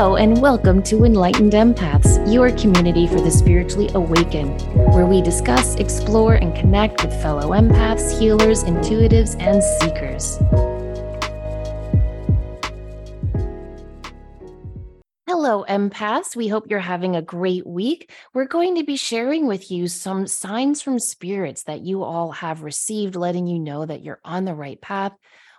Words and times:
Hello, 0.00 0.16
and 0.16 0.40
welcome 0.40 0.82
to 0.84 1.04
Enlightened 1.04 1.52
Empaths, 1.52 2.32
your 2.32 2.50
community 2.52 3.06
for 3.06 3.20
the 3.20 3.30
spiritually 3.30 3.90
awakened, 3.92 4.62
where 4.94 5.04
we 5.04 5.20
discuss, 5.20 5.74
explore, 5.74 6.36
and 6.36 6.56
connect 6.56 7.04
with 7.04 7.12
fellow 7.20 7.50
empaths, 7.50 8.18
healers, 8.18 8.64
intuitives, 8.64 9.38
and 9.42 9.62
seekers. 9.62 10.38
Hello, 15.26 15.66
empaths. 15.68 16.34
We 16.34 16.48
hope 16.48 16.70
you're 16.70 16.78
having 16.78 17.14
a 17.14 17.20
great 17.20 17.66
week. 17.66 18.10
We're 18.32 18.46
going 18.46 18.76
to 18.76 18.84
be 18.84 18.96
sharing 18.96 19.46
with 19.46 19.70
you 19.70 19.86
some 19.86 20.26
signs 20.26 20.80
from 20.80 20.98
spirits 20.98 21.64
that 21.64 21.82
you 21.82 22.04
all 22.04 22.32
have 22.32 22.62
received, 22.62 23.16
letting 23.16 23.46
you 23.46 23.58
know 23.58 23.84
that 23.84 24.02
you're 24.02 24.20
on 24.24 24.46
the 24.46 24.54
right 24.54 24.80
path 24.80 25.12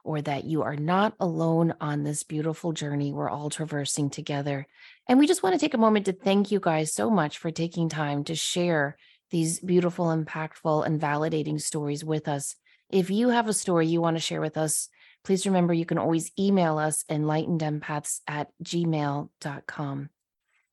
or 0.04 0.22
that 0.22 0.46
you 0.46 0.62
are 0.64 0.76
not 0.76 1.14
alone 1.20 1.74
on 1.80 2.04
this 2.04 2.24
beautiful 2.24 2.72
journey 2.72 3.12
we're 3.12 3.30
all 3.30 3.50
traversing 3.50 4.10
together. 4.10 4.68
And 5.08 5.20
we 5.20 5.28
just 5.28 5.44
want 5.44 5.54
to 5.54 5.60
take 5.60 5.74
a 5.74 5.80
moment 5.80 6.06
to 6.06 6.14
thank 6.14 6.52
you 6.52 6.60
guys 6.60 6.94
so 6.94 7.10
much 7.10 7.38
for 7.38 7.52
taking 7.52 7.90
time 7.90 8.24
to 8.26 8.36
share 8.36 8.98
these 9.30 9.60
beautiful, 9.60 10.08
impactful, 10.08 10.86
and 10.86 11.00
validating 11.00 11.60
stories 11.60 12.04
with 12.04 12.28
us. 12.28 12.56
If 12.90 13.10
you 13.10 13.30
have 13.30 13.48
a 13.48 13.54
story 13.54 13.88
you 13.88 14.02
want 14.02 14.18
to 14.18 14.22
share 14.22 14.42
with 14.42 14.58
us, 14.58 14.90
please 15.24 15.46
remember 15.46 15.74
you 15.74 15.86
can 15.86 15.98
always 15.98 16.32
email 16.38 16.78
us 16.78 17.04
enlightenedempaths 17.10 18.22
at 18.28 18.50
gmail.com. 18.64 20.10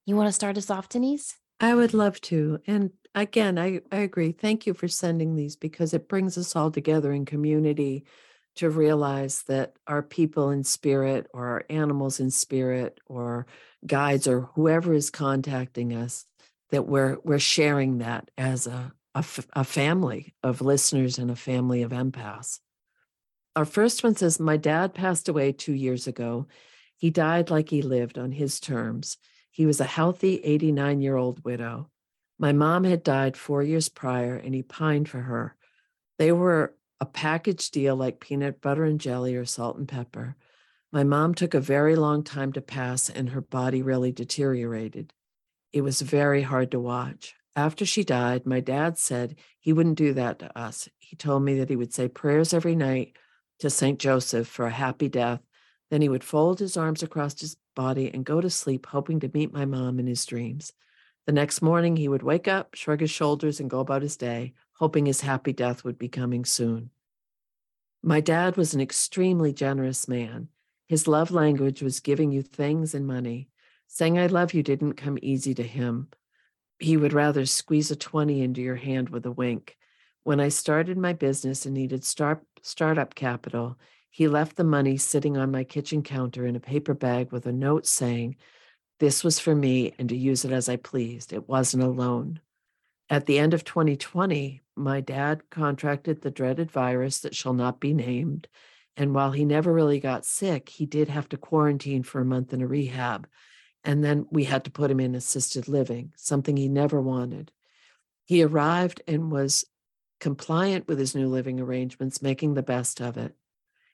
You 0.06 0.16
want 0.16 0.28
to 0.28 0.32
start 0.32 0.56
us 0.56 0.70
off, 0.70 0.88
Denise? 0.88 1.36
I 1.60 1.74
would 1.74 1.94
love 1.94 2.20
to. 2.22 2.60
And 2.66 2.90
again, 3.14 3.58
I, 3.58 3.80
I 3.92 3.98
agree. 3.98 4.32
Thank 4.32 4.66
you 4.66 4.74
for 4.74 4.88
sending 4.88 5.34
these 5.34 5.56
because 5.56 5.92
it 5.92 6.08
brings 6.08 6.38
us 6.38 6.56
all 6.56 6.70
together 6.70 7.12
in 7.12 7.24
community 7.24 8.04
to 8.58 8.68
realize 8.68 9.42
that 9.42 9.74
our 9.86 10.02
people 10.02 10.50
in 10.50 10.64
spirit 10.64 11.28
or 11.32 11.46
our 11.46 11.64
animals 11.70 12.18
in 12.18 12.30
spirit 12.30 12.98
or 13.06 13.46
guides 13.86 14.26
or 14.26 14.42
whoever 14.54 14.92
is 14.92 15.10
contacting 15.10 15.94
us 15.94 16.26
that 16.70 16.86
we're 16.86 17.18
we're 17.22 17.38
sharing 17.38 17.98
that 17.98 18.30
as 18.36 18.66
a, 18.66 18.92
a, 19.14 19.24
a 19.52 19.62
family 19.64 20.34
of 20.42 20.60
listeners 20.60 21.18
and 21.18 21.30
a 21.30 21.36
family 21.36 21.82
of 21.82 21.92
empaths. 21.92 22.58
Our 23.54 23.64
first 23.64 24.02
one 24.02 24.16
says 24.16 24.40
my 24.40 24.56
dad 24.56 24.92
passed 24.92 25.28
away 25.28 25.52
two 25.52 25.72
years 25.72 26.08
ago. 26.08 26.48
He 26.96 27.10
died 27.10 27.50
like 27.50 27.70
he 27.70 27.82
lived 27.82 28.18
on 28.18 28.32
his 28.32 28.58
terms. 28.58 29.18
He 29.52 29.66
was 29.66 29.80
a 29.80 29.84
healthy 29.84 30.40
89 30.42 31.00
year 31.00 31.16
old 31.16 31.44
widow. 31.44 31.90
My 32.40 32.52
mom 32.52 32.82
had 32.82 33.04
died 33.04 33.36
four 33.36 33.62
years 33.62 33.88
prior 33.88 34.34
and 34.34 34.52
he 34.52 34.62
pined 34.62 35.08
for 35.08 35.20
her. 35.20 35.54
They 36.18 36.32
were 36.32 36.74
a 37.00 37.06
package 37.06 37.70
deal 37.70 37.96
like 37.96 38.20
peanut 38.20 38.60
butter 38.60 38.84
and 38.84 39.00
jelly 39.00 39.36
or 39.36 39.44
salt 39.44 39.76
and 39.76 39.88
pepper. 39.88 40.36
My 40.90 41.04
mom 41.04 41.34
took 41.34 41.54
a 41.54 41.60
very 41.60 41.96
long 41.96 42.24
time 42.24 42.52
to 42.52 42.60
pass 42.60 43.08
and 43.08 43.30
her 43.30 43.40
body 43.40 43.82
really 43.82 44.10
deteriorated. 44.10 45.12
It 45.72 45.82
was 45.82 46.00
very 46.00 46.42
hard 46.42 46.70
to 46.70 46.80
watch. 46.80 47.34
After 47.54 47.84
she 47.84 48.04
died, 48.04 48.46
my 48.46 48.60
dad 48.60 48.98
said 48.98 49.36
he 49.58 49.72
wouldn't 49.72 49.98
do 49.98 50.14
that 50.14 50.38
to 50.38 50.58
us. 50.58 50.88
He 50.98 51.16
told 51.16 51.42
me 51.42 51.58
that 51.58 51.68
he 51.68 51.76
would 51.76 51.92
say 51.92 52.08
prayers 52.08 52.54
every 52.54 52.74
night 52.74 53.16
to 53.58 53.68
St. 53.68 53.98
Joseph 53.98 54.46
for 54.46 54.66
a 54.66 54.70
happy 54.70 55.08
death. 55.08 55.40
Then 55.90 56.00
he 56.00 56.08
would 56.08 56.24
fold 56.24 56.58
his 56.58 56.76
arms 56.76 57.02
across 57.02 57.40
his 57.40 57.56
body 57.74 58.10
and 58.12 58.24
go 58.24 58.40
to 58.40 58.50
sleep, 58.50 58.86
hoping 58.86 59.20
to 59.20 59.30
meet 59.32 59.52
my 59.52 59.64
mom 59.64 59.98
in 59.98 60.06
his 60.06 60.24
dreams. 60.24 60.72
The 61.26 61.32
next 61.32 61.60
morning, 61.60 61.96
he 61.96 62.08
would 62.08 62.22
wake 62.22 62.48
up, 62.48 62.74
shrug 62.74 63.00
his 63.00 63.10
shoulders, 63.10 63.60
and 63.60 63.68
go 63.68 63.80
about 63.80 64.02
his 64.02 64.16
day, 64.16 64.54
hoping 64.78 65.06
his 65.06 65.20
happy 65.20 65.52
death 65.52 65.84
would 65.84 65.98
be 65.98 66.08
coming 66.08 66.44
soon. 66.44 66.90
My 68.02 68.20
dad 68.20 68.56
was 68.56 68.74
an 68.74 68.80
extremely 68.80 69.52
generous 69.52 70.08
man. 70.08 70.48
His 70.86 71.08
love 71.08 71.30
language 71.30 71.82
was 71.82 72.00
giving 72.00 72.30
you 72.30 72.42
things 72.42 72.94
and 72.94 73.06
money. 73.06 73.48
Saying 73.88 74.18
I 74.18 74.26
love 74.26 74.54
you 74.54 74.62
didn't 74.62 74.94
come 74.94 75.18
easy 75.20 75.54
to 75.54 75.62
him. 75.62 76.08
He 76.78 76.96
would 76.96 77.12
rather 77.12 77.44
squeeze 77.44 77.90
a 77.90 77.96
20 77.96 78.40
into 78.40 78.62
your 78.62 78.76
hand 78.76 79.08
with 79.08 79.26
a 79.26 79.32
wink. 79.32 79.76
When 80.22 80.40
I 80.40 80.48
started 80.48 80.96
my 80.96 81.12
business 81.12 81.66
and 81.66 81.74
needed 81.74 82.04
start, 82.04 82.44
startup 82.62 83.14
capital, 83.14 83.78
he 84.10 84.28
left 84.28 84.56
the 84.56 84.64
money 84.64 84.96
sitting 84.96 85.36
on 85.36 85.50
my 85.50 85.64
kitchen 85.64 86.02
counter 86.02 86.46
in 86.46 86.54
a 86.54 86.60
paper 86.60 86.94
bag 86.94 87.32
with 87.32 87.46
a 87.46 87.52
note 87.52 87.86
saying, 87.86 88.36
This 89.00 89.24
was 89.24 89.38
for 89.38 89.54
me 89.54 89.94
and 89.98 90.08
to 90.08 90.16
use 90.16 90.44
it 90.44 90.52
as 90.52 90.68
I 90.68 90.76
pleased. 90.76 91.32
It 91.32 91.48
wasn't 91.48 91.82
a 91.82 91.88
loan. 91.88 92.40
At 93.10 93.26
the 93.26 93.38
end 93.38 93.54
of 93.54 93.64
2020, 93.64 94.60
my 94.76 95.00
dad 95.00 95.48
contracted 95.50 96.20
the 96.20 96.30
dreaded 96.30 96.70
virus 96.70 97.20
that 97.20 97.34
shall 97.34 97.54
not 97.54 97.80
be 97.80 97.94
named. 97.94 98.48
And 98.96 99.14
while 99.14 99.30
he 99.30 99.44
never 99.44 99.72
really 99.72 100.00
got 100.00 100.26
sick, 100.26 100.68
he 100.68 100.84
did 100.84 101.08
have 101.08 101.28
to 101.30 101.36
quarantine 101.36 102.02
for 102.02 102.20
a 102.20 102.26
month 102.26 102.52
in 102.52 102.60
a 102.60 102.66
rehab. 102.66 103.26
And 103.82 104.04
then 104.04 104.26
we 104.30 104.44
had 104.44 104.64
to 104.64 104.70
put 104.70 104.90
him 104.90 105.00
in 105.00 105.14
assisted 105.14 105.68
living, 105.68 106.12
something 106.16 106.56
he 106.56 106.68
never 106.68 107.00
wanted. 107.00 107.50
He 108.24 108.42
arrived 108.42 109.00
and 109.08 109.32
was 109.32 109.64
compliant 110.20 110.86
with 110.88 110.98
his 110.98 111.14
new 111.14 111.28
living 111.28 111.60
arrangements, 111.60 112.20
making 112.20 112.54
the 112.54 112.62
best 112.62 113.00
of 113.00 113.16
it. 113.16 113.34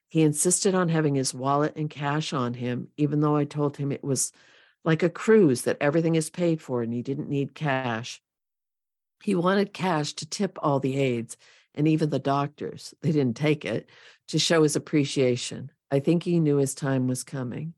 He 0.09 0.23
insisted 0.23 0.75
on 0.75 0.89
having 0.89 1.15
his 1.15 1.33
wallet 1.33 1.75
and 1.75 1.89
cash 1.89 2.33
on 2.33 2.55
him, 2.55 2.89
even 2.97 3.21
though 3.21 3.35
I 3.35 3.45
told 3.45 3.77
him 3.77 3.91
it 3.91 4.03
was 4.03 4.33
like 4.83 5.03
a 5.03 5.09
cruise 5.09 5.61
that 5.61 5.77
everything 5.79 6.15
is 6.15 6.29
paid 6.29 6.61
for 6.61 6.81
and 6.81 6.93
he 6.93 7.01
didn't 7.01 7.29
need 7.29 7.55
cash. 7.55 8.21
He 9.23 9.35
wanted 9.35 9.73
cash 9.73 10.13
to 10.13 10.25
tip 10.25 10.57
all 10.61 10.79
the 10.79 10.97
aides 10.97 11.37
and 11.73 11.87
even 11.87 12.09
the 12.09 12.19
doctors. 12.19 12.93
They 13.01 13.11
didn't 13.11 13.37
take 13.37 13.65
it 13.65 13.89
to 14.29 14.39
show 14.39 14.63
his 14.63 14.75
appreciation. 14.75 15.71
I 15.91 15.99
think 15.99 16.23
he 16.23 16.39
knew 16.39 16.57
his 16.57 16.73
time 16.73 17.07
was 17.07 17.23
coming. 17.23 17.73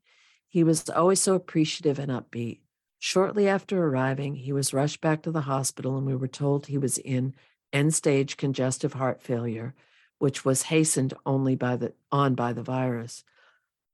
He 0.46 0.64
was 0.64 0.88
always 0.88 1.20
so 1.20 1.34
appreciative 1.34 1.98
and 1.98 2.10
upbeat. 2.10 2.60
Shortly 2.98 3.46
after 3.46 3.84
arriving, 3.84 4.34
he 4.34 4.52
was 4.52 4.74
rushed 4.74 5.00
back 5.00 5.22
to 5.22 5.30
the 5.30 5.42
hospital, 5.42 5.96
and 5.96 6.06
we 6.06 6.16
were 6.16 6.28
told 6.28 6.66
he 6.66 6.78
was 6.78 6.98
in 6.98 7.34
end 7.72 7.94
stage 7.94 8.36
congestive 8.36 8.94
heart 8.94 9.22
failure, 9.22 9.74
which 10.18 10.44
was 10.44 10.62
hastened 10.62 11.14
only 11.26 11.54
by 11.54 11.76
the, 11.76 11.92
on 12.10 12.34
by 12.34 12.52
the 12.52 12.62
virus. 12.62 13.24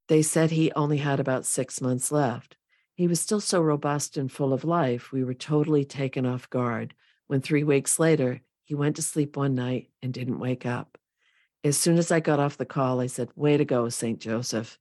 They 0.08 0.22
said 0.22 0.50
he 0.50 0.72
only 0.72 0.98
had 0.98 1.20
about 1.20 1.44
six 1.44 1.80
months 1.80 2.12
left. 2.12 2.56
He 2.94 3.08
was 3.08 3.20
still 3.20 3.40
so 3.40 3.60
robust 3.60 4.16
and 4.16 4.30
full 4.30 4.52
of 4.52 4.64
life, 4.64 5.12
we 5.12 5.24
were 5.24 5.34
totally 5.34 5.84
taken 5.84 6.24
off 6.24 6.48
guard 6.48 6.94
when 7.26 7.40
three 7.40 7.64
weeks 7.64 7.98
later, 7.98 8.40
he 8.64 8.74
went 8.74 8.96
to 8.96 9.02
sleep 9.02 9.36
one 9.36 9.54
night 9.54 9.90
and 10.02 10.12
didn't 10.12 10.38
wake 10.38 10.66
up. 10.66 10.98
As 11.62 11.76
soon 11.76 11.98
as 11.98 12.10
I 12.10 12.20
got 12.20 12.40
off 12.40 12.58
the 12.58 12.66
call, 12.66 13.00
I 13.00 13.06
said, 13.06 13.30
Way 13.34 13.56
to 13.56 13.64
go, 13.64 13.88
St. 13.88 14.18
Joseph. 14.18 14.78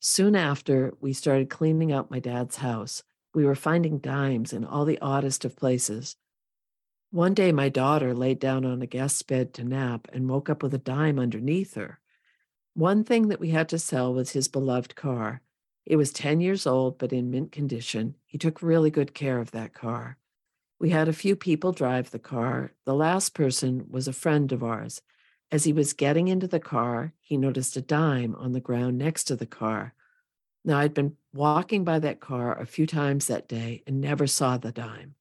Soon 0.00 0.36
after, 0.36 0.94
we 1.00 1.12
started 1.12 1.50
cleaning 1.50 1.92
out 1.92 2.10
my 2.10 2.18
dad's 2.18 2.56
house. 2.56 3.02
We 3.34 3.44
were 3.44 3.54
finding 3.54 3.98
dimes 3.98 4.52
in 4.52 4.64
all 4.64 4.84
the 4.84 5.00
oddest 5.00 5.44
of 5.44 5.56
places. 5.56 6.16
One 7.10 7.34
day, 7.34 7.52
my 7.52 7.68
daughter 7.68 8.14
laid 8.14 8.38
down 8.38 8.64
on 8.64 8.82
a 8.82 8.86
guest 8.86 9.26
bed 9.26 9.54
to 9.54 9.64
nap 9.64 10.08
and 10.12 10.28
woke 10.28 10.50
up 10.50 10.62
with 10.62 10.74
a 10.74 10.78
dime 10.78 11.18
underneath 11.18 11.74
her. 11.74 12.00
One 12.74 13.04
thing 13.04 13.28
that 13.28 13.40
we 13.40 13.50
had 13.50 13.68
to 13.70 13.78
sell 13.78 14.12
was 14.12 14.32
his 14.32 14.48
beloved 14.48 14.96
car. 14.96 15.40
It 15.86 15.96
was 15.96 16.12
10 16.12 16.40
years 16.40 16.66
old, 16.66 16.98
but 16.98 17.12
in 17.12 17.30
mint 17.30 17.52
condition. 17.52 18.16
He 18.26 18.36
took 18.36 18.60
really 18.60 18.90
good 18.90 19.14
care 19.14 19.38
of 19.38 19.52
that 19.52 19.72
car. 19.72 20.18
We 20.78 20.90
had 20.90 21.08
a 21.08 21.12
few 21.12 21.36
people 21.36 21.72
drive 21.72 22.10
the 22.10 22.18
car. 22.18 22.72
The 22.84 22.94
last 22.94 23.34
person 23.34 23.86
was 23.88 24.06
a 24.06 24.12
friend 24.12 24.52
of 24.52 24.62
ours. 24.62 25.00
As 25.50 25.64
he 25.64 25.72
was 25.72 25.92
getting 25.92 26.28
into 26.28 26.46
the 26.46 26.60
car, 26.60 27.14
he 27.20 27.36
noticed 27.36 27.76
a 27.76 27.80
dime 27.80 28.34
on 28.34 28.52
the 28.52 28.60
ground 28.60 28.98
next 28.98 29.24
to 29.24 29.36
the 29.36 29.46
car. 29.46 29.94
Now, 30.64 30.78
I'd 30.78 30.94
been 30.94 31.16
walking 31.32 31.84
by 31.84 32.00
that 32.00 32.20
car 32.20 32.58
a 32.58 32.66
few 32.66 32.86
times 32.86 33.26
that 33.26 33.48
day 33.48 33.84
and 33.86 34.00
never 34.00 34.26
saw 34.26 34.58
the 34.58 34.72
dime. 34.72 35.14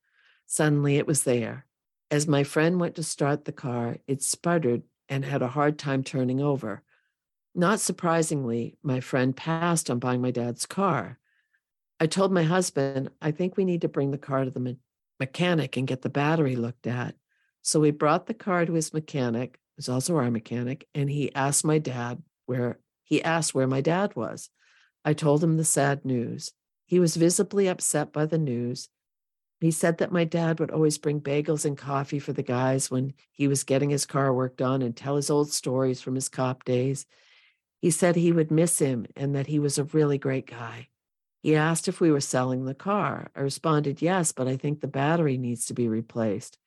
Suddenly, 0.46 0.98
it 0.98 1.08
was 1.08 1.24
there. 1.24 1.66
As 2.12 2.28
my 2.28 2.44
friend 2.44 2.80
went 2.80 2.96
to 2.96 3.04
start 3.04 3.46
the 3.46 3.52
car, 3.52 3.98
it 4.08 4.24
sputtered 4.24 4.84
and 5.08 5.24
had 5.24 5.42
a 5.42 5.50
hard 5.50 5.78
time 5.78 6.04
turning 6.04 6.42
over. 6.42 6.82
Not 7.54 7.80
surprisingly, 7.80 8.78
my 8.84 9.00
friend 9.00 9.36
passed 9.36 9.90
on 9.90 10.00
buying 10.00 10.22
my 10.22 10.32
dad's 10.32 10.66
car. 10.66 11.20
I 12.00 12.08
told 12.08 12.32
my 12.32 12.44
husband, 12.44 13.10
I 13.22 13.32
think 13.32 13.56
we 13.56 13.64
need 13.64 13.82
to 13.82 13.88
bring 13.88 14.12
the 14.12 14.18
car 14.18 14.44
to 14.44 14.52
the 14.52 14.60
mechanic 15.20 15.78
and 15.78 15.88
get 15.88 16.02
the 16.02 16.10
battery 16.10 16.56
looked 16.56 16.88
at. 16.88 17.16
So 17.62 17.80
we 17.80 17.92
brought 17.92 18.28
the 18.28 18.34
car 18.34 18.66
to 18.66 18.74
his 18.74 18.94
mechanic, 18.94 19.60
who's 19.76 19.90
also 19.90 20.16
our 20.18 20.30
mechanic, 20.30 20.88
and 20.94 21.10
he 21.10 21.34
asked 21.34 21.66
my 21.66 21.80
dad 21.80 22.22
where 22.46 22.80
he 23.04 23.24
asked 23.24 23.54
where 23.54 23.68
my 23.68 23.82
dad 23.82 24.16
was. 24.16 24.50
I 25.04 25.14
told 25.14 25.44
him 25.44 25.58
the 25.58 25.64
sad 25.64 26.06
news. 26.06 26.52
He 26.86 27.00
was 27.00 27.16
visibly 27.16 27.68
upset 27.68 28.12
by 28.12 28.26
the 28.26 28.38
news. 28.38 28.90
He 29.62 29.72
said 29.72 30.00
that 30.00 30.12
my 30.12 30.26
dad 30.26 30.60
would 30.60 30.72
always 30.72 30.98
bring 30.98 31.22
bagels 31.22 31.66
and 31.66 31.78
coffee 31.78 32.20
for 32.20 32.34
the 32.34 32.44
guys 32.44 32.92
when 32.92 33.14
he 33.32 33.48
was 33.48 33.64
getting 33.64 33.90
his 33.90 34.06
car 34.06 34.34
worked 34.34 34.62
on 34.62 34.82
and 34.82 34.96
tell 34.96 35.16
his 35.16 35.30
old 35.30 35.52
stories 35.52 36.02
from 36.02 36.16
his 36.16 36.30
cop 36.30 36.66
days. 36.66 37.06
He 37.80 37.90
said 37.92 38.16
he 38.16 38.32
would 38.32 38.52
miss 38.52 38.80
him 38.80 39.08
and 39.16 39.36
that 39.36 39.48
he 39.48 39.60
was 39.60 39.78
a 39.78 39.86
really 39.86 40.18
great 40.18 40.48
guy. 40.48 40.90
He 41.46 41.56
asked 41.56 41.88
if 41.88 42.02
we 42.02 42.10
were 42.10 42.22
selling 42.22 42.66
the 42.66 42.74
car. 42.74 43.30
I 43.36 43.42
responded, 43.42 44.02
yes, 44.02 44.32
but 44.32 44.48
I 44.48 44.58
think 44.58 44.82
the 44.82 44.88
battery 44.88 45.38
needs 45.38 45.68
to 45.68 45.76
be 45.76 45.88
replaced. 45.88 46.58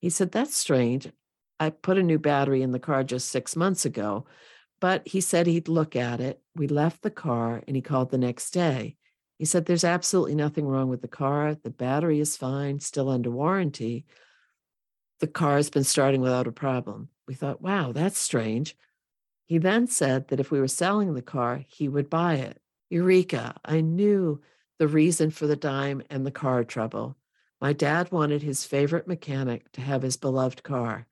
He 0.00 0.08
said, 0.08 0.32
that's 0.32 0.56
strange. 0.56 1.12
I 1.60 1.68
put 1.68 1.98
a 1.98 2.02
new 2.02 2.18
battery 2.18 2.62
in 2.62 2.72
the 2.72 2.78
car 2.78 3.04
just 3.04 3.28
six 3.28 3.56
months 3.56 3.84
ago, 3.84 4.24
but 4.80 5.06
he 5.06 5.20
said 5.20 5.46
he'd 5.46 5.68
look 5.68 5.94
at 5.96 6.22
it. 6.22 6.40
We 6.56 6.66
left 6.66 7.02
the 7.02 7.10
car 7.10 7.62
and 7.66 7.76
he 7.76 7.82
called 7.82 8.10
the 8.10 8.16
next 8.16 8.52
day. 8.52 8.96
He 9.38 9.44
said, 9.44 9.66
There's 9.66 9.84
absolutely 9.84 10.34
nothing 10.34 10.66
wrong 10.66 10.88
with 10.88 11.02
the 11.02 11.08
car. 11.08 11.54
The 11.54 11.68
battery 11.68 12.18
is 12.18 12.34
fine, 12.34 12.80
still 12.80 13.10
under 13.10 13.30
warranty. 13.30 14.06
The 15.20 15.26
car 15.26 15.56
has 15.56 15.68
been 15.68 15.84
starting 15.84 16.22
without 16.22 16.46
a 16.46 16.52
problem. 16.52 17.10
We 17.28 17.34
thought, 17.34 17.60
wow, 17.60 17.92
that's 17.92 18.18
strange. 18.18 18.78
He 19.44 19.58
then 19.58 19.88
said 19.88 20.28
that 20.28 20.40
if 20.40 20.50
we 20.50 20.58
were 20.58 20.68
selling 20.68 21.12
the 21.12 21.20
car, 21.20 21.66
he 21.68 21.86
would 21.86 22.08
buy 22.08 22.36
it. 22.36 22.61
Eureka! 22.92 23.58
I 23.64 23.80
knew 23.80 24.42
the 24.78 24.86
reason 24.86 25.30
for 25.30 25.46
the 25.46 25.56
dime 25.56 26.02
and 26.10 26.26
the 26.26 26.30
car 26.30 26.62
trouble. 26.62 27.16
My 27.58 27.72
dad 27.72 28.12
wanted 28.12 28.42
his 28.42 28.66
favorite 28.66 29.08
mechanic 29.08 29.72
to 29.72 29.80
have 29.80 30.02
his 30.02 30.18
beloved 30.18 30.62
car. 30.62 31.06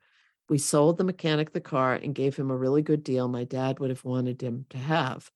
We 0.51 0.59
sold 0.59 0.99
the 0.99 1.05
mechanic 1.05 1.55
the 1.55 1.61
car 1.63 1.95
and 1.95 2.15
gave 2.15 2.37
him 2.37 2.51
a 2.51 2.57
really 2.57 2.83
good 2.83 3.03
deal 3.03 3.29
my 3.29 3.45
dad 3.45 3.79
would 3.79 3.89
have 3.89 4.05
wanted 4.05 4.43
him 4.43 4.67
to 4.69 4.77
have. 4.77 5.31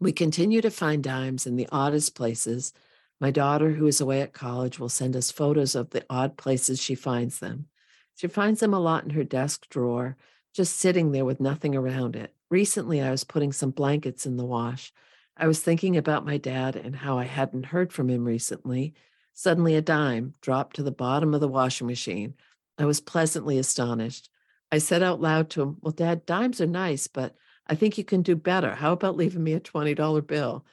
We 0.00 0.10
continue 0.10 0.62
to 0.62 0.70
find 0.70 1.04
dimes 1.04 1.46
in 1.46 1.56
the 1.56 1.68
oddest 1.70 2.14
places. 2.14 2.72
My 3.20 3.30
daughter, 3.30 3.72
who 3.72 3.86
is 3.86 4.00
away 4.00 4.22
at 4.22 4.32
college, 4.32 4.78
will 4.78 4.88
send 4.88 5.16
us 5.16 5.30
photos 5.30 5.74
of 5.74 5.90
the 5.90 6.06
odd 6.08 6.38
places 6.38 6.80
she 6.80 6.94
finds 6.94 7.40
them. 7.40 7.66
She 8.14 8.26
finds 8.26 8.60
them 8.60 8.72
a 8.72 8.80
lot 8.80 9.04
in 9.04 9.10
her 9.10 9.24
desk 9.24 9.68
drawer, 9.68 10.16
just 10.52 10.76
sitting 10.76 11.12
there 11.12 11.24
with 11.24 11.40
nothing 11.40 11.74
around 11.74 12.16
it. 12.16 12.34
Recently, 12.50 13.00
I 13.00 13.10
was 13.10 13.24
putting 13.24 13.52
some 13.52 13.70
blankets 13.70 14.26
in 14.26 14.36
the 14.36 14.44
wash. 14.44 14.92
I 15.36 15.46
was 15.46 15.60
thinking 15.60 15.96
about 15.96 16.26
my 16.26 16.36
dad 16.36 16.76
and 16.76 16.94
how 16.94 17.18
I 17.18 17.24
hadn't 17.24 17.66
heard 17.66 17.92
from 17.92 18.10
him 18.10 18.24
recently. 18.24 18.94
Suddenly, 19.32 19.74
a 19.76 19.80
dime 19.80 20.34
dropped 20.42 20.76
to 20.76 20.82
the 20.82 20.90
bottom 20.90 21.32
of 21.34 21.40
the 21.40 21.48
washing 21.48 21.86
machine. 21.86 22.34
I 22.78 22.84
was 22.84 23.00
pleasantly 23.00 23.58
astonished. 23.58 24.28
I 24.70 24.78
said 24.78 25.02
out 25.02 25.20
loud 25.20 25.50
to 25.50 25.62
him, 25.62 25.76
Well, 25.80 25.92
Dad, 25.92 26.26
dimes 26.26 26.60
are 26.60 26.66
nice, 26.66 27.06
but 27.06 27.34
I 27.66 27.74
think 27.74 27.96
you 27.96 28.04
can 28.04 28.22
do 28.22 28.36
better. 28.36 28.74
How 28.74 28.92
about 28.92 29.16
leaving 29.16 29.42
me 29.42 29.54
a 29.54 29.60
$20 29.60 30.26
bill? 30.26 30.64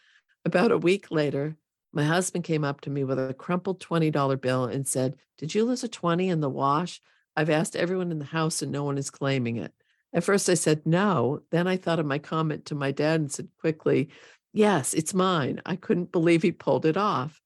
About 0.43 0.71
a 0.71 0.77
week 0.77 1.11
later, 1.11 1.55
my 1.91 2.03
husband 2.03 2.43
came 2.43 2.63
up 2.63 2.81
to 2.81 2.89
me 2.89 3.03
with 3.03 3.19
a 3.19 3.33
crumpled 3.33 3.79
$20 3.79 4.41
bill 4.41 4.65
and 4.65 4.87
said, 4.87 5.15
Did 5.37 5.55
you 5.55 5.65
lose 5.65 5.83
a 5.83 5.87
20 5.87 6.29
in 6.29 6.39
the 6.39 6.49
wash? 6.49 7.01
I've 7.39 7.49
asked 7.49 7.77
everyone 7.77 8.11
in 8.11 8.19
the 8.19 8.25
house 8.25 8.61
and 8.61 8.69
no 8.69 8.83
one 8.83 8.97
is 8.97 9.09
claiming 9.09 9.55
it. 9.55 9.71
At 10.11 10.25
first 10.25 10.49
I 10.49 10.55
said 10.55 10.85
no. 10.85 11.39
Then 11.51 11.67
I 11.67 11.77
thought 11.77 11.99
of 11.99 12.05
my 12.05 12.19
comment 12.19 12.65
to 12.65 12.75
my 12.75 12.91
dad 12.91 13.21
and 13.21 13.31
said 13.31 13.47
quickly, 13.61 14.09
Yes, 14.51 14.93
it's 14.93 15.13
mine. 15.13 15.61
I 15.65 15.77
couldn't 15.77 16.11
believe 16.11 16.41
he 16.41 16.51
pulled 16.51 16.85
it 16.85 16.97
off. 16.97 17.41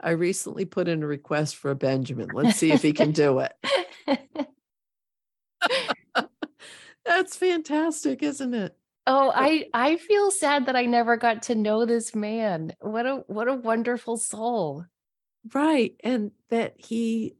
I 0.00 0.12
recently 0.12 0.64
put 0.64 0.88
in 0.88 1.02
a 1.02 1.06
request 1.06 1.56
for 1.56 1.70
a 1.70 1.74
Benjamin. 1.74 2.30
Let's 2.32 2.56
see 2.56 2.72
if 2.72 2.80
he 2.80 2.94
can 2.94 3.12
do 3.12 3.40
it. 3.40 3.52
That's 7.04 7.36
fantastic, 7.36 8.22
isn't 8.22 8.54
it? 8.54 8.74
Oh, 9.06 9.30
I 9.34 9.66
I 9.74 9.96
feel 9.96 10.30
sad 10.30 10.64
that 10.64 10.76
I 10.76 10.86
never 10.86 11.18
got 11.18 11.42
to 11.42 11.54
know 11.54 11.84
this 11.84 12.14
man. 12.14 12.74
What 12.80 13.04
a 13.04 13.16
what 13.26 13.48
a 13.48 13.54
wonderful 13.54 14.16
soul. 14.16 14.86
Right. 15.52 15.94
And 16.02 16.30
that 16.48 16.76
he 16.78 17.34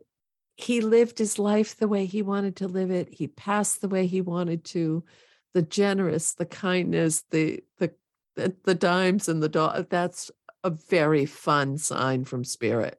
he 0.57 0.81
lived 0.81 1.19
his 1.19 1.39
life 1.39 1.77
the 1.77 1.89
way 1.89 2.07
he 2.07 2.23
wanted 2.23 2.57
to 2.57 2.69
live 2.69 2.91
it. 2.91 3.09
He 3.13 3.29
passed 3.29 3.81
the 3.81 3.89
way 3.89 4.07
he 4.07 4.23
wanted 4.23 4.65
to. 4.65 5.05
The 5.53 5.63
generous, 5.63 6.35
the 6.35 6.47
kindness, 6.47 7.25
the 7.31 7.63
the 7.79 7.93
the, 8.35 8.55
the 8.65 8.75
dimes 8.75 9.29
and 9.29 9.43
the 9.43 9.49
dog. 9.49 9.89
That's 9.91 10.31
a 10.65 10.71
very 10.71 11.27
fun 11.27 11.79
sign 11.79 12.25
from 12.25 12.43
spirit. 12.43 12.99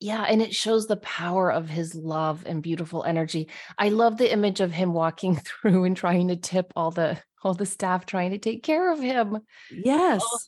Yeah, 0.00 0.22
and 0.22 0.42
it 0.42 0.54
shows 0.54 0.88
the 0.88 0.96
power 0.96 1.50
of 1.50 1.68
his 1.68 1.94
love 1.94 2.42
and 2.46 2.62
beautiful 2.62 3.04
energy. 3.04 3.48
I 3.78 3.90
love 3.90 4.18
the 4.18 4.32
image 4.32 4.60
of 4.60 4.72
him 4.72 4.92
walking 4.92 5.36
through 5.62 5.84
and 5.84 5.96
trying 5.96 6.28
to 6.28 6.36
tip 6.36 6.72
all 6.74 6.90
the 6.90 7.18
all 7.44 7.54
the 7.54 7.66
staff 7.66 8.06
trying 8.06 8.32
to 8.32 8.38
take 8.38 8.64
care 8.64 8.92
of 8.92 9.00
him. 9.00 9.36
Oh, 9.36 9.40
yes. 9.70 10.22
Oh, 10.24 10.38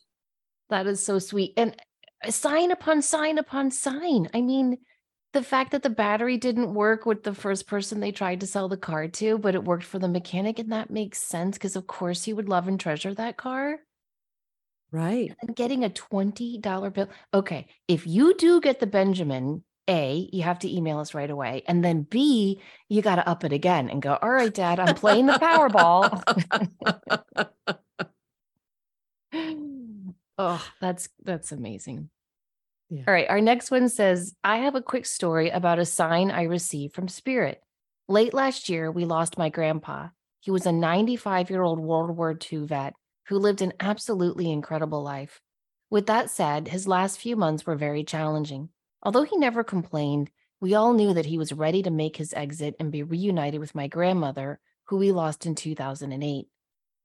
that 0.71 0.87
is 0.89 1.05
so 1.05 1.21
sweet. 1.21 1.55
And 1.57 1.77
sign 2.29 2.73
upon 2.73 3.03
sign 3.03 3.39
upon 3.39 3.71
sign. 3.71 4.29
I 4.35 4.41
mean, 4.41 4.79
the 5.35 5.43
fact 5.43 5.73
that 5.73 5.83
the 5.83 5.91
battery 5.91 6.39
didn't 6.39 6.73
work 6.73 7.05
with 7.05 7.25
the 7.25 7.35
first 7.35 7.67
person 7.67 8.01
they 8.01 8.13
tried 8.13 8.41
to 8.41 8.47
sell 8.47 8.69
the 8.69 8.77
car 8.77 9.09
to, 9.09 9.37
but 9.37 9.55
it 9.55 9.65
worked 9.65 9.85
for 9.85 9.99
the 9.99 10.09
mechanic, 10.09 10.59
and 10.59 10.73
that 10.73 10.91
makes 10.91 11.23
sense 11.23 11.59
because 11.59 11.77
of 11.77 11.87
course 11.87 12.25
he 12.25 12.33
would 12.33 12.49
love 12.49 12.67
and 12.69 12.81
treasure 12.81 13.13
that 13.15 13.37
car. 13.37 13.81
Right. 14.91 15.35
And 15.43 15.55
getting 15.55 15.85
a 15.85 15.91
$20 15.91 16.93
bill. 16.93 17.09
Okay. 17.35 17.67
If 17.89 18.07
you 18.07 18.35
do 18.37 18.61
get 18.61 18.81
the 18.81 18.87
Benjamin, 18.87 19.65
A, 19.89 20.31
you 20.33 20.45
have 20.45 20.61
to 20.61 20.73
email 20.73 21.01
us 21.01 21.15
right 21.15 21.31
away. 21.31 21.65
And 21.67 21.85
then 21.85 22.03
B, 22.03 22.63
you 22.89 23.03
got 23.03 23.17
to 23.17 23.29
up 23.29 23.43
it 23.45 23.53
again 23.53 23.91
and 23.91 24.01
go, 24.01 24.17
all 24.23 24.31
right, 24.31 24.55
dad, 24.55 24.79
I'm 24.79 24.95
playing 24.95 25.27
the 25.27 25.33
Powerball. 25.35 26.23
oh, 30.39 30.65
that's 30.81 31.09
that's 31.25 31.53
amazing. 31.53 32.09
Yeah. 32.91 33.03
All 33.07 33.15
right. 33.15 33.29
Our 33.29 33.41
next 33.41 33.71
one 33.71 33.89
says, 33.89 34.35
I 34.45 34.59
have 34.59 34.75
a 34.75 34.83
quick 34.83 35.07
story 35.07 35.51
about 35.51 35.79
a 35.79 35.85
sign 35.85 36.31
I 36.31 36.43
received 36.43 36.95
from 36.95 37.09
Spirit. 37.09 37.63
Late 38.09 38.35
last 38.35 38.69
year, 38.69 38.91
we 38.91 39.05
lost 39.05 39.39
my 39.39 39.49
grandpa. 39.49 40.09
He 40.41 40.51
was 40.51 40.67
a 40.67 40.73
95 40.73 41.51
year 41.51 41.63
old 41.63 41.81
World 41.81 42.17
War 42.17 42.39
II 42.53 42.67
vet 42.67 42.95
who 43.29 43.39
lived 43.39 43.63
an 43.63 43.73
absolutely 43.81 44.51
incredible 44.51 45.03
life. 45.03 45.41
With 45.91 46.07
that 46.07 46.31
said, 46.31 46.69
his 46.69 46.87
last 46.87 47.19
few 47.19 47.37
months 47.37 47.65
were 47.65 47.77
very 47.77 48.05
challenging. 48.05 48.69
Although 49.03 49.23
he 49.23 49.37
never 49.37 49.65
complained, 49.65 50.31
we 50.61 50.75
all 50.75 50.93
knew 50.93 51.15
that 51.15 51.27
he 51.27 51.39
was 51.39 51.53
ready 51.53 51.83
to 51.83 51.91
make 51.91 52.17
his 52.17 52.35
exit 52.35 52.75
and 52.79 52.93
be 52.93 53.03
reunited 53.03 53.61
with 53.61 53.75
my 53.75 53.87
grandmother, 53.87 54.61
who 54.85 54.97
we 54.97 55.13
lost 55.13 55.47
in 55.47 55.55
2008. 55.55 56.47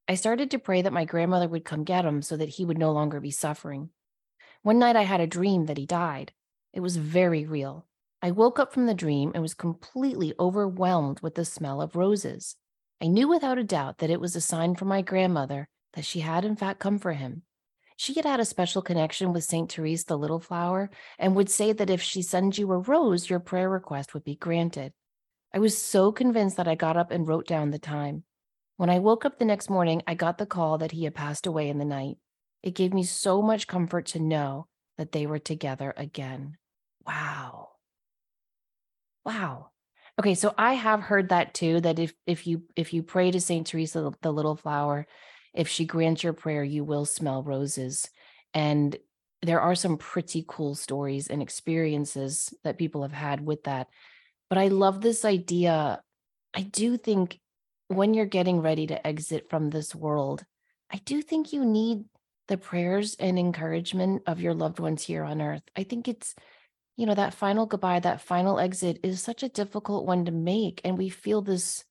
I 0.08 0.16
started 0.16 0.52
to 0.52 0.60
pray 0.60 0.82
that 0.82 0.94
my 0.94 1.06
grandmother 1.06 1.48
would 1.48 1.66
come 1.66 1.84
get 1.84 2.06
him 2.06 2.22
so 2.22 2.36
that 2.36 2.50
he 2.50 2.66
would 2.66 2.78
no 2.78 2.92
longer 2.92 3.20
be 3.20 3.32
suffering. 3.32 3.90
One 4.62 4.80
night 4.80 4.96
I 4.96 5.04
had 5.04 5.22
a 5.22 5.28
dream 5.28 5.68
that 5.68 5.78
he 5.78 5.86
died. 5.86 6.34
It 6.74 6.82
was 6.82 6.98
very 6.98 7.46
real. 7.46 7.86
I 8.22 8.32
woke 8.32 8.60
up 8.60 8.74
from 8.74 8.88
the 8.88 8.94
dream 8.94 9.32
and 9.34 9.42
was 9.42 9.54
completely 9.54 10.34
overwhelmed 10.38 11.22
with 11.22 11.36
the 11.36 11.46
smell 11.46 11.82
of 11.82 11.96
roses. 11.96 12.58
I 13.02 13.08
knew 13.08 13.30
without 13.30 13.58
a 13.58 13.64
doubt 13.64 14.00
that 14.00 14.10
it 14.10 14.20
was 14.20 14.36
a 14.36 14.42
sign 14.42 14.76
from 14.76 14.90
my 14.90 15.02
grandmother 15.02 15.70
that 15.94 16.04
she 16.04 16.20
had 16.20 16.44
in 16.44 16.58
fact 16.58 16.80
come 16.80 17.00
for 17.00 17.14
him. 17.14 17.44
She 17.96 18.14
had 18.14 18.26
had 18.26 18.42
a 18.42 18.46
special 18.46 18.82
connection 18.82 19.32
with 19.32 19.46
St. 19.46 19.72
Therese 19.72 20.04
the 20.04 20.18
Little 20.18 20.40
Flower 20.40 20.90
and 21.18 21.36
would 21.36 21.50
say 21.50 21.72
that 21.72 21.90
if 21.90 22.02
she 22.02 22.22
sends 22.22 22.58
you 22.58 22.70
a 22.72 22.78
rose, 22.78 23.30
your 23.30 23.40
prayer 23.40 23.70
request 23.70 24.14
would 24.14 24.26
be 24.26 24.36
granted. 24.36 24.92
I 25.54 25.60
was 25.60 25.78
so 25.78 26.12
convinced 26.12 26.58
that 26.58 26.68
I 26.68 26.76
got 26.76 26.98
up 26.98 27.12
and 27.12 27.28
wrote 27.28 27.48
down 27.48 27.72
the 27.72 27.80
time. 27.80 28.24
When 28.76 28.90
I 28.90 29.00
woke 29.00 29.26
up 29.26 29.40
the 29.40 29.46
next 29.46 29.70
morning, 29.70 30.02
I 30.06 30.14
got 30.14 30.38
the 30.38 30.46
call 30.46 30.78
that 30.80 30.92
he 30.92 31.06
had 31.06 31.16
passed 31.16 31.48
away 31.48 31.70
in 31.70 31.78
the 31.78 31.86
night. 31.86 32.18
It 32.64 32.76
gave 32.76 32.94
me 32.94 33.04
so 33.04 33.42
much 33.42 33.68
comfort 33.68 34.08
to 34.08 34.20
know 34.20 34.68
that 34.98 35.12
they 35.12 35.26
were 35.26 35.40
together 35.40 35.94
again. 35.96 36.58
Wow. 37.06 37.70
Wow. 39.26 39.70
Okay, 40.20 40.36
so 40.36 40.54
I 40.58 40.74
have 40.74 41.00
heard 41.00 41.30
that 41.30 41.54
too 41.54 41.80
that 41.82 42.00
if 42.00 42.14
if 42.26 42.46
you 42.46 42.64
if 42.76 42.94
you 42.94 43.04
pray 43.04 43.32
to 43.32 43.40
Saint 43.40 43.68
Teresa 43.68 44.12
the 44.22 44.34
little 44.34 44.56
flower, 44.56 45.08
if 45.54 45.68
she 45.68 45.86
grants 45.86 46.24
your 46.24 46.34
prayer, 46.34 46.64
you 46.64 46.84
will 46.84 47.06
smell 47.06 47.42
roses. 47.44 48.10
And 48.54 48.98
there 49.42 49.62
are 49.62 49.76
some 49.76 49.98
pretty 49.98 50.44
cool 50.48 50.76
stories 50.76 51.30
and 51.30 51.42
experiences 51.42 52.54
that 52.64 52.78
people 52.78 53.04
have 53.04 53.14
had 53.14 53.46
with 53.46 53.64
that. 53.64 53.88
But 54.50 54.58
I 54.58 54.68
love 54.68 55.00
this 55.00 55.24
idea. 55.24 56.02
I 56.54 56.62
do 56.62 56.98
think 56.98 57.40
when 57.88 58.14
you're 58.14 58.26
getting 58.26 58.62
ready 58.62 58.88
to 58.88 59.08
exit 59.08 59.50
from 59.50 59.70
this 59.70 59.96
world, 59.96 60.44
I 60.92 60.98
do 60.98 61.22
think 61.22 61.54
you 61.54 61.64
need 61.64 62.04
the 62.50 62.58
prayers 62.58 63.16
and 63.20 63.40
encouragement 63.40 64.24
of 64.28 64.42
your 64.42 64.54
loved 64.54 64.80
ones 64.80 65.04
here 65.04 65.24
on 65.24 65.42
earth. 65.42 65.62
I 65.78 65.84
think 65.84 66.08
it's, 66.08 66.36
you 66.98 67.06
know, 67.06 67.16
that 67.16 67.34
final 67.34 67.66
goodbye, 67.66 68.02
that 68.02 68.22
final 68.22 68.60
exit 68.60 69.00
is 69.04 69.22
such 69.22 69.44
a 69.44 69.50
difficult 69.50 70.06
one 70.06 70.26
to 70.26 70.32
make. 70.32 70.82
And 70.84 70.98
we 70.98 71.10
feel 71.10 71.42
this 71.42 71.86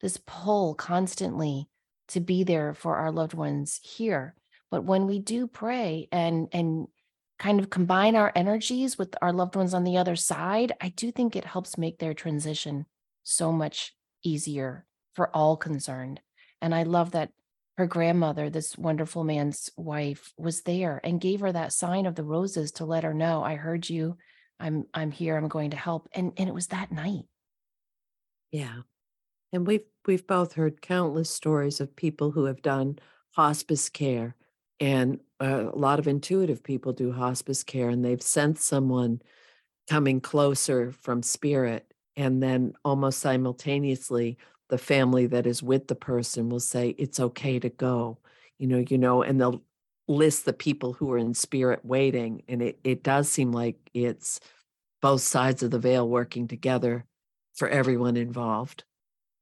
this 0.00 0.18
pull 0.26 0.74
constantly 0.74 1.68
to 2.08 2.20
be 2.20 2.44
there 2.44 2.74
for 2.74 2.96
our 2.96 3.10
loved 3.10 3.34
ones 3.34 3.80
here. 3.82 4.34
But 4.70 4.84
when 4.84 5.06
we 5.06 5.18
do 5.18 5.46
pray 5.46 6.08
and 6.10 6.48
and 6.52 6.86
kind 7.38 7.58
of 7.58 7.68
combine 7.68 8.14
our 8.14 8.32
energies 8.34 8.96
with 8.96 9.14
our 9.20 9.32
loved 9.32 9.56
ones 9.56 9.74
on 9.74 9.84
the 9.84 9.96
other 9.96 10.16
side, 10.16 10.72
I 10.80 10.90
do 10.90 11.10
think 11.10 11.34
it 11.34 11.44
helps 11.44 11.76
make 11.76 11.98
their 11.98 12.14
transition 12.14 12.86
so 13.24 13.50
much 13.50 13.92
easier 14.22 14.86
for 15.14 15.34
all 15.34 15.56
concerned. 15.56 16.20
And 16.62 16.74
I 16.74 16.84
love 16.84 17.10
that 17.10 17.30
her 17.76 17.86
grandmother, 17.86 18.50
this 18.50 18.78
wonderful 18.78 19.24
man's 19.24 19.70
wife, 19.76 20.32
was 20.38 20.62
there 20.62 21.00
and 21.02 21.20
gave 21.20 21.40
her 21.40 21.52
that 21.52 21.72
sign 21.72 22.06
of 22.06 22.14
the 22.14 22.22
roses 22.22 22.72
to 22.72 22.84
let 22.84 23.04
her 23.04 23.14
know, 23.14 23.42
I 23.42 23.56
heard 23.56 23.88
you. 23.88 24.16
I'm 24.60 24.86
I'm 24.94 25.10
here. 25.10 25.36
I'm 25.36 25.48
going 25.48 25.70
to 25.70 25.76
help. 25.76 26.08
And 26.14 26.32
and 26.36 26.48
it 26.48 26.54
was 26.54 26.68
that 26.68 26.92
night. 26.92 27.24
Yeah. 28.52 28.82
And 29.52 29.66
we've 29.66 29.84
we've 30.06 30.26
both 30.26 30.52
heard 30.54 30.80
countless 30.80 31.30
stories 31.30 31.80
of 31.80 31.96
people 31.96 32.30
who 32.30 32.44
have 32.44 32.62
done 32.62 32.98
hospice 33.32 33.88
care, 33.88 34.36
and 34.78 35.20
uh, 35.40 35.70
a 35.72 35.76
lot 35.76 35.98
of 35.98 36.06
intuitive 36.06 36.62
people 36.62 36.92
do 36.92 37.12
hospice 37.12 37.64
care, 37.64 37.88
and 37.88 38.04
they've 38.04 38.22
sensed 38.22 38.64
someone 38.64 39.20
coming 39.90 40.20
closer 40.20 40.92
from 40.92 41.22
spirit, 41.22 41.92
and 42.16 42.42
then 42.42 42.74
almost 42.84 43.18
simultaneously, 43.18 44.38
the 44.68 44.78
family 44.78 45.26
that 45.26 45.46
is 45.46 45.62
with 45.62 45.88
the 45.88 45.94
person 45.94 46.48
will 46.48 46.60
say, 46.60 46.90
"It's 46.98 47.20
okay 47.20 47.58
to 47.58 47.68
go," 47.68 48.18
you 48.58 48.66
know, 48.66 48.84
you 48.88 48.98
know, 48.98 49.22
and 49.22 49.40
they'll 49.40 49.62
list 50.08 50.44
the 50.44 50.52
people 50.52 50.92
who 50.92 51.10
are 51.12 51.18
in 51.18 51.34
spirit 51.34 51.80
waiting. 51.84 52.42
And 52.48 52.62
it, 52.62 52.78
it 52.84 53.02
does 53.02 53.28
seem 53.28 53.52
like 53.52 53.76
it's 53.94 54.40
both 55.00 55.22
sides 55.22 55.62
of 55.62 55.70
the 55.70 55.78
veil 55.78 56.08
working 56.08 56.48
together 56.48 57.04
for 57.54 57.68
everyone 57.68 58.16
involved. 58.16 58.84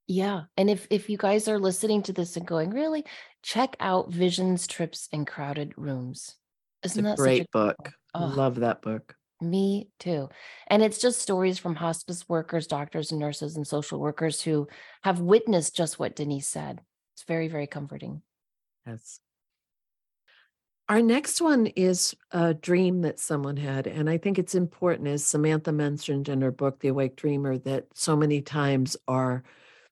Yeah. 0.08 0.42
And 0.56 0.68
if 0.68 0.86
if 0.90 1.08
you 1.08 1.16
guys 1.16 1.48
are 1.48 1.58
listening 1.58 2.02
to 2.04 2.12
this 2.12 2.36
and 2.36 2.46
going, 2.46 2.70
really, 2.70 3.04
check 3.42 3.76
out 3.80 4.10
Visions, 4.10 4.66
Trips, 4.66 5.08
and 5.12 5.26
Crowded 5.26 5.72
Rooms. 5.76 6.36
Isn't 6.84 7.04
that 7.04 7.16
great 7.16 7.50
book. 7.52 7.92
oh, 8.14 8.26
Love 8.26 8.56
that 8.56 8.82
book. 8.82 9.14
Me 9.42 9.88
too. 9.98 10.28
And 10.68 10.82
it's 10.82 10.98
just 10.98 11.20
stories 11.20 11.58
from 11.58 11.74
hospice 11.74 12.28
workers, 12.28 12.66
doctors, 12.66 13.10
and 13.10 13.20
nurses 13.20 13.56
and 13.56 13.66
social 13.66 13.98
workers 13.98 14.40
who 14.40 14.68
have 15.02 15.20
witnessed 15.20 15.76
just 15.76 15.98
what 15.98 16.16
Denise 16.16 16.48
said. 16.48 16.80
It's 17.14 17.24
very, 17.24 17.48
very 17.48 17.66
comforting. 17.66 18.22
Yes. 18.86 19.20
Our 20.88 21.00
next 21.00 21.40
one 21.40 21.66
is 21.68 22.14
a 22.32 22.52
dream 22.52 23.02
that 23.02 23.20
someone 23.20 23.56
had. 23.56 23.86
And 23.86 24.10
I 24.10 24.18
think 24.18 24.38
it's 24.38 24.54
important, 24.54 25.08
as 25.08 25.24
Samantha 25.24 25.72
mentioned 25.72 26.28
in 26.28 26.42
her 26.42 26.50
book, 26.50 26.80
The 26.80 26.88
Awake 26.88 27.16
Dreamer, 27.16 27.58
that 27.58 27.86
so 27.94 28.16
many 28.16 28.42
times 28.42 28.96
our 29.08 29.42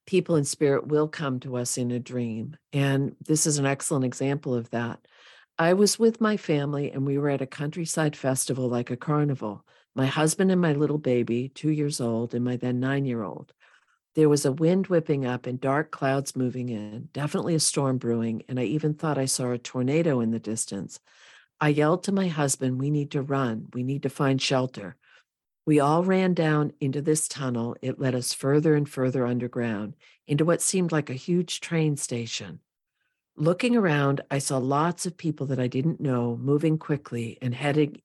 people 0.07 0.37
in 0.37 0.45
spirit 0.45 0.89
will 0.89 1.09
come 1.09 1.39
to 1.41 1.57
us 1.57 1.79
in 1.79 1.91
a 1.93 2.01
dream. 2.01 2.57
And 2.73 3.15
this 3.25 3.47
is 3.47 3.59
an 3.59 3.67
excellent 3.67 4.05
example 4.05 4.55
of 4.55 4.69
that. 4.71 4.99
I 5.61 5.75
was 5.75 5.99
with 5.99 6.23
my 6.23 6.39
family 6.39 6.91
and 6.91 7.05
we 7.05 7.19
were 7.19 7.29
at 7.29 7.43
a 7.43 7.47
countryside 7.47 8.17
festival 8.17 8.67
like 8.67 8.91
a 8.91 8.97
carnival. 8.97 9.67
My 9.95 10.07
husband 10.07 10.51
and 10.51 10.59
my 10.59 10.73
little 10.73 10.97
baby, 10.97 11.51
two 11.51 11.69
years 11.69 12.01
old, 12.01 12.33
and 12.33 12.43
my 12.43 12.57
then 12.57 12.81
nine 12.81 13.05
year 13.05 13.23
old. 13.23 13.53
There 14.15 14.31
was 14.31 14.47
a 14.47 14.53
wind 14.53 14.87
whipping 14.87 15.27
up 15.27 15.47
and 15.47 15.61
dark 15.61 15.91
clouds 15.91 16.35
moving 16.35 16.71
in, 16.71 17.11
definitely 17.13 17.55
a 17.55 17.61
storm 17.61 17.99
brewing, 17.99 18.43
and 18.49 18.59
I 18.59 18.63
even 18.63 18.95
thought 18.95 19.19
I 19.19 19.27
saw 19.27 19.51
a 19.51 19.59
tornado 19.59 20.21
in 20.21 20.31
the 20.31 20.41
distance. 20.41 20.99
I 21.61 21.69
yelled 21.69 22.05
to 22.05 22.13
my 22.13 22.29
husband, 22.29 22.81
We 22.81 22.89
need 22.89 23.11
to 23.11 23.21
run. 23.21 23.69
We 23.75 23.83
need 23.83 24.05
to 24.05 24.09
find 24.09 24.41
shelter. 24.41 24.97
We 25.67 25.79
all 25.79 26.05
ran 26.05 26.33
down 26.33 26.73
into 26.81 27.03
this 27.03 27.29
tunnel. 27.29 27.77
It 27.83 28.01
led 28.01 28.15
us 28.15 28.33
further 28.33 28.77
and 28.77 28.89
further 28.89 29.27
underground 29.27 29.95
into 30.27 30.47
what 30.47 30.63
seemed 30.63 30.91
like 30.91 31.11
a 31.11 31.13
huge 31.13 31.61
train 31.61 31.99
station. 31.99 32.61
Looking 33.37 33.77
around, 33.77 34.21
I 34.31 34.39
saw 34.39 34.59
lots 34.59 35.07
of 35.07 35.17
people 35.17 35.47
that 35.47 35.61
I 35.61 35.67
didn't 35.67 36.01
know 36.01 36.37
moving 36.37 36.79
quickly 36.79 37.39
and 37.41 37.55
heading 37.55 38.03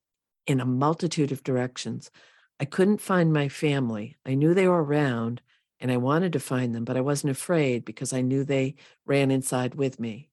in 0.48 0.60
a 0.60 0.66
multitude 0.66 1.32
of 1.32 1.44
directions. 1.44 2.12
I 2.60 2.66
couldn't 2.66 3.02
find 3.02 3.34
my 3.34 3.50
family. 3.50 4.16
I 4.26 4.36
knew 4.36 4.54
they 4.54 4.68
were 4.68 4.84
around 4.84 5.42
and 5.80 5.92
I 5.92 5.98
wanted 5.98 6.34
to 6.34 6.40
find 6.40 6.74
them, 6.74 6.86
but 6.86 6.96
I 6.96 7.02
wasn't 7.02 7.32
afraid 7.32 7.84
because 7.84 8.14
I 8.14 8.22
knew 8.22 8.44
they 8.44 8.76
ran 9.06 9.30
inside 9.30 9.76
with 9.76 10.00
me. 10.00 10.30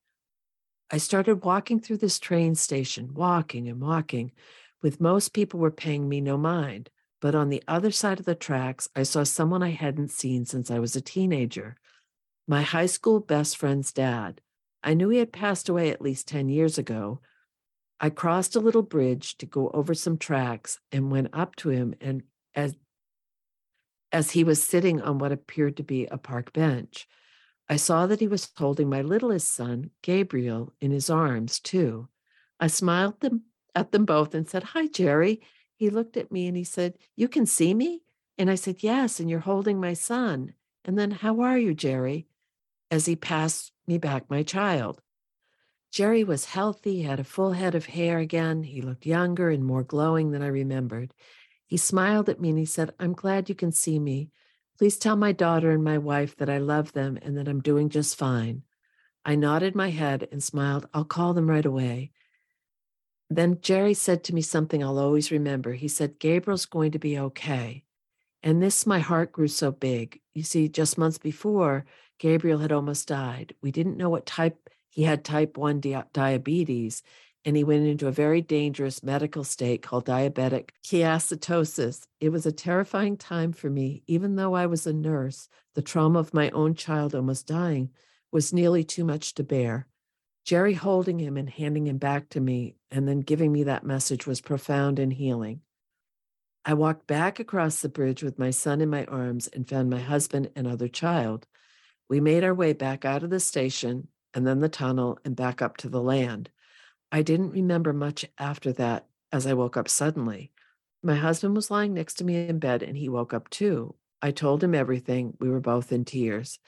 I 0.90 0.98
started 0.98 1.44
walking 1.44 1.80
through 1.80 1.96
this 1.96 2.18
train 2.18 2.54
station, 2.54 3.14
walking 3.14 3.68
and 3.68 3.80
walking, 3.80 4.30
with 4.82 5.00
most 5.00 5.32
people 5.32 5.58
were 5.58 5.70
paying 5.70 6.08
me 6.08 6.20
no 6.20 6.36
mind. 6.36 6.90
But 7.20 7.34
on 7.34 7.48
the 7.48 7.62
other 7.66 7.90
side 7.90 8.20
of 8.20 8.26
the 8.26 8.34
tracks, 8.34 8.88
I 8.94 9.04
saw 9.04 9.22
someone 9.22 9.62
I 9.62 9.70
hadn't 9.70 10.10
seen 10.10 10.44
since 10.44 10.70
I 10.70 10.78
was 10.78 10.94
a 10.94 11.00
teenager 11.00 11.76
my 12.48 12.62
high 12.62 12.86
school 12.86 13.20
best 13.20 13.56
friend's 13.56 13.92
dad. 13.92 14.40
I 14.82 14.94
knew 14.94 15.08
he 15.08 15.18
had 15.18 15.32
passed 15.32 15.68
away 15.68 15.90
at 15.90 16.02
least 16.02 16.28
10 16.28 16.48
years 16.48 16.78
ago. 16.78 17.20
I 18.00 18.10
crossed 18.10 18.56
a 18.56 18.60
little 18.60 18.82
bridge 18.82 19.38
to 19.38 19.46
go 19.46 19.70
over 19.72 19.94
some 19.94 20.18
tracks 20.18 20.80
and 20.90 21.10
went 21.10 21.28
up 21.32 21.54
to 21.56 21.68
him 21.68 21.94
and 22.00 22.22
as 22.54 22.74
as 24.12 24.32
he 24.32 24.44
was 24.44 24.62
sitting 24.62 25.00
on 25.00 25.18
what 25.18 25.32
appeared 25.32 25.76
to 25.78 25.82
be 25.82 26.06
a 26.06 26.18
park 26.18 26.52
bench. 26.52 27.08
I 27.68 27.76
saw 27.76 28.06
that 28.06 28.20
he 28.20 28.28
was 28.28 28.50
holding 28.56 28.90
my 28.90 29.00
littlest 29.00 29.54
son, 29.54 29.90
Gabriel, 30.02 30.74
in 30.80 30.90
his 30.90 31.08
arms, 31.08 31.58
too. 31.58 32.08
I 32.60 32.66
smiled 32.66 33.20
them, 33.20 33.44
at 33.74 33.92
them 33.92 34.04
both 34.04 34.34
and 34.34 34.46
said, 34.46 34.62
Hi, 34.62 34.86
Jerry. 34.86 35.40
He 35.76 35.88
looked 35.88 36.18
at 36.18 36.30
me 36.30 36.46
and 36.46 36.56
he 36.56 36.64
said, 36.64 36.98
You 37.16 37.28
can 37.28 37.46
see 37.46 37.72
me? 37.72 38.02
And 38.36 38.50
I 38.50 38.56
said, 38.56 38.82
Yes, 38.82 39.18
and 39.18 39.30
you're 39.30 39.40
holding 39.40 39.80
my 39.80 39.94
son. 39.94 40.52
And 40.84 40.98
then, 40.98 41.10
How 41.10 41.40
are 41.40 41.56
you, 41.56 41.72
Jerry? 41.72 42.26
As 42.92 43.06
he 43.06 43.16
passed 43.16 43.72
me 43.86 43.96
back 43.96 44.28
my 44.28 44.42
child. 44.42 45.00
Jerry 45.90 46.24
was 46.24 46.44
healthy, 46.44 47.00
had 47.00 47.18
a 47.18 47.24
full 47.24 47.52
head 47.52 47.74
of 47.74 47.86
hair 47.86 48.18
again. 48.18 48.64
He 48.64 48.82
looked 48.82 49.06
younger 49.06 49.48
and 49.48 49.64
more 49.64 49.82
glowing 49.82 50.30
than 50.30 50.42
I 50.42 50.48
remembered. 50.48 51.14
He 51.66 51.78
smiled 51.78 52.28
at 52.28 52.38
me 52.38 52.50
and 52.50 52.58
he 52.58 52.66
said, 52.66 52.92
I'm 53.00 53.14
glad 53.14 53.48
you 53.48 53.54
can 53.54 53.72
see 53.72 53.98
me. 53.98 54.28
Please 54.76 54.98
tell 54.98 55.16
my 55.16 55.32
daughter 55.32 55.70
and 55.70 55.82
my 55.82 55.96
wife 55.96 56.36
that 56.36 56.50
I 56.50 56.58
love 56.58 56.92
them 56.92 57.18
and 57.22 57.38
that 57.38 57.48
I'm 57.48 57.62
doing 57.62 57.88
just 57.88 58.18
fine. 58.18 58.62
I 59.24 59.36
nodded 59.36 59.74
my 59.74 59.88
head 59.88 60.28
and 60.30 60.42
smiled. 60.42 60.86
I'll 60.92 61.06
call 61.06 61.32
them 61.32 61.48
right 61.48 61.64
away. 61.64 62.10
Then 63.30 63.58
Jerry 63.62 63.94
said 63.94 64.22
to 64.24 64.34
me 64.34 64.42
something 64.42 64.84
I'll 64.84 64.98
always 64.98 65.30
remember. 65.30 65.72
He 65.72 65.88
said, 65.88 66.18
Gabriel's 66.18 66.66
going 66.66 66.92
to 66.92 66.98
be 66.98 67.18
okay. 67.18 67.84
And 68.42 68.62
this, 68.62 68.86
my 68.86 68.98
heart 68.98 69.32
grew 69.32 69.48
so 69.48 69.70
big. 69.70 70.20
You 70.34 70.42
see, 70.42 70.68
just 70.68 70.98
months 70.98 71.18
before, 71.18 71.84
Gabriel 72.18 72.58
had 72.58 72.72
almost 72.72 73.08
died. 73.08 73.54
We 73.62 73.70
didn't 73.70 73.96
know 73.96 74.10
what 74.10 74.26
type 74.26 74.68
he 74.90 75.04
had 75.04 75.24
type 75.24 75.56
1 75.56 75.80
di- 75.80 76.04
diabetes, 76.12 77.02
and 77.44 77.56
he 77.56 77.64
went 77.64 77.86
into 77.86 78.08
a 78.08 78.12
very 78.12 78.40
dangerous 78.40 79.02
medical 79.02 79.42
state 79.42 79.82
called 79.82 80.06
diabetic 80.06 80.70
ketoacidosis. 80.84 82.06
It 82.20 82.28
was 82.28 82.46
a 82.46 82.52
terrifying 82.52 83.16
time 83.16 83.52
for 83.52 83.70
me. 83.70 84.02
Even 84.06 84.36
though 84.36 84.54
I 84.54 84.66
was 84.66 84.86
a 84.86 84.92
nurse, 84.92 85.48
the 85.74 85.82
trauma 85.82 86.18
of 86.18 86.34
my 86.34 86.50
own 86.50 86.74
child 86.74 87.14
almost 87.14 87.46
dying 87.46 87.90
was 88.30 88.52
nearly 88.52 88.84
too 88.84 89.04
much 89.04 89.34
to 89.34 89.44
bear. 89.44 89.86
Jerry 90.44 90.74
holding 90.74 91.18
him 91.18 91.36
and 91.36 91.48
handing 91.48 91.86
him 91.86 91.98
back 91.98 92.28
to 92.30 92.40
me 92.40 92.76
and 92.90 93.06
then 93.06 93.20
giving 93.20 93.52
me 93.52 93.64
that 93.64 93.84
message 93.84 94.26
was 94.26 94.40
profound 94.40 94.98
and 94.98 95.12
healing. 95.12 95.60
I 96.64 96.74
walked 96.74 97.06
back 97.06 97.40
across 97.40 97.80
the 97.80 97.88
bridge 97.88 98.22
with 98.22 98.38
my 98.38 98.50
son 98.50 98.80
in 98.80 98.88
my 98.88 99.04
arms 99.06 99.48
and 99.48 99.68
found 99.68 99.90
my 99.90 99.98
husband 99.98 100.50
and 100.54 100.66
other 100.66 100.88
child. 100.88 101.46
We 102.08 102.20
made 102.20 102.44
our 102.44 102.54
way 102.54 102.72
back 102.72 103.04
out 103.04 103.24
of 103.24 103.30
the 103.30 103.40
station 103.40 104.08
and 104.32 104.46
then 104.46 104.60
the 104.60 104.68
tunnel 104.68 105.18
and 105.24 105.34
back 105.34 105.60
up 105.60 105.76
to 105.78 105.88
the 105.88 106.00
land. 106.00 106.50
I 107.10 107.22
didn't 107.22 107.50
remember 107.50 107.92
much 107.92 108.24
after 108.38 108.72
that 108.74 109.06
as 109.32 109.46
I 109.46 109.54
woke 109.54 109.76
up 109.76 109.88
suddenly. 109.88 110.52
My 111.02 111.16
husband 111.16 111.56
was 111.56 111.70
lying 111.70 111.94
next 111.94 112.14
to 112.14 112.24
me 112.24 112.46
in 112.46 112.60
bed 112.60 112.82
and 112.82 112.96
he 112.96 113.08
woke 113.08 113.34
up 113.34 113.50
too. 113.50 113.96
I 114.22 114.30
told 114.30 114.62
him 114.62 114.74
everything. 114.74 115.36
We 115.40 115.50
were 115.50 115.60
both 115.60 115.90
in 115.90 116.04
tears. 116.04 116.60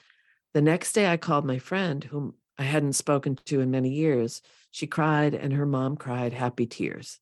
The 0.53 0.61
next 0.61 0.91
day, 0.93 1.07
I 1.07 1.17
called 1.17 1.45
my 1.45 1.57
friend, 1.57 2.03
whom 2.03 2.35
I 2.57 2.63
hadn't 2.63 2.93
spoken 2.93 3.39
to 3.45 3.61
in 3.61 3.71
many 3.71 3.89
years. 3.89 4.41
She 4.71 4.87
cried 4.87 5.33
and 5.33 5.53
her 5.53 5.65
mom 5.65 5.95
cried 5.95 6.33
happy 6.33 6.65
tears. 6.65 7.19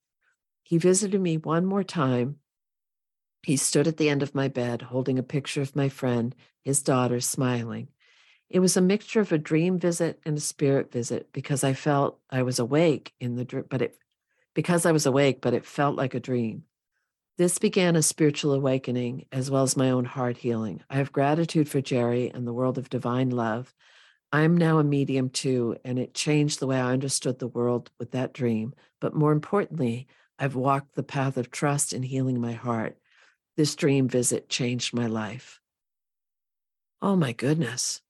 He 0.64 0.78
visited 0.78 1.22
me 1.22 1.38
one 1.38 1.66
more 1.66 1.84
time. 1.84 2.38
He 3.44 3.58
stood 3.58 3.88
at 3.88 3.98
the 3.98 4.10
end 4.10 4.24
of 4.24 4.34
my 4.34 4.48
bed 4.48 4.84
holding 4.84 5.20
a 5.20 5.24
picture 5.24 5.62
of 5.62 5.76
my 5.76 5.90
friend, 5.90 6.34
his 6.62 6.82
daughter, 6.82 7.20
smiling. 7.20 7.90
It 8.50 8.60
was 8.60 8.78
a 8.78 8.82
mixture 8.82 9.20
of 9.20 9.32
a 9.32 9.38
dream 9.38 9.80
visit 9.80 10.20
and 10.26 10.38
a 10.38 10.42
spirit 10.42 10.92
visit 10.92 11.34
because 11.34 11.64
I 11.64 11.74
felt 11.74 12.20
I 12.30 12.44
was 12.44 12.60
awake 12.60 13.14
in 13.20 13.36
the 13.36 13.44
dream, 13.44 13.66
but 13.70 13.82
it 13.82 13.98
because 14.54 14.86
I 14.86 14.92
was 14.92 15.06
awake, 15.06 15.42
but 15.42 15.54
it 15.54 15.66
felt 15.66 15.96
like 15.96 16.14
a 16.14 16.20
dream. 16.20 16.64
This 17.38 17.58
began 17.58 17.96
a 17.96 18.04
spiritual 18.04 18.54
awakening 18.54 19.26
as 19.32 19.50
well 19.50 19.64
as 19.64 19.76
my 19.76 19.90
own 19.90 20.06
heart 20.06 20.38
healing. 20.38 20.82
I 20.90 20.98
have 20.98 21.12
gratitude 21.12 21.68
for 21.68 21.82
Jerry 21.82 22.30
and 22.30 22.46
the 22.46 22.54
world 22.54 22.78
of 22.78 22.90
divine 22.90 23.32
love. 23.32 23.74
I'm 24.32 24.56
now 24.56 24.78
a 24.78 24.84
medium 24.84 25.30
too, 25.30 25.78
and 25.84 25.98
it 25.98 26.14
changed 26.14 26.60
the 26.60 26.68
way 26.68 26.80
I 26.80 26.94
understood 26.94 27.40
the 27.40 27.48
world 27.48 27.90
with 28.00 28.12
that 28.12 28.34
dream. 28.34 28.74
But 29.02 29.16
more 29.16 29.32
importantly, 29.32 30.08
I've 30.38 30.56
walked 30.56 30.94
the 30.94 31.04
path 31.04 31.38
of 31.38 31.50
trust 31.50 31.92
and 31.92 32.06
healing 32.06 32.40
my 32.40 32.54
heart. 32.54 32.98
This 33.56 33.76
dream 33.76 34.08
visit 34.08 34.50
changed 34.50 34.94
my 34.94 35.08
life. 35.08 35.60
Oh 37.02 37.16
my 37.16 37.34
goodness 37.34 38.02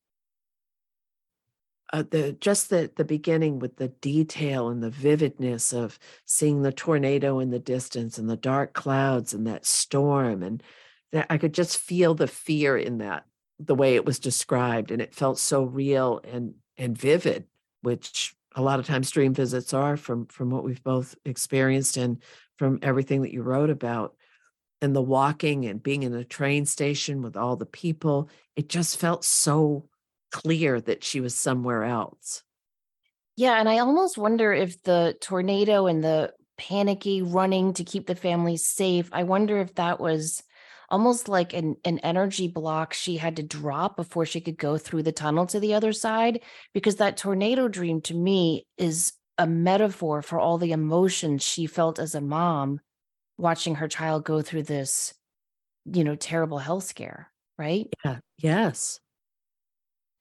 uh, 1.94 2.04
the 2.10 2.34
just 2.34 2.72
the 2.72 2.92
the 2.98 3.06
beginning 3.06 3.60
with 3.60 3.78
the 3.78 3.88
detail 3.88 4.70
and 4.70 4.82
the 4.82 4.90
vividness 4.90 5.72
of 5.72 6.00
seeing 6.26 6.64
the 6.64 6.72
tornado 6.72 7.40
in 7.40 7.52
the 7.52 7.60
distance 7.60 8.18
and 8.18 8.28
the 8.28 8.36
dark 8.36 8.74
clouds 8.74 9.34
and 9.34 9.46
that 9.46 9.66
storm 9.66 10.42
and 10.42 10.64
that 11.12 11.28
I 11.30 11.38
could 11.38 11.54
just 11.54 11.78
feel 11.78 12.16
the 12.16 12.28
fear 12.28 12.76
in 12.76 12.98
that 12.98 13.26
the 13.60 13.76
way 13.76 13.96
it 13.96 14.06
was 14.06 14.20
described 14.20 14.90
and 14.90 15.02
it 15.02 15.14
felt 15.14 15.38
so 15.38 15.64
real 15.64 16.20
and 16.24 16.56
and 16.78 16.98
vivid 16.98 17.46
which 17.84 18.36
a 18.56 18.62
lot 18.62 18.80
of 18.80 18.88
times 18.88 19.12
dream 19.12 19.34
visits 19.34 19.72
are 19.74 19.96
from 19.96 20.26
from 20.26 20.50
what 20.50 20.64
we've 20.64 20.84
both 20.84 21.16
experienced 21.26 21.96
and 21.96 22.24
from 22.58 22.80
everything 22.82 23.22
that 23.22 23.34
you 23.34 23.44
wrote 23.44 23.70
about 23.70 24.16
and 24.84 24.96
the 24.96 25.02
walking 25.02 25.66
and 25.66 25.82
being 25.82 26.04
in 26.04 26.14
a 26.14 26.26
train 26.26 26.66
station 26.66 27.22
with 27.22 27.38
all 27.38 27.56
the 27.56 27.66
people 27.66 28.30
it 28.56 28.70
just 28.70 29.00
felt 29.00 29.24
so 29.24 29.88
clear 30.32 30.82
that 30.82 31.04
she 31.04 31.22
was 31.22 31.36
somewhere 31.36 31.84
else. 31.84 32.44
Yeah. 33.36 33.60
And 33.60 33.70
I 33.70 33.80
almost 33.80 34.18
wonder 34.18 34.54
if 34.54 34.82
the 34.84 35.16
tornado 35.22 35.88
and 35.88 36.04
the 36.04 36.34
panicky 36.58 37.22
running 37.22 37.74
to 37.74 37.84
keep 37.84 38.06
the 38.08 38.16
family 38.16 38.58
safe, 38.58 39.10
I 39.12 39.24
wonder 39.24 39.60
if 39.60 39.74
that 39.76 40.00
was 40.00 40.44
almost 40.90 41.28
like 41.28 41.54
an, 41.54 41.78
an 41.86 42.00
energy 42.00 42.48
block 42.48 42.94
she 42.94 43.18
had 43.18 43.38
to 43.38 43.44
drop 43.44 43.96
before 43.96 44.26
she 44.26 44.42
could 44.42 44.58
go 44.58 44.78
through 44.78 45.04
the 45.04 45.12
tunnel 45.12 45.48
to 45.48 45.60
the 45.60 45.74
other 45.74 45.94
side. 45.94 46.42
Because 46.74 46.98
that 46.98 47.18
tornado 47.18 47.68
dream 47.68 48.02
to 48.02 48.14
me 48.14 48.68
is 48.78 49.14
a 49.38 49.48
metaphor 49.48 50.22
for 50.22 50.40
all 50.40 50.60
the 50.60 50.74
emotions 50.74 51.42
she 51.42 51.66
felt 51.66 51.98
as 51.98 52.14
a 52.14 52.22
mom 52.22 52.82
watching 53.38 53.76
her 53.76 53.88
child 53.88 54.24
go 54.24 54.42
through 54.42 54.64
this, 54.64 55.14
you 55.86 56.04
know, 56.04 56.16
terrible 56.16 56.60
health 56.60 56.84
scare, 56.84 57.32
right? 57.58 57.88
Yeah. 58.06 58.18
Yes. 58.38 59.00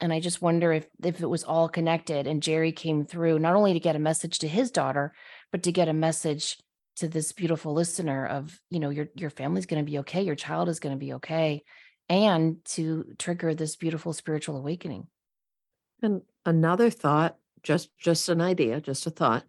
And 0.01 0.13
I 0.13 0.19
just 0.19 0.43
wonder 0.43 0.73
if 0.73 0.89
if 1.05 1.21
it 1.21 1.27
was 1.27 1.45
all 1.45 1.69
connected 1.69 2.27
and 2.27 2.43
Jerry 2.43 2.73
came 2.73 3.05
through 3.05 3.39
not 3.39 3.55
only 3.55 3.73
to 3.73 3.81
get 3.81 3.95
a 3.95 4.01
message 4.01 4.41
to 4.41 4.49
his 4.49 4.71
daughter, 4.71 5.13
but 5.53 5.63
to 5.63 5.73
get 5.73 5.89
a 5.89 5.93
message 5.93 6.59
to 6.97 7.09
this 7.09 7.33
beautiful 7.33 7.73
listener 7.73 8.27
of, 8.27 8.59
you 8.69 8.81
know, 8.81 8.91
your 8.91 9.07
your 9.15 9.31
family's 9.31 9.67
going 9.67 9.85
to 9.85 9.91
be 9.91 9.99
okay, 10.01 10.23
your 10.23 10.35
child 10.35 10.69
is 10.69 10.81
going 10.81 10.95
to 10.95 10.99
be 10.99 11.13
okay, 11.15 11.63
and 12.09 12.57
to 12.65 13.05
trigger 13.19 13.55
this 13.55 13.77
beautiful 13.77 14.13
spiritual 14.13 14.57
awakening. 14.57 15.07
And 16.03 16.23
another 16.45 16.91
thought, 16.91 17.37
just 17.63 17.91
just 17.99 18.29
an 18.29 18.41
idea, 18.41 18.81
just 18.81 19.07
a 19.07 19.11
thought, 19.11 19.45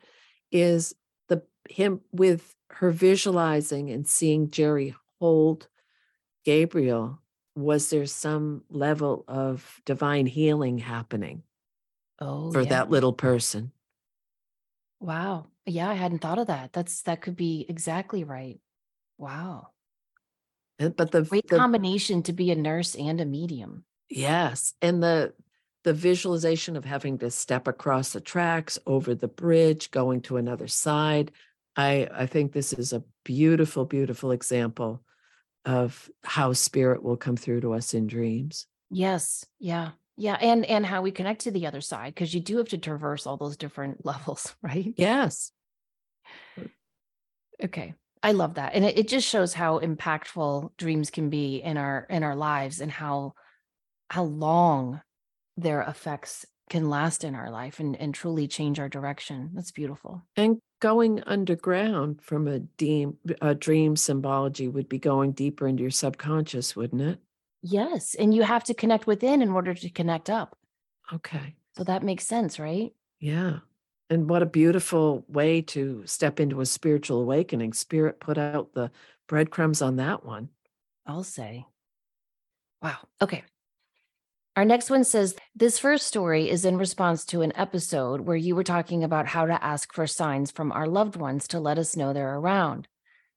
is 0.52 0.94
the 1.30 1.42
him 1.68 2.02
with 2.12 2.54
her 2.76 2.92
visualizing 2.92 3.90
and 3.92 4.08
seeing 4.08 4.50
Jerry 4.50 4.96
hold 5.20 5.68
Gabriel, 6.46 7.20
was 7.56 7.90
there 7.90 8.06
some 8.06 8.64
level 8.70 9.24
of 9.28 9.82
divine 9.86 10.26
healing 10.26 10.78
happening 10.80 11.44
Oh, 12.20 12.52
for 12.52 12.62
yeah. 12.62 12.70
that 12.70 12.90
little 12.90 13.14
person? 13.14 13.72
Wow. 15.00 15.48
Yeah, 15.66 15.90
I 15.90 15.94
hadn't 15.94 16.20
thought 16.20 16.40
of 16.40 16.48
that. 16.48 16.74
That's 16.74 17.02
that 17.04 17.22
could 17.22 17.36
be 17.36 17.66
exactly 17.68 18.24
right. 18.24 18.60
Wow. 19.18 19.70
But 20.80 21.12
the 21.12 21.24
Great 21.24 21.48
the 21.48 21.58
combination 21.58 22.24
to 22.24 22.34
be 22.34 22.52
a 22.52 22.56
nurse 22.56 22.96
and 22.96 23.22
a 23.22 23.26
medium. 23.26 23.86
yes, 24.10 24.74
and 24.82 25.02
the 25.02 25.34
the 25.84 25.94
visualization 25.94 26.76
of 26.78 26.86
having 26.86 27.18
to 27.20 27.30
step 27.30 27.68
across 27.68 28.14
the 28.14 28.22
tracks, 28.22 28.80
over 28.86 29.14
the 29.14 29.28
bridge, 29.28 29.92
going 29.92 30.22
to 30.22 30.38
another 30.38 30.68
side. 30.68 31.32
I 31.76 32.08
I 32.14 32.26
think 32.26 32.52
this 32.52 32.74
is 32.74 32.94
a 32.94 33.04
beautiful, 33.24 33.86
beautiful 33.86 34.32
example 34.32 35.04
of 35.66 36.10
how 36.24 36.54
spirit 36.54 37.04
will 37.04 37.18
come 37.18 37.38
through 37.38 37.62
to 37.62 37.74
us 37.74 37.94
in 37.94 38.08
dreams. 38.08 38.68
Yes. 38.90 39.46
Yeah. 39.60 39.92
Yeah. 40.18 40.38
And 40.40 40.66
and 40.66 40.86
how 40.86 41.02
we 41.02 41.12
connect 41.12 41.42
to 41.42 41.52
the 41.52 41.68
other 41.68 41.82
side, 41.82 42.14
because 42.14 42.34
you 42.34 42.42
do 42.42 42.58
have 42.58 42.70
to 42.70 42.78
traverse 42.78 43.26
all 43.26 43.38
those 43.38 43.58
different 43.58 44.06
levels, 44.06 44.56
right? 44.62 44.94
Yes. 44.98 45.52
Okay. 47.64 47.94
I 48.22 48.32
love 48.32 48.54
that. 48.56 48.74
And 48.74 48.86
it, 48.86 48.98
it 48.98 49.08
just 49.10 49.28
shows 49.28 49.54
how 49.54 49.80
impactful 49.80 50.78
dreams 50.78 51.10
can 51.10 51.30
be 51.30 51.58
in 51.58 51.78
our 51.78 52.06
in 52.10 52.24
our 52.24 52.36
lives 52.36 52.80
and 52.80 52.92
how 52.92 53.34
how 54.10 54.24
long 54.24 55.02
their 55.58 55.82
effects 55.82 56.46
can 56.74 56.90
last 56.90 57.24
in 57.24 57.36
our 57.36 57.52
life 57.52 57.80
and, 57.80 57.96
and 57.98 58.16
truly 58.16 58.48
change 58.48 58.80
our 58.80 58.90
direction. 58.90 59.52
That's 59.54 59.70
beautiful. 59.70 60.24
And 60.36 60.58
going 60.80 61.22
underground 61.22 62.20
from 62.24 62.48
a 62.48 62.62
dream, 62.62 63.18
a 63.42 63.54
dream 63.54 63.96
symbology 63.96 64.68
would 64.68 64.90
be 64.90 64.98
going 64.98 65.34
deeper 65.34 65.68
into 65.68 65.84
your 65.84 65.92
subconscious, 65.92 66.76
wouldn't 66.76 67.04
it? 67.04 67.20
Yes. 67.62 68.16
And 68.16 68.34
you 68.34 68.42
have 68.42 68.64
to 68.64 68.74
connect 68.74 69.06
within 69.06 69.44
in 69.44 69.50
order 69.52 69.76
to 69.76 69.90
connect 69.92 70.32
up. 70.32 70.58
Okay. 71.14 71.54
So 71.78 71.84
that 71.84 72.02
makes 72.02 72.26
sense, 72.26 72.58
right? 72.58 72.92
Yeah. 73.20 73.60
And 74.10 74.28
what 74.28 74.42
a 74.42 74.48
beautiful 74.48 75.26
way 75.28 75.62
to 75.62 76.02
step 76.08 76.40
into 76.40 76.60
a 76.60 76.66
spiritual 76.66 77.22
awakening. 77.22 77.74
Spirit 77.74 78.20
put 78.20 78.40
out 78.40 78.74
the 78.74 78.90
breadcrumbs 79.28 79.84
on 79.84 79.98
that 79.98 80.26
one. 80.26 80.50
I'll 81.06 81.24
say. 81.24 81.68
Wow. 82.82 82.98
Okay. 83.22 83.44
Our 84.56 84.66
next 84.66 84.92
one 84.92 85.04
says 85.04 85.36
this 85.56 85.80
first 85.80 86.06
story 86.06 86.48
is 86.48 86.64
in 86.64 86.78
response 86.78 87.26
to 87.26 87.42
an 87.42 87.54
episode 87.56 88.22
where 88.22 88.38
you 88.38 88.56
were 88.56 88.64
talking 88.64 89.04
about 89.04 89.26
how 89.26 89.48
to 89.48 89.64
ask 89.64 89.92
for 89.92 90.06
signs 90.06 90.52
from 90.52 90.72
our 90.72 90.86
loved 90.86 91.16
ones 91.16 91.48
to 91.48 91.60
let 91.60 91.80
us 91.80 91.98
know 91.98 92.14
they're 92.14 92.36
around. 92.36 92.88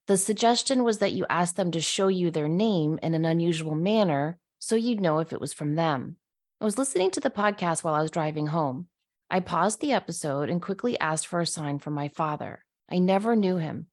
The 0.08 0.18
suggestion 0.18 0.84
was 0.84 0.98
that 0.98 1.14
you 1.14 1.24
ask 1.30 1.56
them 1.56 1.70
to 1.70 1.80
show 1.80 2.08
you 2.08 2.30
their 2.30 2.48
name 2.48 2.98
in 3.02 3.14
an 3.14 3.24
unusual 3.24 3.74
manner 3.74 4.38
so 4.58 4.76
you'd 4.76 5.00
know 5.00 5.20
if 5.20 5.32
it 5.32 5.40
was 5.40 5.54
from 5.54 5.74
them. 5.74 6.16
I 6.60 6.66
was 6.66 6.76
listening 6.76 7.10
to 7.12 7.20
the 7.20 7.30
podcast 7.30 7.82
while 7.82 7.94
I 7.94 8.02
was 8.02 8.10
driving 8.10 8.48
home. 8.48 8.88
I 9.30 9.40
paused 9.40 9.80
the 9.80 9.92
episode 9.92 10.50
and 10.50 10.60
quickly 10.60 11.00
asked 11.00 11.26
for 11.26 11.40
a 11.40 11.46
sign 11.46 11.78
from 11.78 11.94
my 11.94 12.08
father. 12.08 12.62
I 12.90 12.98
never 12.98 13.34
knew 13.34 13.56
him. 13.56 13.86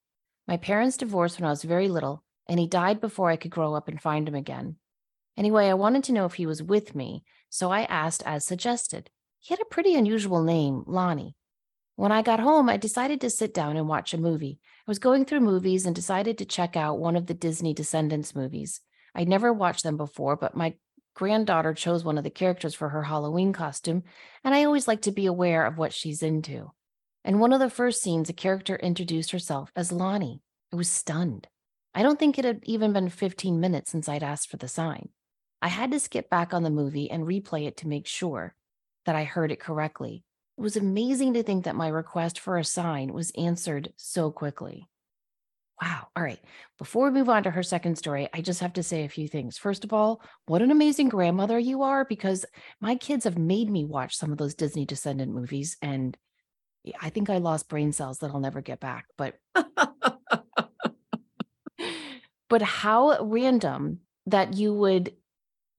My 0.45 0.57
parents 0.57 0.97
divorced 0.97 1.39
when 1.39 1.47
I 1.47 1.51
was 1.51 1.63
very 1.63 1.87
little, 1.87 2.21
and 2.49 2.59
he 2.59 2.67
died 2.67 2.99
before 2.99 3.29
I 3.29 3.37
could 3.37 3.51
grow 3.51 3.75
up 3.75 3.87
and 3.87 4.01
find 4.01 4.27
him 4.27 4.35
again. 4.35 4.75
Anyway, 5.35 5.67
I 5.67 5.73
wanted 5.73 6.03
to 6.05 6.13
know 6.13 6.25
if 6.25 6.35
he 6.35 6.45
was 6.45 6.61
with 6.61 6.95
me, 6.95 7.23
so 7.49 7.71
I 7.71 7.83
asked 7.83 8.23
as 8.25 8.45
suggested. 8.45 9.09
He 9.39 9.53
had 9.53 9.61
a 9.61 9.65
pretty 9.65 9.95
unusual 9.95 10.43
name, 10.43 10.83
Lonnie. 10.85 11.35
When 11.95 12.11
I 12.11 12.21
got 12.21 12.39
home, 12.39 12.69
I 12.69 12.77
decided 12.77 13.21
to 13.21 13.29
sit 13.29 13.53
down 13.53 13.77
and 13.77 13.87
watch 13.87 14.13
a 14.13 14.17
movie. 14.17 14.59
I 14.87 14.91
was 14.91 14.99
going 14.99 15.25
through 15.25 15.41
movies 15.41 15.85
and 15.85 15.95
decided 15.95 16.37
to 16.37 16.45
check 16.45 16.75
out 16.75 16.99
one 16.99 17.15
of 17.15 17.27
the 17.27 17.33
Disney 17.33 17.73
Descendants 17.73 18.35
movies. 18.35 18.81
I'd 19.13 19.27
never 19.27 19.53
watched 19.53 19.83
them 19.83 19.97
before, 19.97 20.35
but 20.35 20.55
my 20.55 20.75
granddaughter 21.13 21.73
chose 21.73 22.03
one 22.03 22.17
of 22.17 22.23
the 22.23 22.29
characters 22.29 22.73
for 22.73 22.89
her 22.89 23.03
Halloween 23.03 23.53
costume, 23.53 24.03
and 24.43 24.55
I 24.55 24.63
always 24.63 24.87
like 24.87 25.01
to 25.03 25.11
be 25.11 25.25
aware 25.25 25.65
of 25.65 25.77
what 25.77 25.93
she's 25.93 26.23
into. 26.23 26.71
In 27.23 27.39
one 27.39 27.53
of 27.53 27.59
the 27.59 27.69
first 27.69 28.01
scenes, 28.01 28.29
a 28.29 28.33
character 28.33 28.75
introduced 28.75 29.31
herself 29.31 29.71
as 29.75 29.91
Lonnie. 29.91 30.41
I 30.71 30.75
was 30.75 30.89
stunned. 30.89 31.47
I 31.93 32.01
don't 32.01 32.17
think 32.17 32.39
it 32.39 32.45
had 32.45 32.61
even 32.63 32.91
been 32.91 33.09
15 33.09 33.59
minutes 33.59 33.91
since 33.91 34.09
I'd 34.09 34.23
asked 34.23 34.49
for 34.49 34.57
the 34.57 34.67
sign. 34.67 35.09
I 35.63 35.69
had 35.69 35.91
to 35.91 35.99
skip 35.99 36.29
back 36.29 36.53
on 36.53 36.63
the 36.63 36.69
movie 36.69 37.09
and 37.09 37.23
replay 37.23 37.67
it 37.67 37.77
to 37.77 37.87
make 37.87 38.05
sure 38.05 38.53
that 39.05 39.15
I 39.15 39.23
heard 39.23 39.49
it 39.49 39.61
correctly. 39.61 40.25
It 40.57 40.61
was 40.61 40.75
amazing 40.75 41.35
to 41.35 41.43
think 41.43 41.63
that 41.63 41.77
my 41.77 41.87
request 41.87 42.37
for 42.37 42.57
a 42.57 42.65
sign 42.65 43.13
was 43.13 43.31
answered 43.37 43.93
so 43.95 44.29
quickly. 44.29 44.89
Wow. 45.81 46.09
All 46.17 46.23
right. 46.23 46.41
Before 46.77 47.05
we 47.05 47.17
move 47.17 47.29
on 47.29 47.43
to 47.43 47.51
her 47.51 47.63
second 47.63 47.97
story, 47.97 48.27
I 48.33 48.41
just 48.41 48.59
have 48.59 48.73
to 48.73 48.83
say 48.83 49.05
a 49.05 49.09
few 49.09 49.29
things. 49.29 49.57
First 49.57 49.85
of 49.85 49.93
all, 49.93 50.21
what 50.47 50.61
an 50.61 50.69
amazing 50.69 51.07
grandmother 51.07 51.57
you 51.57 51.83
are 51.83 52.03
because 52.03 52.45
my 52.81 52.95
kids 52.95 53.23
have 53.23 53.37
made 53.37 53.69
me 53.69 53.85
watch 53.85 54.17
some 54.17 54.33
of 54.33 54.37
those 54.37 54.55
Disney 54.55 54.85
Descendant 54.85 55.31
movies. 55.31 55.77
And 55.81 56.17
I 56.99 57.09
think 57.09 57.29
I 57.29 57.37
lost 57.37 57.69
brain 57.69 57.93
cells 57.93 58.19
that 58.19 58.31
I'll 58.31 58.41
never 58.41 58.59
get 58.59 58.81
back. 58.81 59.05
But 59.17 59.37
but 62.49 62.61
how 62.61 63.17
random 63.21 64.01
that 64.25 64.55
you 64.55 64.73
would 64.73 65.13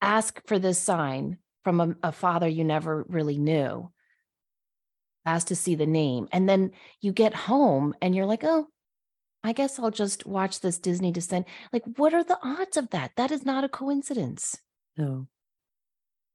ask 0.05 0.40
for 0.47 0.59
this 0.59 0.79
sign 0.79 1.38
from 1.62 1.81
a, 1.81 1.97
a 2.03 2.12
father 2.12 2.47
you 2.47 2.64
never 2.64 3.05
really 3.09 3.38
knew. 3.38 3.90
Ask 5.27 5.47
to 5.49 5.57
see 5.57 5.75
the 5.75 5.87
name 5.87 6.29
and 6.33 6.49
then 6.49 6.73
you 7.01 7.12
get 7.12 7.35
home 7.35 7.95
and 8.03 8.14
you're 8.14 8.27
like 8.27 8.45
oh 8.45 8.67
i 9.43 9.55
guess 9.55 9.79
i'll 9.79 9.90
just 9.90 10.27
watch 10.27 10.61
this 10.61 10.79
disney 10.79 11.12
descent. 11.12 11.47
Like 11.73 11.85
what 11.97 12.12
are 12.12 12.25
the 12.25 12.38
odds 12.43 12.77
of 12.77 12.90
that? 12.90 13.12
That 13.17 13.31
is 13.31 13.45
not 13.45 13.64
a 13.64 13.69
coincidence. 13.69 14.57
No. 14.97 15.27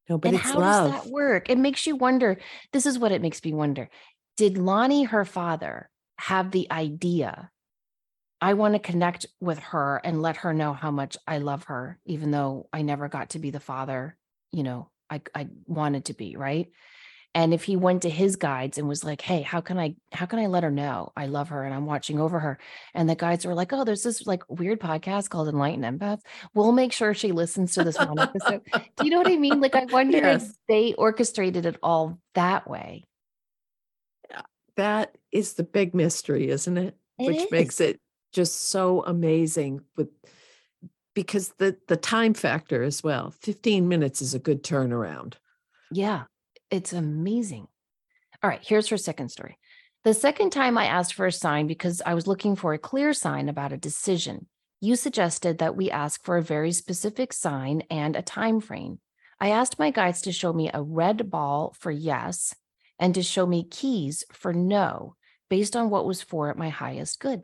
No, 0.09 0.17
but 0.17 0.29
and 0.29 0.37
how 0.37 0.59
love. 0.59 0.91
does 0.91 1.03
that 1.03 1.11
work? 1.11 1.51
It 1.51 1.59
makes 1.59 1.85
you 1.85 1.95
wonder 1.95 2.39
this 2.73 2.87
is 2.87 2.97
what 2.97 3.11
it 3.11 3.21
makes 3.21 3.43
me 3.43 3.53
wonder. 3.53 3.89
Did 4.37 4.57
lonnie 4.57 5.03
her 5.03 5.23
father 5.23 5.89
have 6.17 6.49
the 6.49 6.67
idea 6.71 7.51
I 8.41 8.53
want 8.53 8.73
to 8.75 8.79
connect 8.79 9.25
with 9.41 9.59
her 9.59 9.99
and 10.03 10.21
let 10.21 10.37
her 10.37 10.53
know 10.53 10.73
how 10.73 10.91
much 10.91 11.17
I 11.27 11.39
love 11.39 11.65
her, 11.65 11.99
even 12.05 12.31
though 12.31 12.69
I 12.71 12.81
never 12.81 13.09
got 13.09 13.31
to 13.31 13.39
be 13.39 13.51
the 13.51 13.59
father, 13.59 14.15
you 14.51 14.63
know, 14.63 14.89
I, 15.09 15.21
I 15.35 15.47
wanted 15.65 16.05
to 16.05 16.13
be, 16.13 16.35
right? 16.37 16.69
And 17.35 17.53
if 17.53 17.63
he 17.63 17.75
went 17.75 18.03
to 18.03 18.09
his 18.09 18.37
guides 18.37 18.77
and 18.77 18.87
was 18.87 19.03
like, 19.03 19.21
hey, 19.21 19.43
how 19.43 19.61
can 19.61 19.77
I 19.77 19.95
how 20.11 20.25
can 20.25 20.39
I 20.39 20.47
let 20.47 20.63
her 20.63 20.71
know 20.71 21.11
I 21.15 21.27
love 21.27 21.49
her 21.49 21.63
and 21.63 21.73
I'm 21.75 21.85
watching 21.85 22.19
over 22.19 22.39
her? 22.39 22.57
And 22.95 23.07
the 23.07 23.15
guides 23.15 23.45
were 23.45 23.53
like, 23.53 23.71
oh, 23.71 23.83
there's 23.83 24.01
this 24.01 24.25
like 24.25 24.41
weird 24.49 24.79
podcast 24.79 25.29
called 25.29 25.47
Enlightened 25.47 25.83
Empaths. 25.83 26.21
We'll 26.55 26.71
make 26.71 26.91
sure 26.91 27.13
she 27.13 27.31
listens 27.31 27.75
to 27.75 27.83
this 27.83 27.99
one 27.99 28.17
episode. 28.17 28.61
Do 28.73 29.05
you 29.05 29.11
know 29.11 29.19
what 29.19 29.27
I 29.27 29.37
mean? 29.37 29.59
Like 29.59 29.75
I 29.75 29.85
wonder 29.91 30.17
if 30.17 30.43
they 30.67 30.93
orchestrated 30.93 31.67
it 31.67 31.77
all 31.83 32.19
that 32.33 32.67
way. 32.67 33.05
That 34.75 35.15
is 35.31 35.53
the 35.53 35.63
big 35.63 35.93
mystery, 35.93 36.49
isn't 36.49 36.77
it? 36.77 36.97
It 37.19 37.27
Which 37.27 37.51
makes 37.51 37.79
it 37.79 37.99
just 38.31 38.69
so 38.69 39.03
amazing 39.03 39.81
with 39.95 40.09
because 41.13 41.49
the 41.57 41.77
the 41.87 41.97
time 41.97 42.33
factor 42.33 42.83
as 42.83 43.03
well. 43.03 43.31
15 43.41 43.87
minutes 43.87 44.21
is 44.21 44.33
a 44.33 44.39
good 44.39 44.63
turnaround. 44.63 45.33
Yeah, 45.91 46.23
it's 46.69 46.93
amazing. 46.93 47.67
All 48.41 48.49
right, 48.49 48.63
here's 48.63 48.87
her 48.89 48.97
second 48.97 49.29
story. 49.29 49.57
The 50.05 50.13
second 50.13 50.51
time 50.51 50.77
I 50.77 50.85
asked 50.85 51.13
for 51.13 51.25
a 51.25 51.31
sign 51.31 51.67
because 51.67 52.01
I 52.05 52.13
was 52.13 52.25
looking 52.25 52.55
for 52.55 52.73
a 52.73 52.79
clear 52.79 53.11
sign 53.11 53.49
about 53.49 53.73
a 53.73 53.77
decision. 53.77 54.47
You 54.79 54.95
suggested 54.95 55.57
that 55.57 55.75
we 55.75 55.91
ask 55.91 56.23
for 56.23 56.37
a 56.37 56.41
very 56.41 56.71
specific 56.71 57.33
sign 57.33 57.83
and 57.89 58.15
a 58.15 58.21
time 58.21 58.61
frame. 58.61 58.99
I 59.41 59.49
asked 59.49 59.77
my 59.77 59.91
guides 59.91 60.21
to 60.21 60.31
show 60.31 60.53
me 60.53 60.69
a 60.73 60.81
red 60.81 61.29
ball 61.29 61.75
for 61.77 61.91
yes 61.91 62.55
and 62.97 63.13
to 63.15 63.23
show 63.23 63.45
me 63.45 63.63
keys 63.63 64.23
for 64.31 64.53
no 64.53 65.15
based 65.49 65.75
on 65.75 65.89
what 65.89 66.05
was 66.05 66.21
for 66.21 66.53
my 66.53 66.69
highest 66.69 67.19
good. 67.19 67.43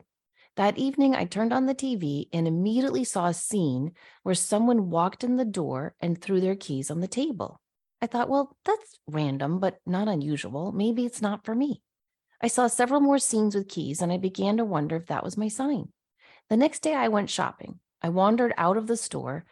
That 0.55 0.77
evening, 0.77 1.15
I 1.15 1.25
turned 1.25 1.51
on 1.51 1.65
the 1.65 1.75
TV 1.75 2.29
and 2.31 2.47
immediately 2.47 3.03
saw 3.03 3.27
a 3.27 3.33
scene 3.33 3.91
where 4.23 4.35
someone 4.35 4.89
walked 4.89 5.23
in 5.23 5.35
the 5.35 5.43
door 5.43 5.95
and 5.99 6.19
threw 6.19 6.39
their 6.39 6.55
keys 6.55 6.89
on 6.89 7.01
the 7.01 7.07
table. 7.07 7.59
I 8.01 8.07
thought, 8.07 8.29
well, 8.29 8.55
that's 8.63 8.99
random, 9.07 9.59
but 9.59 9.79
not 9.85 10.07
unusual. 10.07 10.71
Maybe 10.71 11.05
it's 11.05 11.21
not 11.21 11.43
for 11.43 11.53
me. 11.53 11.81
I 12.41 12.47
saw 12.47 12.67
several 12.67 13.01
more 13.01 13.19
scenes 13.19 13.55
with 13.55 13.67
keys 13.67 14.01
and 14.01 14.13
I 14.13 14.17
began 14.17 14.57
to 14.57 14.65
wonder 14.65 14.95
if 14.95 15.07
that 15.07 15.23
was 15.23 15.37
my 15.37 15.49
sign. 15.49 15.89
The 16.49 16.57
next 16.57 16.79
day 16.79 16.93
I 16.93 17.09
went 17.09 17.29
shopping. 17.29 17.79
I 18.01 18.09
wandered 18.09 18.53
out 18.57 18.77
of 18.77 18.87
the 18.87 18.97
store. 18.97 19.45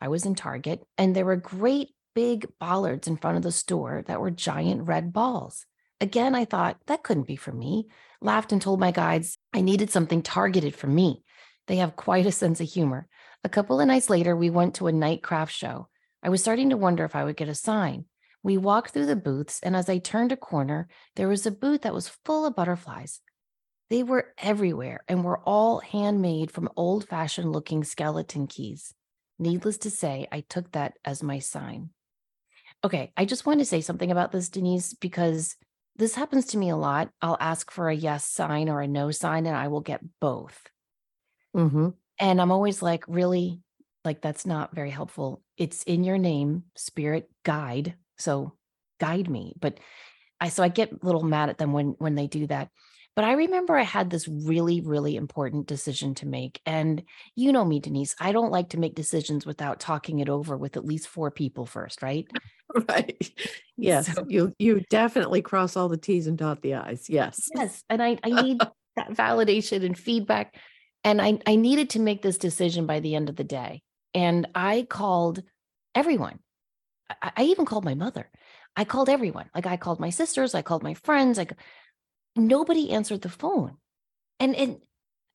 I 0.00 0.08
was 0.08 0.26
in 0.26 0.34
Target 0.34 0.82
and 0.98 1.14
there 1.14 1.24
were 1.24 1.36
great 1.36 1.94
big 2.14 2.48
bollards 2.58 3.08
in 3.08 3.16
front 3.16 3.36
of 3.36 3.42
the 3.42 3.52
store 3.52 4.02
that 4.08 4.20
were 4.20 4.30
giant 4.30 4.88
red 4.88 5.12
balls. 5.12 5.64
Again, 6.00 6.34
I 6.34 6.44
thought 6.44 6.78
that 6.86 7.02
couldn't 7.02 7.26
be 7.26 7.36
for 7.36 7.52
me. 7.52 7.86
Laughed 8.20 8.52
and 8.52 8.60
told 8.60 8.80
my 8.80 8.90
guides 8.90 9.37
I 9.52 9.60
needed 9.60 9.90
something 9.90 10.22
targeted 10.22 10.74
for 10.74 10.86
me. 10.86 11.22
They 11.66 11.76
have 11.76 11.96
quite 11.96 12.26
a 12.26 12.32
sense 12.32 12.60
of 12.60 12.68
humor. 12.68 13.08
A 13.44 13.48
couple 13.48 13.80
of 13.80 13.86
nights 13.86 14.10
later, 14.10 14.36
we 14.36 14.50
went 14.50 14.74
to 14.76 14.86
a 14.86 14.92
night 14.92 15.22
craft 15.22 15.52
show. 15.52 15.88
I 16.22 16.28
was 16.28 16.40
starting 16.40 16.70
to 16.70 16.76
wonder 16.76 17.04
if 17.04 17.14
I 17.14 17.24
would 17.24 17.36
get 17.36 17.48
a 17.48 17.54
sign. 17.54 18.06
We 18.42 18.56
walked 18.56 18.92
through 18.92 19.06
the 19.06 19.16
booths, 19.16 19.60
and 19.62 19.76
as 19.76 19.88
I 19.88 19.98
turned 19.98 20.32
a 20.32 20.36
corner, 20.36 20.88
there 21.16 21.28
was 21.28 21.46
a 21.46 21.50
booth 21.50 21.82
that 21.82 21.94
was 21.94 22.16
full 22.24 22.46
of 22.46 22.56
butterflies. 22.56 23.20
They 23.90 24.02
were 24.02 24.32
everywhere 24.38 25.00
and 25.08 25.24
were 25.24 25.38
all 25.38 25.80
handmade 25.80 26.50
from 26.50 26.68
old 26.76 27.08
fashioned 27.08 27.52
looking 27.52 27.84
skeleton 27.84 28.46
keys. 28.46 28.94
Needless 29.38 29.78
to 29.78 29.90
say, 29.90 30.26
I 30.30 30.40
took 30.40 30.72
that 30.72 30.94
as 31.04 31.22
my 31.22 31.38
sign. 31.38 31.90
Okay, 32.84 33.12
I 33.16 33.24
just 33.24 33.46
want 33.46 33.60
to 33.60 33.64
say 33.64 33.80
something 33.80 34.10
about 34.10 34.30
this, 34.30 34.48
Denise, 34.48 34.94
because 34.94 35.56
this 35.98 36.14
happens 36.14 36.46
to 36.46 36.58
me 36.58 36.70
a 36.70 36.76
lot. 36.76 37.10
I'll 37.20 37.36
ask 37.40 37.70
for 37.70 37.88
a 37.88 37.94
yes 37.94 38.24
sign 38.24 38.68
or 38.68 38.80
a 38.80 38.88
no 38.88 39.10
sign, 39.10 39.46
and 39.46 39.56
I 39.56 39.68
will 39.68 39.80
get 39.80 40.00
both. 40.20 40.70
hmm 41.54 41.90
And 42.18 42.40
I'm 42.40 42.52
always 42.52 42.82
like, 42.82 43.04
really? 43.08 43.60
Like, 44.04 44.22
that's 44.22 44.46
not 44.46 44.74
very 44.74 44.90
helpful. 44.90 45.42
It's 45.56 45.82
in 45.82 46.04
your 46.04 46.18
name, 46.18 46.64
spirit 46.76 47.28
guide. 47.44 47.94
So 48.16 48.54
guide 49.00 49.28
me. 49.28 49.54
But 49.60 49.78
I, 50.40 50.48
so 50.48 50.62
I 50.62 50.68
get 50.68 50.92
a 50.92 50.98
little 51.02 51.22
mad 51.24 51.50
at 51.50 51.58
them 51.58 51.72
when, 51.72 51.96
when 51.98 52.14
they 52.14 52.26
do 52.26 52.46
that. 52.46 52.70
But 53.18 53.24
I 53.24 53.32
remember 53.32 53.76
I 53.76 53.82
had 53.82 54.10
this 54.10 54.28
really, 54.28 54.80
really 54.80 55.16
important 55.16 55.66
decision 55.66 56.14
to 56.14 56.26
make. 56.28 56.60
And 56.64 57.02
you 57.34 57.50
know 57.50 57.64
me, 57.64 57.80
Denise, 57.80 58.14
I 58.20 58.30
don't 58.30 58.52
like 58.52 58.68
to 58.68 58.78
make 58.78 58.94
decisions 58.94 59.44
without 59.44 59.80
talking 59.80 60.20
it 60.20 60.28
over 60.28 60.56
with 60.56 60.76
at 60.76 60.84
least 60.84 61.08
four 61.08 61.32
people 61.32 61.66
first, 61.66 62.00
right? 62.00 62.28
Right. 62.88 63.30
Yes, 63.76 64.14
So, 64.14 64.26
you 64.28 64.52
you 64.58 64.84
definitely 64.90 65.40
cross 65.40 65.74
all 65.74 65.88
the 65.88 65.96
T's 65.96 66.26
and 66.26 66.36
dot 66.36 66.60
the 66.60 66.74
I's. 66.74 67.08
Yes. 67.08 67.48
yes. 67.56 67.82
And 67.88 68.00
I, 68.02 68.18
I 68.22 68.42
need 68.42 68.60
that 68.96 69.10
validation 69.12 69.84
and 69.84 69.98
feedback. 69.98 70.54
And 71.02 71.20
I, 71.20 71.38
I 71.46 71.56
needed 71.56 71.90
to 71.90 71.98
make 71.98 72.20
this 72.20 72.36
decision 72.36 72.84
by 72.84 73.00
the 73.00 73.14
end 73.16 73.30
of 73.30 73.36
the 73.36 73.42
day. 73.42 73.82
And 74.12 74.46
I 74.54 74.86
called 74.88 75.42
everyone. 75.94 76.38
I, 77.22 77.32
I 77.38 77.42
even 77.44 77.64
called 77.64 77.86
my 77.86 77.94
mother. 77.94 78.30
I 78.76 78.84
called 78.84 79.08
everyone. 79.08 79.50
Like 79.54 79.66
I 79.66 79.76
called 79.76 79.98
my 79.98 80.10
sisters, 80.10 80.54
I 80.54 80.62
called 80.62 80.82
my 80.84 80.94
friends. 80.94 81.38
Like 81.38 81.54
nobody 82.38 82.90
answered 82.90 83.22
the 83.22 83.28
phone. 83.28 83.76
And 84.40 84.54
and 84.54 84.78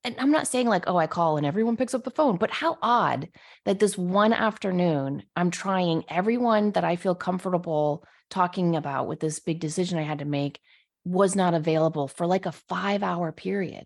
and 0.06 0.16
I'm 0.20 0.32
not 0.32 0.48
saying 0.48 0.68
like, 0.68 0.84
oh, 0.88 0.98
I 0.98 1.08
call 1.08 1.38
and 1.38 1.46
everyone 1.46 1.78
picks 1.78 1.94
up 1.94 2.04
the 2.04 2.12
phone, 2.12 2.38
but 2.38 2.52
how 2.52 2.78
odd 2.82 3.30
that 3.66 3.80
this 3.80 3.98
one 3.98 4.34
afternoon 4.34 5.24
I'm 5.36 5.52
trying 5.52 6.04
everyone 6.10 6.72
that 6.72 6.84
I 6.84 6.96
feel 6.96 7.16
comfortable 7.16 8.06
talking 8.30 8.76
about 8.76 9.08
with 9.08 9.20
this 9.20 9.40
big 9.40 9.60
decision 9.60 9.98
I 9.98 10.04
had 10.04 10.20
to 10.20 10.26
make 10.26 10.60
was 11.06 11.36
not 11.36 11.54
available 11.54 12.08
for 12.08 12.26
like 12.26 12.46
a 12.46 12.52
five 12.52 13.04
hour 13.04 13.32
period. 13.32 13.86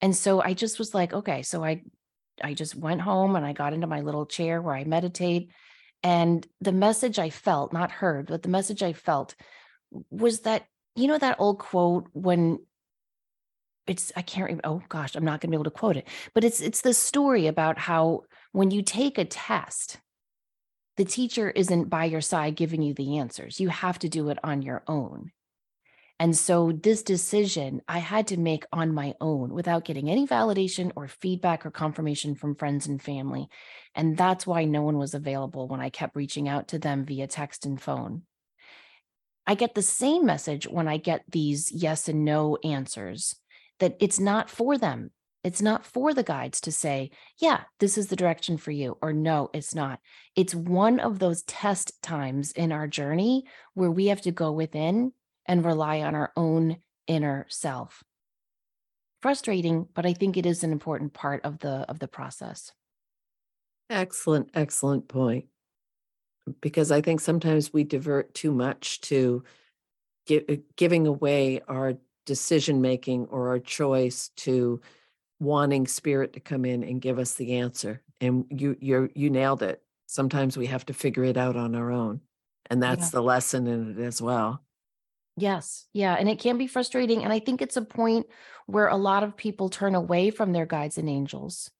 And 0.00 0.14
so 0.14 0.42
I 0.42 0.54
just 0.54 0.78
was 0.78 0.94
like, 0.94 1.12
okay, 1.12 1.42
so 1.42 1.64
I 1.64 1.82
I 2.42 2.54
just 2.54 2.74
went 2.74 3.00
home 3.00 3.36
and 3.36 3.46
I 3.46 3.52
got 3.52 3.72
into 3.72 3.86
my 3.86 4.00
little 4.00 4.26
chair 4.26 4.60
where 4.60 4.74
I 4.74 4.84
meditate. 4.84 5.50
And 6.02 6.46
the 6.60 6.72
message 6.72 7.18
I 7.18 7.30
felt, 7.30 7.72
not 7.72 7.90
heard, 7.90 8.26
but 8.26 8.42
the 8.42 8.48
message 8.48 8.82
I 8.82 8.92
felt 8.92 9.34
was 10.10 10.40
that, 10.40 10.66
you 10.94 11.08
know, 11.08 11.18
that 11.18 11.36
old 11.38 11.58
quote 11.58 12.08
when 12.12 12.58
it's 13.86 14.12
I 14.16 14.22
can't 14.22 14.46
remember. 14.46 14.66
Oh 14.68 14.82
gosh, 14.88 15.14
I'm 15.14 15.24
not 15.24 15.40
gonna 15.40 15.50
be 15.50 15.56
able 15.56 15.64
to 15.64 15.70
quote 15.70 15.96
it, 15.96 16.08
but 16.34 16.44
it's 16.44 16.60
it's 16.60 16.80
the 16.80 16.94
story 16.94 17.46
about 17.46 17.78
how 17.78 18.22
when 18.52 18.70
you 18.70 18.82
take 18.82 19.18
a 19.18 19.24
test, 19.24 19.98
the 20.96 21.04
teacher 21.04 21.50
isn't 21.50 21.90
by 21.90 22.04
your 22.04 22.20
side 22.20 22.56
giving 22.56 22.82
you 22.82 22.94
the 22.94 23.18
answers. 23.18 23.60
You 23.60 23.68
have 23.68 23.98
to 24.00 24.08
do 24.08 24.28
it 24.30 24.38
on 24.42 24.62
your 24.62 24.82
own. 24.86 25.32
And 26.20 26.36
so 26.36 26.70
this 26.70 27.02
decision 27.02 27.82
I 27.88 27.98
had 27.98 28.28
to 28.28 28.36
make 28.36 28.64
on 28.72 28.94
my 28.94 29.14
own 29.20 29.52
without 29.52 29.84
getting 29.84 30.08
any 30.08 30.26
validation 30.26 30.92
or 30.94 31.08
feedback 31.08 31.66
or 31.66 31.72
confirmation 31.72 32.36
from 32.36 32.54
friends 32.54 32.86
and 32.86 33.02
family. 33.02 33.48
And 33.96 34.16
that's 34.16 34.46
why 34.46 34.64
no 34.64 34.82
one 34.82 34.96
was 34.96 35.14
available 35.14 35.66
when 35.66 35.80
I 35.80 35.90
kept 35.90 36.14
reaching 36.14 36.48
out 36.48 36.68
to 36.68 36.78
them 36.78 37.04
via 37.04 37.26
text 37.26 37.66
and 37.66 37.82
phone. 37.82 38.22
I 39.46 39.54
get 39.54 39.74
the 39.74 39.82
same 39.82 40.24
message 40.24 40.66
when 40.66 40.88
I 40.88 40.96
get 40.96 41.24
these 41.28 41.70
yes 41.70 42.08
and 42.08 42.24
no 42.24 42.56
answers 42.64 43.36
that 43.80 43.96
it's 44.00 44.18
not 44.18 44.48
for 44.48 44.78
them. 44.78 45.10
It's 45.42 45.60
not 45.60 45.84
for 45.84 46.14
the 46.14 46.22
guides 46.22 46.62
to 46.62 46.72
say, 46.72 47.10
yeah, 47.38 47.64
this 47.78 47.98
is 47.98 48.06
the 48.06 48.16
direction 48.16 48.56
for 48.56 48.70
you, 48.70 48.96
or 49.02 49.12
no, 49.12 49.50
it's 49.52 49.74
not. 49.74 50.00
It's 50.34 50.54
one 50.54 50.98
of 50.98 51.18
those 51.18 51.42
test 51.42 52.02
times 52.02 52.52
in 52.52 52.72
our 52.72 52.88
journey 52.88 53.44
where 53.74 53.90
we 53.90 54.06
have 54.06 54.22
to 54.22 54.32
go 54.32 54.52
within 54.52 55.12
and 55.44 55.62
rely 55.62 56.00
on 56.00 56.14
our 56.14 56.32
own 56.34 56.78
inner 57.06 57.44
self. 57.50 58.02
Frustrating, 59.20 59.86
but 59.92 60.06
I 60.06 60.14
think 60.14 60.38
it 60.38 60.46
is 60.46 60.64
an 60.64 60.72
important 60.72 61.12
part 61.12 61.44
of 61.44 61.58
the 61.58 61.84
of 61.90 61.98
the 61.98 62.08
process. 62.08 62.72
Excellent, 63.90 64.50
excellent 64.54 65.08
point. 65.08 65.46
Because 66.60 66.90
I 66.90 67.00
think 67.00 67.20
sometimes 67.20 67.72
we 67.72 67.84
divert 67.84 68.34
too 68.34 68.52
much 68.52 69.00
to 69.02 69.44
gi- 70.26 70.44
uh, 70.48 70.56
giving 70.76 71.06
away 71.06 71.60
our 71.68 71.94
decision 72.26 72.80
making 72.80 73.26
or 73.26 73.48
our 73.48 73.58
choice 73.58 74.28
to 74.36 74.80
wanting 75.40 75.86
spirit 75.86 76.32
to 76.34 76.40
come 76.40 76.64
in 76.64 76.82
and 76.82 77.00
give 77.00 77.18
us 77.18 77.34
the 77.34 77.54
answer. 77.54 78.02
And 78.20 78.46
you 78.50 78.76
you 78.80 79.10
you 79.14 79.30
nailed 79.30 79.62
it. 79.62 79.82
Sometimes 80.06 80.56
we 80.56 80.66
have 80.66 80.86
to 80.86 80.94
figure 80.94 81.24
it 81.24 81.36
out 81.36 81.56
on 81.56 81.74
our 81.74 81.90
own. 81.90 82.20
And 82.70 82.80
Yeah. 82.82 82.94
that's 82.94 83.10
the 83.10 83.22
lesson 83.22 83.66
in 83.66 83.98
it 83.98 84.02
as 84.02 84.20
well. 84.22 84.62
Yes. 85.36 85.86
Yeah. 85.92 86.14
And 86.14 86.28
it 86.28 86.38
can 86.38 86.58
be 86.58 86.66
frustrating. 86.66 87.24
And 87.24 87.32
I 87.32 87.40
think 87.40 87.60
it's 87.60 87.76
a 87.76 87.82
point 87.82 88.26
where 88.66 88.86
a 88.88 88.96
lot 88.96 89.24
of 89.24 89.36
people 89.36 89.68
turn 89.68 89.94
away 89.94 90.30
from 90.30 90.52
their 90.52 90.64
guides 90.66 90.96
and 90.96 91.08
angels. 91.08 91.70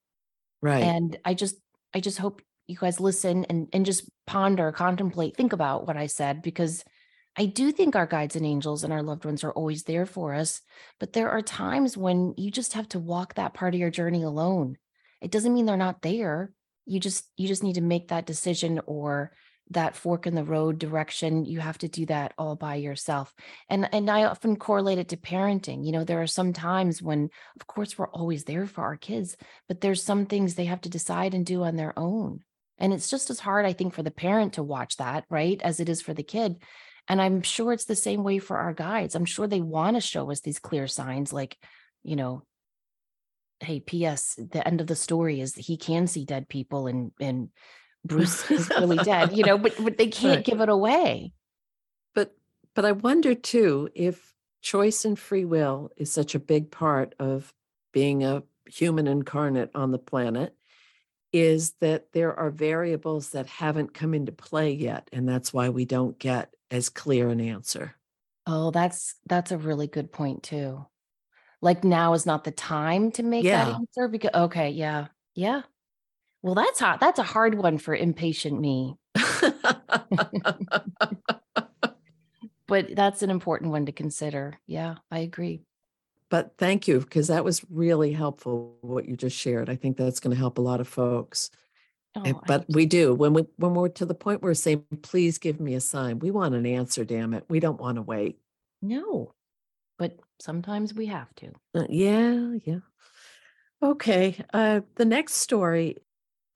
Right. 0.60 0.82
And 0.82 1.16
I 1.24 1.34
just 1.34 1.56
I 1.94 2.00
just 2.00 2.18
hope 2.18 2.42
you 2.66 2.76
guys 2.76 3.00
listen 3.00 3.44
and 3.44 3.68
and 3.72 3.86
just 3.86 4.10
ponder, 4.26 4.72
contemplate, 4.72 5.36
think 5.36 5.52
about 5.52 5.86
what 5.86 5.96
I 5.96 6.06
said 6.06 6.42
because 6.42 6.84
I 7.36 7.46
do 7.46 7.72
think 7.72 7.96
our 7.96 8.06
guides 8.06 8.36
and 8.36 8.46
angels 8.46 8.84
and 8.84 8.92
our 8.92 9.02
loved 9.02 9.24
ones 9.24 9.42
are 9.42 9.52
always 9.52 9.82
there 9.82 10.06
for 10.06 10.34
us, 10.34 10.60
but 11.00 11.12
there 11.12 11.30
are 11.30 11.42
times 11.42 11.96
when 11.96 12.34
you 12.36 12.50
just 12.50 12.74
have 12.74 12.88
to 12.90 13.00
walk 13.00 13.34
that 13.34 13.54
part 13.54 13.74
of 13.74 13.80
your 13.80 13.90
journey 13.90 14.22
alone. 14.22 14.78
It 15.20 15.32
doesn't 15.32 15.52
mean 15.52 15.66
they're 15.66 15.76
not 15.76 16.02
there. 16.02 16.52
You 16.86 17.00
just 17.00 17.24
you 17.36 17.48
just 17.48 17.62
need 17.62 17.74
to 17.74 17.80
make 17.80 18.08
that 18.08 18.26
decision 18.26 18.80
or 18.86 19.32
that 19.70 19.96
fork 19.96 20.26
in 20.26 20.34
the 20.34 20.44
road 20.44 20.78
direction. 20.78 21.44
You 21.44 21.58
have 21.60 21.78
to 21.78 21.88
do 21.88 22.06
that 22.06 22.34
all 22.38 22.54
by 22.54 22.76
yourself. 22.76 23.34
And 23.68 23.88
and 23.92 24.10
I 24.10 24.24
often 24.24 24.56
correlate 24.56 24.98
it 24.98 25.08
to 25.08 25.16
parenting. 25.16 25.84
You 25.84 25.92
know, 25.92 26.04
there 26.04 26.22
are 26.22 26.28
some 26.28 26.52
times 26.52 27.02
when 27.02 27.30
of 27.58 27.66
course 27.66 27.98
we're 27.98 28.08
always 28.08 28.44
there 28.44 28.66
for 28.66 28.82
our 28.82 28.96
kids, 28.96 29.36
but 29.66 29.80
there's 29.80 30.02
some 30.02 30.26
things 30.26 30.54
they 30.54 30.66
have 30.66 30.82
to 30.82 30.88
decide 30.88 31.34
and 31.34 31.44
do 31.44 31.64
on 31.64 31.76
their 31.76 31.98
own. 31.98 32.44
And 32.78 32.92
it's 32.92 33.08
just 33.10 33.30
as 33.30 33.40
hard, 33.40 33.64
I 33.66 33.72
think, 33.72 33.94
for 33.94 34.02
the 34.02 34.10
parent 34.10 34.54
to 34.54 34.62
watch 34.62 34.96
that, 34.96 35.24
right, 35.30 35.60
as 35.62 35.80
it 35.80 35.88
is 35.88 36.02
for 36.02 36.12
the 36.14 36.22
kid. 36.22 36.62
And 37.08 37.20
I'm 37.20 37.42
sure 37.42 37.72
it's 37.72 37.84
the 37.84 37.94
same 37.94 38.24
way 38.24 38.38
for 38.38 38.56
our 38.56 38.72
guides. 38.72 39.14
I'm 39.14 39.26
sure 39.26 39.46
they 39.46 39.60
want 39.60 39.96
to 39.96 40.00
show 40.00 40.30
us 40.30 40.40
these 40.40 40.58
clear 40.58 40.86
signs 40.86 41.32
like, 41.32 41.56
you 42.02 42.16
know, 42.16 42.42
hey, 43.60 43.80
P.S. 43.80 44.34
The 44.36 44.66
end 44.66 44.80
of 44.80 44.86
the 44.86 44.96
story 44.96 45.40
is 45.40 45.54
that 45.54 45.64
he 45.64 45.76
can 45.76 46.06
see 46.06 46.24
dead 46.24 46.48
people 46.48 46.86
and 46.86 47.12
and 47.20 47.50
Bruce 48.04 48.50
is 48.50 48.70
really 48.78 48.98
dead, 48.98 49.32
you 49.36 49.44
know, 49.44 49.58
but 49.58 49.74
but 49.82 49.96
they 49.96 50.08
can't 50.08 50.36
Right. 50.36 50.44
give 50.44 50.60
it 50.60 50.68
away. 50.68 51.32
But 52.14 52.34
but 52.74 52.84
I 52.84 52.92
wonder 52.92 53.34
too 53.34 53.88
if 53.94 54.32
choice 54.62 55.04
and 55.04 55.18
free 55.18 55.44
will 55.44 55.90
is 55.96 56.10
such 56.12 56.34
a 56.34 56.40
big 56.40 56.70
part 56.70 57.14
of 57.18 57.52
being 57.92 58.24
a 58.24 58.42
human 58.66 59.06
incarnate 59.06 59.70
on 59.74 59.90
the 59.90 59.98
planet 59.98 60.56
is 61.34 61.72
that 61.80 62.12
there 62.12 62.32
are 62.38 62.50
variables 62.50 63.30
that 63.30 63.48
haven't 63.48 63.92
come 63.92 64.14
into 64.14 64.30
play 64.30 64.70
yet 64.70 65.10
and 65.12 65.28
that's 65.28 65.52
why 65.52 65.68
we 65.68 65.84
don't 65.84 66.16
get 66.16 66.54
as 66.70 66.88
clear 66.88 67.28
an 67.28 67.40
answer. 67.40 67.96
Oh, 68.46 68.70
that's 68.70 69.16
that's 69.26 69.50
a 69.50 69.58
really 69.58 69.88
good 69.88 70.12
point 70.12 70.44
too. 70.44 70.86
Like 71.60 71.82
now 71.82 72.12
is 72.14 72.24
not 72.24 72.44
the 72.44 72.52
time 72.52 73.10
to 73.12 73.24
make 73.24 73.44
that 73.44 73.66
answer 73.66 74.06
because 74.06 74.30
okay, 74.32 74.70
yeah. 74.70 75.08
Yeah. 75.34 75.62
Well, 76.42 76.54
that's 76.54 76.78
hot. 76.78 77.00
That's 77.00 77.18
a 77.18 77.24
hard 77.24 77.56
one 77.56 77.78
for 77.78 77.96
impatient 77.96 78.60
me, 78.60 78.94
but 82.68 82.94
that's 82.94 83.22
an 83.22 83.30
important 83.30 83.72
one 83.72 83.86
to 83.86 83.92
consider. 83.92 84.60
Yeah, 84.66 84.96
I 85.10 85.20
agree. 85.20 85.62
But 86.30 86.54
thank 86.58 86.88
you 86.88 87.00
because 87.00 87.28
that 87.28 87.44
was 87.44 87.64
really 87.70 88.12
helpful 88.12 88.76
what 88.80 89.06
you 89.06 89.16
just 89.16 89.36
shared. 89.36 89.68
I 89.68 89.76
think 89.76 89.96
that's 89.96 90.20
going 90.20 90.32
to 90.34 90.38
help 90.38 90.58
a 90.58 90.62
lot 90.62 90.80
of 90.80 90.88
folks. 90.88 91.50
Oh, 92.16 92.40
But 92.46 92.64
we 92.68 92.86
do 92.86 93.12
when 93.14 93.32
we 93.34 93.44
when 93.56 93.74
we're 93.74 93.88
to 93.90 94.06
the 94.06 94.14
point 94.14 94.40
where 94.40 94.50
we're 94.50 94.54
saying, 94.54 94.84
please 95.02 95.38
give 95.38 95.58
me 95.60 95.74
a 95.74 95.80
sign. 95.80 96.20
We 96.20 96.30
want 96.30 96.54
an 96.54 96.64
answer, 96.66 97.04
damn 97.04 97.34
it. 97.34 97.44
We 97.48 97.58
don't 97.60 97.80
want 97.80 97.96
to 97.96 98.02
wait. 98.02 98.38
No. 98.82 99.32
but 99.98 100.18
sometimes 100.40 100.92
we 100.94 101.06
have 101.06 101.34
to. 101.36 101.52
Uh, 101.74 101.86
yeah, 101.88 102.54
yeah. 102.64 102.80
Okay. 103.82 104.36
Uh, 104.52 104.80
the 104.96 105.04
next 105.04 105.34
story, 105.34 105.96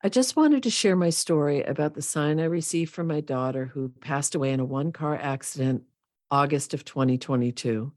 I 0.03 0.09
just 0.09 0.35
wanted 0.35 0.63
to 0.63 0.69
share 0.69 0.95
my 0.95 1.09
story 1.09 1.61
about 1.63 1.93
the 1.93 2.01
sign 2.01 2.39
I 2.39 2.45
received 2.45 2.93
from 2.93 3.07
my 3.07 3.21
daughter 3.21 3.65
who 3.65 3.89
passed 4.01 4.35
away 4.35 4.51
in 4.51 4.59
a 4.59 4.65
one 4.65 4.91
car 4.91 5.15
accident 5.15 5.83
August 6.31 6.73
of 6.73 6.85
2022. 6.85 7.91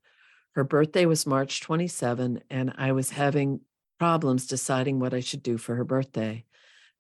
Her 0.55 0.65
birthday 0.65 1.07
was 1.07 1.27
March 1.27 1.61
27, 1.63 2.43
and 2.51 2.75
I 2.77 2.93
was 2.93 3.11
having 3.11 3.61
problems 3.99 4.47
deciding 4.47 4.99
what 4.99 5.15
I 5.15 5.21
should 5.21 5.43
do 5.43 5.57
for 5.57 5.77
her 5.77 5.85
birthday. 5.85 6.45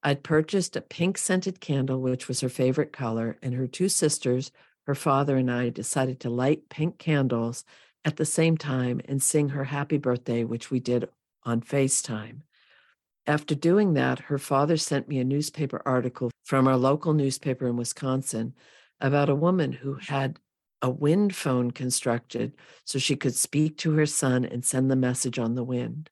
I'd 0.02 0.22
purchased 0.22 0.74
a 0.74 0.80
pink 0.80 1.18
scented 1.18 1.60
candle, 1.60 2.00
which 2.00 2.28
was 2.28 2.40
her 2.40 2.48
favorite 2.48 2.92
color, 2.92 3.38
and 3.42 3.54
her 3.54 3.66
two 3.66 3.88
sisters, 3.88 4.52
her 4.86 4.94
father, 4.94 5.36
and 5.36 5.50
I 5.50 5.68
decided 5.68 6.18
to 6.20 6.30
light 6.30 6.70
pink 6.70 6.98
candles 6.98 7.64
at 8.04 8.16
the 8.16 8.24
same 8.24 8.56
time 8.56 9.00
and 9.04 9.22
sing 9.22 9.50
her 9.50 9.64
happy 9.64 9.98
birthday, 9.98 10.44
which 10.44 10.70
we 10.70 10.80
did 10.80 11.08
on 11.44 11.60
FaceTime. 11.60 12.40
After 13.26 13.54
doing 13.54 13.92
that, 13.94 14.18
her 14.20 14.38
father 14.38 14.76
sent 14.76 15.08
me 15.08 15.18
a 15.18 15.24
newspaper 15.24 15.80
article 15.84 16.30
from 16.44 16.66
our 16.66 16.76
local 16.76 17.12
newspaper 17.12 17.68
in 17.68 17.76
Wisconsin 17.76 18.54
about 19.00 19.28
a 19.28 19.34
woman 19.34 19.72
who 19.72 19.94
had 19.94 20.38
a 20.82 20.90
wind 20.90 21.34
phone 21.34 21.70
constructed 21.70 22.52
so 22.84 22.98
she 22.98 23.14
could 23.14 23.34
speak 23.34 23.78
to 23.78 23.92
her 23.92 24.06
son 24.06 24.44
and 24.44 24.64
send 24.64 24.90
the 24.90 24.96
message 24.96 25.38
on 25.38 25.54
the 25.54 25.64
wind. 25.64 26.10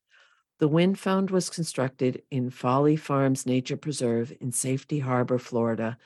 The 0.60 0.68
wind 0.68 0.98
phone 0.98 1.26
was 1.26 1.50
constructed 1.50 2.22
in 2.30 2.50
Folly 2.50 2.94
Farms 2.94 3.46
Nature 3.46 3.76
Preserve 3.76 4.32
in 4.40 4.52
Safety 4.52 5.00
Harbor, 5.00 5.38
Florida, 5.38 5.98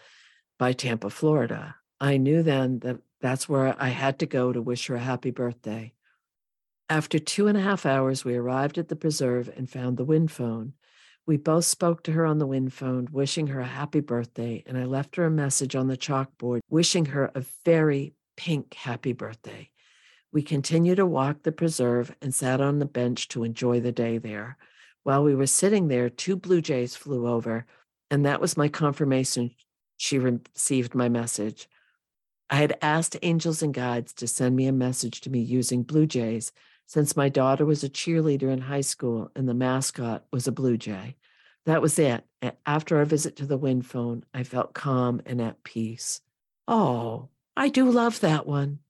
by 0.59 0.73
Tampa, 0.73 1.11
Florida. 1.11 1.77
I 2.01 2.17
knew 2.17 2.43
then 2.43 2.79
that 2.81 3.01
that's 3.21 3.49
where 3.49 3.75
I 3.79 3.89
had 3.89 4.19
to 4.21 4.27
go 4.27 4.53
to 4.53 4.63
wish 4.63 4.87
her 4.87 4.95
a 4.95 5.01
happy 5.01 5.31
birthday. 5.31 5.93
After 6.89 7.19
two 7.19 7.49
and 7.49 7.59
a 7.59 7.63
half 7.63 7.85
hours, 7.85 8.25
we 8.25 8.37
arrived 8.37 8.79
at 8.79 8.89
the 8.89 8.97
preserve 8.97 9.51
and 9.57 9.69
found 9.69 9.97
the 9.97 10.05
wind 10.05 10.31
phone. 10.31 10.75
We 11.27 11.37
both 11.39 11.65
spoke 11.65 12.03
to 12.05 12.13
her 12.13 12.27
on 12.27 12.39
the 12.39 12.47
wind 12.47 12.73
phone, 12.73 13.09
wishing 13.11 13.49
her 13.49 13.61
a 13.61 13.67
happy 13.67 14.01
birthday, 14.01 14.63
and 14.67 14.77
I 14.77 14.85
left 14.85 15.17
her 15.17 15.25
a 15.25 15.31
message 15.31 15.75
on 15.75 15.89
the 15.89 15.97
chalkboard, 15.97 16.61
wishing 16.69 17.07
her 17.07 17.31
a 17.35 17.45
very 17.65 18.15
pink 18.37 18.75
happy 18.75 19.13
birthday. 19.13 19.71
We 20.33 20.43
continued 20.43 20.97
to 20.97 21.07
walk 21.07 21.43
the 21.43 21.53
preserve 21.53 22.15
and 22.21 22.35
sat 22.35 22.61
on 22.61 22.79
the 22.79 22.87
bench 22.87 23.29
to 23.29 23.45
enjoy 23.45 23.81
the 23.81 23.93
day 23.93 24.19
there. 24.19 24.57
While 25.05 25.23
we 25.23 25.35
were 25.35 25.47
sitting 25.47 25.89
there, 25.89 26.11
two 26.11 26.37
blue 26.37 26.61
jays 26.61 26.97
flew 26.97 27.29
over, 27.29 27.67
and 28.11 28.27
that 28.27 28.41
was 28.41 28.57
my 28.57 28.69
confirmation 28.69 29.55
she 29.97 30.19
received 30.19 30.95
my 30.95 31.09
message. 31.09 31.69
I 32.51 32.57
had 32.57 32.77
asked 32.83 33.17
angels 33.23 33.63
and 33.63 33.73
guides 33.73 34.13
to 34.15 34.27
send 34.27 34.57
me 34.57 34.67
a 34.67 34.73
message 34.73 35.21
to 35.23 35.31
me 35.31 35.41
using 35.41 35.83
blue 35.83 36.07
jays 36.07 36.53
since 36.87 37.17
my 37.17 37.29
daughter 37.29 37.65
was 37.65 37.83
a 37.83 37.89
cheerleader 37.89 38.53
in 38.53 38.61
high 38.61 38.83
school 38.83 39.31
and 39.35 39.49
the 39.49 39.55
mascot 39.55 40.25
was 40.33 40.47
a 40.47 40.53
blue 40.53 40.77
jay. 40.77 41.17
That 41.67 41.81
was 41.81 41.99
it. 41.99 42.25
After 42.67 42.99
our 42.99 43.07
visit 43.07 43.37
to 43.37 43.47
the 43.47 43.57
wind 43.57 43.87
phone, 43.87 44.25
I 44.35 44.43
felt 44.43 44.75
calm 44.75 45.23
and 45.25 45.41
at 45.41 45.65
peace. 45.65 46.21
Oh, 46.69 47.31
I 47.57 47.69
do 47.69 47.91
love 47.91 48.21
that 48.21 48.47
one. 48.47 48.81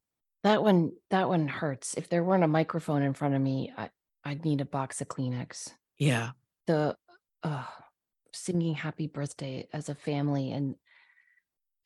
That 0.42 0.62
one, 0.62 0.92
that 1.10 1.28
one 1.28 1.48
hurts. 1.48 1.94
If 1.94 2.08
there 2.08 2.22
weren't 2.22 2.44
a 2.44 2.48
microphone 2.48 3.02
in 3.02 3.14
front 3.14 3.34
of 3.34 3.40
me, 3.40 3.72
I, 3.76 3.90
I'd 4.24 4.44
need 4.44 4.60
a 4.60 4.66
box 4.66 5.00
of 5.00 5.08
Kleenex. 5.08 5.72
Yeah. 5.98 6.30
The 6.66 6.96
uh, 7.42 7.64
singing 8.32 8.74
happy 8.74 9.06
birthday 9.06 9.68
as 9.72 9.88
a 9.88 9.94
family 9.94 10.52
and 10.52 10.76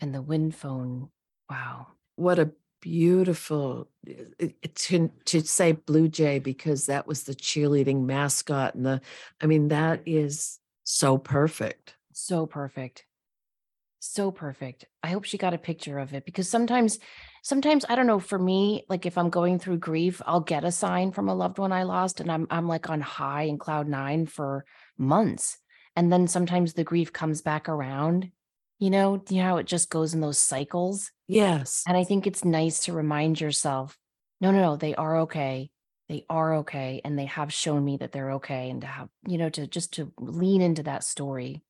and 0.01 0.15
the 0.15 0.23
wind 0.23 0.55
phone. 0.55 1.11
Wow. 1.51 1.89
What 2.17 2.39
a 2.39 2.53
beautiful 2.81 3.89
to 4.75 5.11
to 5.25 5.41
say 5.41 5.73
blue 5.73 6.09
jay 6.09 6.39
because 6.39 6.87
that 6.87 7.07
was 7.07 7.25
the 7.25 7.35
cheerleading 7.35 8.05
mascot 8.05 8.75
and 8.75 8.87
the 8.87 9.01
i 9.41 9.47
mean 9.47 9.69
that 9.69 10.01
is 10.07 10.61
so 10.85 11.19
perfect 11.19 11.97
so 12.13 12.47
perfect 12.47 13.05
so 14.01 14.31
perfect. 14.31 14.85
I 15.03 15.09
hope 15.09 15.25
she 15.25 15.39
got 15.39 15.55
a 15.55 15.59
picture 15.59 15.99
of 15.99 16.15
it 16.15 16.25
because 16.25 16.49
sometimes 16.49 16.99
sometimes 17.43 17.85
I 17.89 17.97
don't 17.97 18.07
know 18.07 18.21
for 18.21 18.39
me 18.39 18.85
like 18.89 19.07
if 19.07 19.19
I'm 19.19 19.31
going 19.31 19.59
through 19.59 19.79
grief, 19.79 20.23
I'll 20.27 20.41
get 20.41 20.65
a 20.65 20.73
sign 20.73 21.13
from 21.13 21.29
a 21.29 21.35
loved 21.35 21.59
one 21.59 21.73
I 21.73 21.83
lost 21.83 22.21
and 22.21 22.31
I'm 22.31 22.47
I'm 22.51 22.69
like 22.69 22.91
on 22.91 23.01
high 23.01 23.45
in 23.45 23.59
cloud 23.59 23.89
9 23.89 24.27
for 24.27 24.65
months. 24.97 25.59
And 25.97 26.13
then 26.13 26.29
sometimes 26.29 26.75
the 26.75 26.85
grief 26.85 27.13
comes 27.13 27.43
back 27.43 27.69
around. 27.69 28.31
You 28.79 28.91
know, 28.91 29.23
you 29.29 29.39
know 29.39 29.49
how 29.49 29.57
it 29.57 29.67
just 29.67 29.91
goes 29.91 30.15
in 30.15 30.21
those 30.21 30.39
cycles? 30.39 31.11
Yes. 31.27 31.83
And 31.89 31.97
I 31.97 32.05
think 32.05 32.27
it's 32.27 32.45
nice 32.45 32.85
to 32.85 32.93
remind 32.93 33.41
yourself, 33.41 33.99
no, 34.41 34.53
no, 34.53 34.61
no, 34.61 34.77
they 34.77 34.95
are 34.95 35.21
okay. 35.23 35.71
They 36.09 36.25
are 36.31 36.59
okay 36.59 37.01
and 37.05 37.19
they 37.19 37.27
have 37.27 37.53
shown 37.53 37.85
me 37.85 37.97
that 37.97 38.13
they're 38.13 38.33
okay 38.35 38.71
and 38.71 38.81
to 38.83 38.87
have, 38.87 39.09
you 39.27 39.37
know, 39.37 39.51
to 39.51 39.67
just 39.67 39.95
to 39.95 40.13
lean 40.19 40.63
into 40.63 40.85
that 40.85 41.03
story 41.03 41.65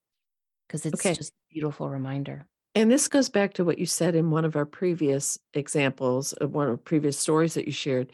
because 0.69 0.87
it's 0.87 1.01
Okay. 1.01 1.15
just 1.15 1.33
a 1.33 1.55
beautiful 1.55 1.89
reminder. 1.89 2.47
And 2.75 2.91
this 2.91 3.09
goes 3.09 3.29
back 3.29 3.55
to 3.55 3.65
what 3.65 3.79
you 3.79 3.87
said 3.87 4.15
in 4.15 4.31
one 4.31 4.45
of 4.45 4.55
our 4.55 4.67
previous 4.67 5.39
examples 5.55 6.33
of 6.35 6.55
one 6.55 6.69
of 6.69 6.73
the 6.73 6.83
previous 6.83 7.19
stories 7.19 7.55
that 7.55 7.67
you 7.67 7.73
shared. 7.73 8.13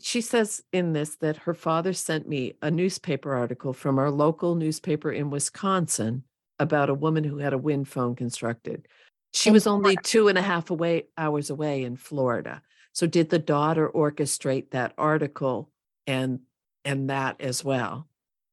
She 0.00 0.20
says 0.20 0.62
in 0.72 0.92
this 0.92 1.16
that 1.16 1.36
her 1.38 1.54
father 1.54 1.92
sent 1.92 2.28
me 2.28 2.54
a 2.62 2.70
newspaper 2.70 3.34
article 3.34 3.72
from 3.72 3.98
our 3.98 4.10
local 4.10 4.54
newspaper 4.54 5.10
in 5.10 5.30
Wisconsin 5.30 6.24
about 6.58 6.90
a 6.90 6.94
woman 6.94 7.24
who 7.24 7.38
had 7.38 7.52
a 7.52 7.58
wind 7.58 7.88
phone 7.88 8.14
constructed. 8.14 8.86
She 9.32 9.50
was 9.50 9.66
only 9.66 9.96
two 9.96 10.28
and 10.28 10.38
a 10.38 10.42
half 10.42 10.70
away 10.70 11.08
hours 11.18 11.50
away 11.50 11.82
in 11.84 11.96
Florida. 11.96 12.62
So 12.92 13.06
did 13.06 13.30
the 13.30 13.38
daughter 13.38 13.88
orchestrate 13.90 14.70
that 14.70 14.94
article 14.98 15.70
and 16.06 16.40
and 16.84 17.10
that 17.10 17.40
as 17.40 17.64
well 17.64 18.08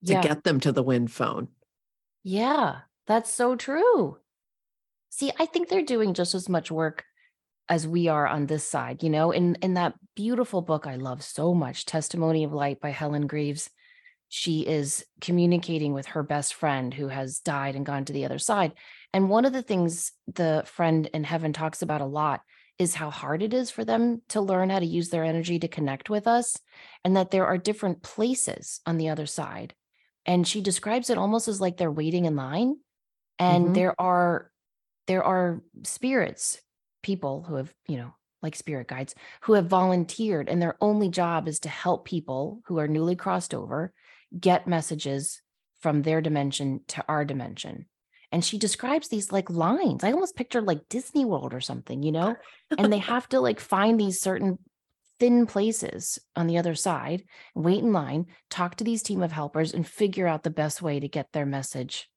to 0.05 0.13
Yeah. 0.13 0.21
get 0.21 0.43
them 0.43 0.59
to 0.61 0.71
the 0.71 0.83
wind 0.83 1.11
phone? 1.11 1.49
Yeah. 2.23 2.81
That's 3.09 3.33
so 3.33 3.55
true. 3.55 4.17
See, 5.09 5.31
I 5.39 5.47
think 5.47 5.67
they're 5.67 5.81
doing 5.81 6.13
just 6.13 6.35
as 6.35 6.47
much 6.47 6.69
work 6.69 7.03
as 7.67 7.87
we 7.87 8.07
are 8.07 8.27
on 8.27 8.45
this 8.45 8.63
side, 8.63 9.01
you 9.01 9.09
know, 9.09 9.31
in 9.31 9.55
in 9.55 9.73
that 9.73 9.95
beautiful 10.15 10.61
book 10.61 10.85
I 10.85 10.95
love 10.95 11.23
so 11.23 11.55
much, 11.55 11.85
Testimony 11.85 12.43
of 12.43 12.53
Light 12.53 12.79
by 12.79 12.91
Helen 12.91 13.25
Greaves. 13.25 13.71
She 14.27 14.61
is 14.61 15.03
communicating 15.21 15.93
with 15.93 16.05
her 16.05 16.21
best 16.21 16.53
friend 16.53 16.93
who 16.93 17.07
has 17.07 17.39
died 17.39 17.75
and 17.75 17.83
gone 17.83 18.05
to 18.05 18.13
the 18.13 18.25
other 18.25 18.37
side. 18.37 18.73
And 19.11 19.27
one 19.27 19.45
of 19.45 19.53
the 19.53 19.63
things 19.63 20.11
the 20.31 20.61
friend 20.67 21.09
in 21.11 21.23
heaven 21.23 21.51
talks 21.51 21.81
about 21.81 22.01
a 22.01 22.05
lot 22.05 22.41
is 22.77 22.93
how 22.93 23.09
hard 23.09 23.41
it 23.41 23.55
is 23.55 23.71
for 23.71 23.83
them 23.83 24.21
to 24.29 24.39
learn 24.39 24.69
how 24.69 24.77
to 24.77 24.85
use 24.85 25.09
their 25.09 25.23
energy 25.23 25.57
to 25.57 25.67
connect 25.67 26.11
with 26.11 26.27
us 26.27 26.59
and 27.03 27.17
that 27.17 27.31
there 27.31 27.47
are 27.47 27.57
different 27.57 28.03
places 28.03 28.81
on 28.85 28.99
the 28.99 29.09
other 29.09 29.25
side. 29.25 29.73
And 30.27 30.47
she 30.47 30.61
describes 30.61 31.09
it 31.09 31.17
almost 31.17 31.47
as 31.47 31.59
like 31.59 31.77
they're 31.77 31.91
waiting 31.91 32.25
in 32.25 32.35
line 32.35 32.75
and 33.39 33.69
Mhm. 33.69 33.73
there 33.73 33.99
are 33.99 34.51
there 35.07 35.23
are 35.23 35.61
spirits 35.83 36.61
people 37.01 37.43
who 37.43 37.55
have 37.55 37.73
you 37.87 37.97
know 37.97 38.13
like 38.41 38.55
spirit 38.55 38.87
guides 38.87 39.15
who 39.41 39.53
have 39.53 39.67
volunteered 39.67 40.47
and 40.49 40.61
their 40.61 40.77
only 40.81 41.09
job 41.09 41.47
is 41.47 41.59
to 41.61 41.69
help 41.69 42.05
people 42.05 42.61
who 42.65 42.77
are 42.79 42.87
newly 42.87 43.15
crossed 43.15 43.53
over 43.53 43.93
get 44.39 44.67
messages 44.67 45.41
from 45.79 46.01
their 46.03 46.21
dimension 46.21 46.81
to 46.87 47.03
our 47.07 47.25
dimension. 47.25 47.85
And 48.31 48.45
she 48.45 48.57
describes 48.59 49.07
these 49.07 49.31
like 49.31 49.49
lines. 49.49 50.03
I 50.03 50.11
almost 50.11 50.35
pictured 50.35 50.65
like 50.65 50.87
disney 50.89 51.25
world 51.25 51.53
or 51.53 51.61
something 51.61 52.03
you 52.03 52.11
know? 52.11 52.35
And 52.77 52.93
they 52.93 52.99
have 53.13 53.27
to 53.29 53.39
like 53.39 53.59
find 53.59 53.99
these 53.99 54.21
certain 54.21 54.59
thin 55.19 55.45
places 55.47 56.19
on 56.35 56.47
the 56.47 56.57
other 56.57 56.75
side 56.75 57.23
wait 57.55 57.79
in 57.83 57.91
line 57.91 58.25
talk 58.49 58.75
to 58.75 58.83
these 58.85 59.03
team 59.03 59.21
of 59.21 59.31
helpers 59.33 59.73
and 59.73 59.85
figure 59.85 60.27
out 60.27 60.43
the 60.43 60.49
best 60.49 60.81
way 60.81 60.99
to 60.99 61.09
get 61.09 61.31
their 61.33 61.45
message 61.45 62.09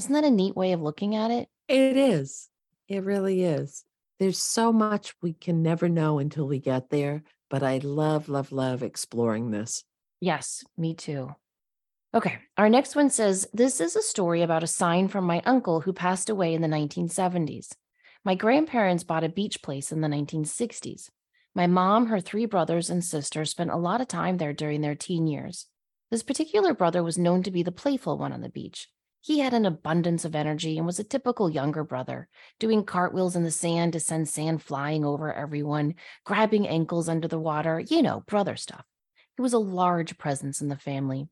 isn't 0.00 0.14
that 0.14 0.24
a 0.24 0.30
neat 0.30 0.56
way 0.56 0.72
of 0.72 0.80
looking 0.80 1.14
at 1.14 1.30
it? 1.30 1.46
It 1.68 1.94
is. 1.94 2.48
It 2.88 3.04
really 3.04 3.44
is. 3.44 3.84
There's 4.18 4.38
so 4.38 4.72
much 4.72 5.14
we 5.20 5.34
can 5.34 5.62
never 5.62 5.90
know 5.90 6.18
until 6.18 6.46
we 6.46 6.58
get 6.58 6.88
there, 6.88 7.22
but 7.50 7.62
I 7.62 7.80
love, 7.84 8.30
love, 8.30 8.50
love 8.50 8.82
exploring 8.82 9.50
this. 9.50 9.84
Yes, 10.18 10.64
me 10.78 10.94
too. 10.94 11.36
Okay, 12.14 12.38
our 12.56 12.70
next 12.70 12.96
one 12.96 13.10
says 13.10 13.46
this 13.52 13.78
is 13.78 13.94
a 13.94 14.00
story 14.00 14.40
about 14.40 14.62
a 14.62 14.66
sign 14.66 15.08
from 15.08 15.24
my 15.26 15.42
uncle 15.44 15.82
who 15.82 15.92
passed 15.92 16.30
away 16.30 16.54
in 16.54 16.62
the 16.62 16.66
1970s. 16.66 17.72
My 18.24 18.34
grandparents 18.34 19.04
bought 19.04 19.22
a 19.22 19.28
beach 19.28 19.60
place 19.60 19.92
in 19.92 20.00
the 20.00 20.08
1960s. 20.08 21.10
My 21.54 21.66
mom, 21.66 22.06
her 22.06 22.20
three 22.20 22.46
brothers, 22.46 22.88
and 22.88 23.04
sister 23.04 23.44
spent 23.44 23.70
a 23.70 23.76
lot 23.76 24.00
of 24.00 24.08
time 24.08 24.38
there 24.38 24.54
during 24.54 24.80
their 24.80 24.94
teen 24.94 25.26
years. 25.26 25.66
This 26.10 26.22
particular 26.22 26.72
brother 26.72 27.02
was 27.02 27.18
known 27.18 27.42
to 27.42 27.50
be 27.50 27.62
the 27.62 27.70
playful 27.70 28.16
one 28.16 28.32
on 28.32 28.40
the 28.40 28.48
beach. 28.48 28.88
He 29.22 29.40
had 29.40 29.52
an 29.52 29.66
abundance 29.66 30.24
of 30.24 30.34
energy 30.34 30.78
and 30.78 30.86
was 30.86 30.98
a 30.98 31.04
typical 31.04 31.50
younger 31.50 31.84
brother, 31.84 32.28
doing 32.58 32.84
cartwheels 32.84 33.36
in 33.36 33.44
the 33.44 33.50
sand 33.50 33.92
to 33.92 34.00
send 34.00 34.28
sand 34.28 34.62
flying 34.62 35.04
over 35.04 35.32
everyone, 35.32 35.96
grabbing 36.24 36.66
ankles 36.66 37.08
under 37.08 37.28
the 37.28 37.38
water, 37.38 37.80
you 37.80 38.02
know, 38.02 38.24
brother 38.26 38.56
stuff. 38.56 38.84
He 39.36 39.42
was 39.42 39.52
a 39.52 39.58
large 39.58 40.16
presence 40.16 40.62
in 40.62 40.68
the 40.68 40.76
family. 40.76 41.28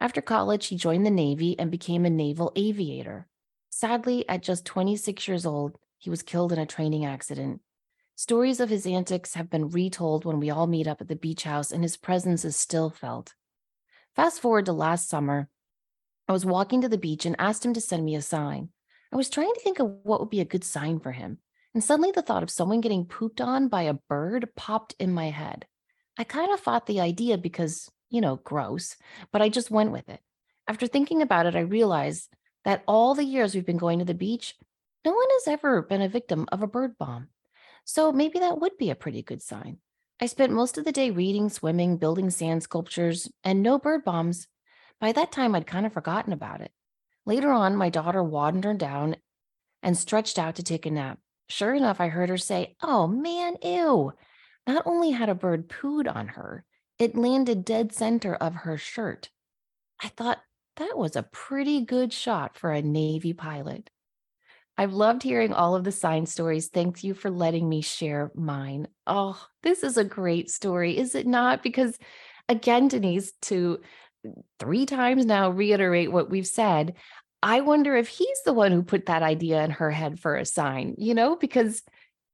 After 0.00 0.20
college, 0.20 0.66
he 0.66 0.76
joined 0.76 1.06
the 1.06 1.10
Navy 1.10 1.58
and 1.58 1.70
became 1.70 2.04
a 2.04 2.10
naval 2.10 2.52
aviator. 2.56 3.26
Sadly, 3.70 4.28
at 4.28 4.42
just 4.42 4.66
26 4.66 5.26
years 5.26 5.46
old, 5.46 5.78
he 5.96 6.10
was 6.10 6.22
killed 6.22 6.52
in 6.52 6.58
a 6.58 6.66
training 6.66 7.06
accident. 7.06 7.60
Stories 8.16 8.60
of 8.60 8.68
his 8.68 8.86
antics 8.86 9.34
have 9.34 9.50
been 9.50 9.70
retold 9.70 10.24
when 10.24 10.38
we 10.38 10.50
all 10.50 10.66
meet 10.66 10.86
up 10.86 11.00
at 11.00 11.08
the 11.08 11.16
beach 11.16 11.44
house, 11.44 11.72
and 11.72 11.82
his 11.82 11.96
presence 11.96 12.44
is 12.44 12.54
still 12.54 12.90
felt. 12.90 13.34
Fast 14.14 14.40
forward 14.40 14.66
to 14.66 14.72
last 14.72 15.08
summer, 15.08 15.48
I 16.28 16.32
was 16.32 16.46
walking 16.46 16.80
to 16.80 16.88
the 16.88 16.98
beach 16.98 17.26
and 17.26 17.36
asked 17.38 17.64
him 17.64 17.74
to 17.74 17.80
send 17.80 18.04
me 18.04 18.14
a 18.14 18.22
sign. 18.22 18.70
I 19.12 19.16
was 19.16 19.28
trying 19.28 19.52
to 19.52 19.60
think 19.60 19.78
of 19.78 19.94
what 20.02 20.20
would 20.20 20.30
be 20.30 20.40
a 20.40 20.44
good 20.44 20.64
sign 20.64 21.00
for 21.00 21.12
him, 21.12 21.38
and 21.74 21.84
suddenly 21.84 22.10
the 22.10 22.22
thought 22.22 22.42
of 22.42 22.50
someone 22.50 22.80
getting 22.80 23.04
pooped 23.04 23.40
on 23.40 23.68
by 23.68 23.82
a 23.82 23.94
bird 23.94 24.48
popped 24.56 24.94
in 24.98 25.12
my 25.12 25.30
head. 25.30 25.66
I 26.18 26.24
kind 26.24 26.52
of 26.52 26.60
fought 26.60 26.86
the 26.86 27.00
idea 27.00 27.36
because, 27.36 27.90
you 28.10 28.20
know, 28.20 28.36
gross, 28.36 28.96
but 29.32 29.42
I 29.42 29.48
just 29.48 29.70
went 29.70 29.92
with 29.92 30.08
it. 30.08 30.20
After 30.66 30.86
thinking 30.86 31.20
about 31.20 31.46
it, 31.46 31.56
I 31.56 31.60
realized 31.60 32.28
that 32.64 32.82
all 32.88 33.14
the 33.14 33.24
years 33.24 33.54
we've 33.54 33.66
been 33.66 33.76
going 33.76 33.98
to 33.98 34.04
the 34.04 34.14
beach, 34.14 34.54
no 35.04 35.12
one 35.12 35.28
has 35.32 35.48
ever 35.48 35.82
been 35.82 36.00
a 36.00 36.08
victim 36.08 36.46
of 36.50 36.62
a 36.62 36.66
bird 36.66 36.96
bomb. 36.98 37.28
So 37.84 38.12
maybe 38.12 38.38
that 38.38 38.60
would 38.60 38.78
be 38.78 38.90
a 38.90 38.94
pretty 38.94 39.22
good 39.22 39.42
sign. 39.42 39.78
I 40.20 40.26
spent 40.26 40.52
most 40.52 40.78
of 40.78 40.84
the 40.84 40.92
day 40.92 41.10
reading, 41.10 41.50
swimming, 41.50 41.98
building 41.98 42.30
sand 42.30 42.62
sculptures, 42.62 43.30
and 43.42 43.62
no 43.62 43.78
bird 43.78 44.04
bombs. 44.04 44.46
By 45.00 45.12
that 45.12 45.32
time, 45.32 45.54
I'd 45.54 45.66
kind 45.66 45.86
of 45.86 45.92
forgotten 45.92 46.32
about 46.32 46.60
it. 46.60 46.72
Later 47.26 47.50
on, 47.52 47.76
my 47.76 47.90
daughter 47.90 48.22
wandered 48.22 48.78
down 48.78 49.16
and 49.82 49.96
stretched 49.96 50.38
out 50.38 50.56
to 50.56 50.62
take 50.62 50.86
a 50.86 50.90
nap. 50.90 51.18
Sure 51.48 51.74
enough, 51.74 52.00
I 52.00 52.08
heard 52.08 52.28
her 52.28 52.38
say, 52.38 52.76
Oh 52.82 53.06
man, 53.06 53.56
ew. 53.62 54.12
Not 54.66 54.86
only 54.86 55.10
had 55.10 55.28
a 55.28 55.34
bird 55.34 55.68
pooed 55.68 56.12
on 56.12 56.28
her, 56.28 56.64
it 56.98 57.16
landed 57.16 57.64
dead 57.64 57.92
center 57.92 58.34
of 58.34 58.54
her 58.54 58.78
shirt. 58.78 59.30
I 60.02 60.08
thought 60.08 60.40
that 60.76 60.96
was 60.96 61.16
a 61.16 61.22
pretty 61.22 61.84
good 61.84 62.12
shot 62.12 62.58
for 62.58 62.72
a 62.72 62.82
Navy 62.82 63.32
pilot. 63.32 63.90
I've 64.76 64.92
loved 64.92 65.22
hearing 65.22 65.52
all 65.52 65.76
of 65.76 65.84
the 65.84 65.92
sign 65.92 66.26
stories. 66.26 66.68
Thank 66.68 67.04
you 67.04 67.14
for 67.14 67.30
letting 67.30 67.68
me 67.68 67.80
share 67.80 68.32
mine. 68.34 68.88
Oh, 69.06 69.40
this 69.62 69.84
is 69.84 69.96
a 69.96 70.04
great 70.04 70.50
story, 70.50 70.98
is 70.98 71.14
it 71.14 71.26
not? 71.26 71.62
Because 71.62 71.96
again, 72.48 72.88
Denise, 72.88 73.32
to 73.42 73.80
three 74.58 74.86
times 74.86 75.26
now 75.26 75.50
reiterate 75.50 76.12
what 76.12 76.30
we've 76.30 76.46
said, 76.46 76.94
I 77.42 77.60
wonder 77.60 77.94
if 77.96 78.08
he's 78.08 78.42
the 78.44 78.52
one 78.54 78.72
who 78.72 78.82
put 78.82 79.06
that 79.06 79.22
idea 79.22 79.62
in 79.64 79.70
her 79.72 79.90
head 79.90 80.18
for 80.18 80.36
a 80.36 80.44
sign, 80.44 80.94
you 80.98 81.14
know, 81.14 81.36
because 81.36 81.82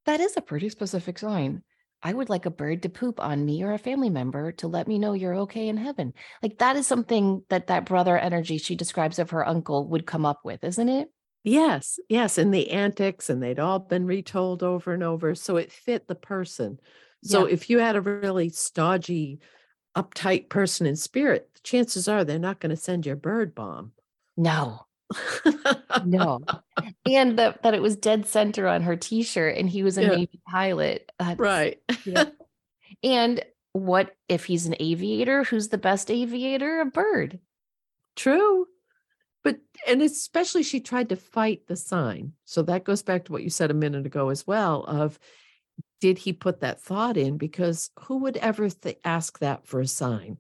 that 0.07 0.21
is 0.21 0.37
a 0.37 0.43
pretty 0.43 0.69
specific 0.69 1.19
sign. 1.19 1.63
I 2.03 2.15
would 2.15 2.31
like 2.31 2.47
a 2.47 2.51
bird 2.51 2.83
to 2.85 2.89
poop 2.89 3.21
on 3.21 3.45
me 3.45 3.63
or 3.63 3.73
a 3.73 3.79
family 3.79 4.11
member 4.11 4.53
to 4.53 4.69
let 4.69 4.89
me 4.89 4.99
know 4.99 5.13
you're 5.13 5.37
okay 5.41 5.69
in 5.69 5.77
heaven. 5.77 6.15
Like 6.43 6.59
that 6.59 6.77
is 6.77 6.87
something 6.87 7.45
that 7.51 7.67
that 7.67 7.85
brother 7.87 8.17
energy 8.19 8.59
she 8.59 8.75
describes 8.77 9.19
of 9.19 9.31
her 9.31 9.47
uncle 9.47 9.89
would 9.89 10.07
come 10.07 10.25
up 10.25 10.41
with, 10.45 10.65
isn't 10.65 10.89
it? 10.89 11.11
Yes, 11.43 11.99
yes, 12.09 12.37
and 12.37 12.53
the 12.53 12.71
antics, 12.71 13.31
and 13.31 13.43
they'd 13.43 13.59
all 13.59 13.79
been 13.79 14.07
retold 14.07 14.63
over 14.63 14.93
and 14.93 15.03
over, 15.03 15.35
so 15.35 15.57
it 15.57 15.73
fit 15.73 16.07
the 16.07 16.15
person. 16.15 16.79
So 17.23 17.45
Yeah. 17.45 17.47
if 17.47 17.71
you 17.71 17.79
had 17.79 17.97
a 17.97 18.01
really 18.03 18.51
stodgy, 18.51 19.41
uptight 19.97 20.49
person 20.49 20.87
in 20.87 20.97
spirit, 20.97 21.49
chances 21.63 22.09
are 22.09 22.25
they're 22.25 22.39
not 22.39 22.61
going 22.61 22.71
to 22.71 22.77
send 22.77 23.07
you 23.07 23.13
a 23.13 23.17
bird 23.17 23.55
bomb. 23.55 23.93
No, 24.37 24.87
no. 26.05 26.41
And 27.07 27.39
that 27.39 27.63
that 27.63 27.75
it 27.75 27.83
was 27.83 27.97
dead 27.97 28.27
center 28.27 28.67
on 28.69 28.83
her 28.83 28.97
t-shirt 28.97 29.57
and 29.57 29.69
he 29.69 29.83
was 29.83 29.99
a 29.99 30.03
Yeah. 30.03 30.09
Navy 30.11 30.41
pilot. 30.49 31.11
That's 31.19 31.39
right. 31.39 31.81
yeah. 32.05 32.25
And 33.03 33.43
what 33.73 34.15
if 34.29 34.45
he's 34.45 34.67
an 34.67 34.75
aviator? 34.81 35.45
Who's 35.45 35.69
the 35.69 35.79
best 35.79 36.11
aviator? 36.11 36.81
A 36.81 36.85
bird. 36.87 37.39
True. 38.17 38.67
But 39.45 39.59
and 39.87 40.03
especially 40.03 40.63
she 40.63 40.81
tried 40.81 41.09
to 41.11 41.17
fight 41.17 41.67
the 41.67 41.77
sign. 41.77 42.33
So 42.45 42.63
that 42.63 42.85
goes 42.85 43.03
back 43.03 43.25
to 43.27 43.33
what 43.33 43.43
you 43.43 43.51
said 43.51 43.71
a 43.71 43.75
minute 43.75 44.07
ago 44.07 44.29
as 44.29 44.47
well 44.47 44.85
of 44.85 45.19
did 46.01 46.19
he 46.19 46.33
put 46.33 46.61
that 46.61 46.81
thought 46.81 47.17
in 47.17 47.37
because 47.37 47.91
who 48.01 48.19
would 48.19 48.37
ever 48.39 48.69
th- 48.69 48.99
ask 49.05 49.39
that 49.41 49.67
for 49.67 49.81
a 49.81 49.87
sign? 49.87 50.39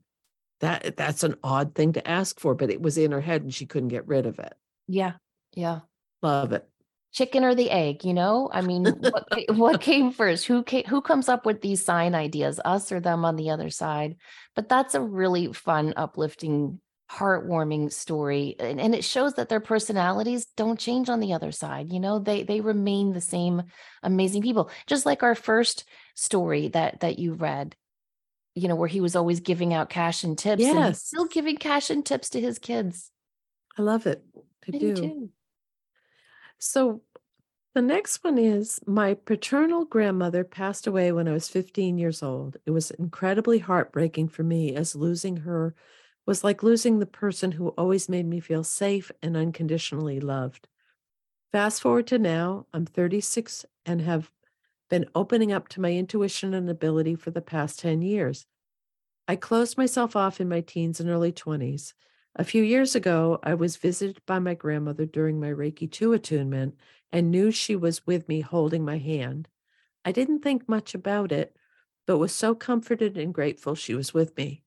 That 0.60 0.96
that's 0.96 1.24
an 1.24 1.36
odd 1.42 1.74
thing 1.74 1.94
to 1.94 2.06
ask 2.08 2.38
for, 2.38 2.54
but 2.54 2.70
it 2.70 2.82
was 2.82 2.98
in 2.98 3.12
her 3.12 3.20
head 3.20 3.42
and 3.42 3.54
she 3.54 3.66
couldn't 3.66 3.88
get 3.88 4.06
rid 4.06 4.26
of 4.26 4.38
it. 4.38 4.54
Yeah. 4.86 5.12
Yeah. 5.54 5.80
Love 6.22 6.52
it. 6.52 6.68
Chicken 7.12 7.44
or 7.44 7.54
the 7.54 7.70
egg, 7.70 8.04
you 8.04 8.14
know? 8.14 8.48
I 8.52 8.60
mean, 8.60 8.84
what, 8.84 9.26
what 9.56 9.80
came 9.80 10.12
first? 10.12 10.46
Who 10.46 10.62
came, 10.62 10.84
who 10.84 11.00
comes 11.00 11.28
up 11.28 11.44
with 11.44 11.60
these 11.60 11.84
sign 11.84 12.14
ideas, 12.14 12.60
us 12.64 12.92
or 12.92 13.00
them 13.00 13.24
on 13.24 13.36
the 13.36 13.50
other 13.50 13.70
side? 13.70 14.16
But 14.54 14.68
that's 14.68 14.94
a 14.94 15.00
really 15.00 15.52
fun, 15.52 15.94
uplifting, 15.96 16.80
heartwarming 17.10 17.92
story. 17.92 18.54
And, 18.58 18.80
and 18.80 18.94
it 18.94 19.04
shows 19.04 19.34
that 19.34 19.48
their 19.48 19.60
personalities 19.60 20.46
don't 20.56 20.78
change 20.78 21.08
on 21.08 21.20
the 21.20 21.32
other 21.32 21.52
side. 21.52 21.90
You 21.90 22.00
know, 22.00 22.18
they 22.18 22.42
they 22.42 22.60
remain 22.60 23.12
the 23.12 23.20
same 23.20 23.62
amazing 24.02 24.42
people. 24.42 24.70
Just 24.86 25.06
like 25.06 25.22
our 25.22 25.34
first 25.34 25.84
story 26.14 26.68
that 26.68 27.00
that 27.00 27.18
you 27.18 27.34
read, 27.34 27.74
you 28.54 28.68
know, 28.68 28.76
where 28.76 28.88
he 28.88 29.00
was 29.00 29.16
always 29.16 29.40
giving 29.40 29.74
out 29.74 29.90
cash 29.90 30.22
and 30.22 30.38
tips 30.38 30.62
and 30.62 30.84
he's 30.84 31.02
still 31.02 31.26
giving 31.26 31.56
cash 31.56 31.90
and 31.90 32.06
tips 32.06 32.30
to 32.30 32.40
his 32.40 32.58
kids. 32.58 33.10
I 33.76 33.82
love 33.82 34.06
it. 34.06 34.22
I 34.36 34.76
I 34.76 34.78
do. 34.78 34.94
do 34.94 34.94
too. 34.94 35.30
So 36.58 37.00
the 37.74 37.82
next 37.82 38.22
one 38.22 38.38
is 38.38 38.80
my 38.86 39.14
paternal 39.14 39.84
grandmother 39.84 40.44
passed 40.44 40.86
away 40.86 41.12
when 41.12 41.28
I 41.28 41.32
was 41.32 41.48
15 41.48 41.98
years 41.98 42.22
old. 42.22 42.56
It 42.66 42.72
was 42.72 42.90
incredibly 42.90 43.58
heartbreaking 43.58 44.28
for 44.28 44.42
me 44.42 44.74
as 44.74 44.94
losing 44.94 45.38
her 45.38 45.74
was 46.30 46.44
like 46.44 46.62
losing 46.62 47.00
the 47.00 47.06
person 47.06 47.50
who 47.50 47.70
always 47.70 48.08
made 48.08 48.24
me 48.24 48.38
feel 48.38 48.62
safe 48.62 49.10
and 49.20 49.36
unconditionally 49.36 50.20
loved. 50.20 50.68
Fast 51.50 51.82
forward 51.82 52.06
to 52.06 52.20
now, 52.20 52.66
I'm 52.72 52.86
36 52.86 53.66
and 53.84 54.00
have 54.02 54.30
been 54.88 55.06
opening 55.12 55.50
up 55.50 55.66
to 55.70 55.80
my 55.80 55.92
intuition 55.92 56.54
and 56.54 56.70
ability 56.70 57.16
for 57.16 57.32
the 57.32 57.40
past 57.40 57.80
10 57.80 58.02
years. 58.02 58.46
I 59.26 59.34
closed 59.34 59.76
myself 59.76 60.14
off 60.14 60.40
in 60.40 60.48
my 60.48 60.60
teens 60.60 61.00
and 61.00 61.10
early 61.10 61.32
20s. 61.32 61.94
A 62.36 62.44
few 62.44 62.62
years 62.62 62.94
ago, 62.94 63.40
I 63.42 63.54
was 63.54 63.76
visited 63.76 64.24
by 64.24 64.38
my 64.38 64.54
grandmother 64.54 65.06
during 65.06 65.40
my 65.40 65.50
Reiki 65.50 65.90
2 65.90 66.12
attunement 66.12 66.76
and 67.10 67.32
knew 67.32 67.50
she 67.50 67.74
was 67.74 68.06
with 68.06 68.28
me 68.28 68.40
holding 68.40 68.84
my 68.84 68.98
hand. 68.98 69.48
I 70.04 70.12
didn't 70.12 70.42
think 70.42 70.68
much 70.68 70.94
about 70.94 71.32
it, 71.32 71.56
but 72.06 72.18
was 72.18 72.32
so 72.32 72.54
comforted 72.54 73.18
and 73.18 73.34
grateful 73.34 73.74
she 73.74 73.96
was 73.96 74.14
with 74.14 74.36
me. 74.36 74.62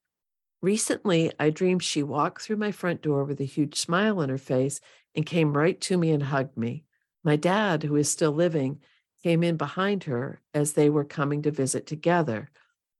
Recently, 0.63 1.29
I 1.37 1.49
dreamed 1.49 1.83
she 1.83 2.03
walked 2.03 2.41
through 2.41 2.55
my 2.55 2.71
front 2.71 3.01
door 3.01 3.25
with 3.25 3.41
a 3.41 3.43
huge 3.43 3.77
smile 3.77 4.21
on 4.21 4.29
her 4.29 4.37
face 4.37 4.79
and 5.13 5.25
came 5.25 5.57
right 5.57 5.79
to 5.81 5.97
me 5.97 6.09
and 6.11 6.23
hugged 6.23 6.55
me. 6.55 6.85
My 7.21 7.35
dad, 7.35 7.83
who 7.83 7.97
is 7.97 8.09
still 8.09 8.31
living, 8.31 8.79
came 9.21 9.43
in 9.43 9.57
behind 9.57 10.05
her 10.05 10.39
as 10.53 10.71
they 10.71 10.89
were 10.89 11.03
coming 11.03 11.41
to 11.41 11.51
visit 11.51 11.85
together. 11.85 12.49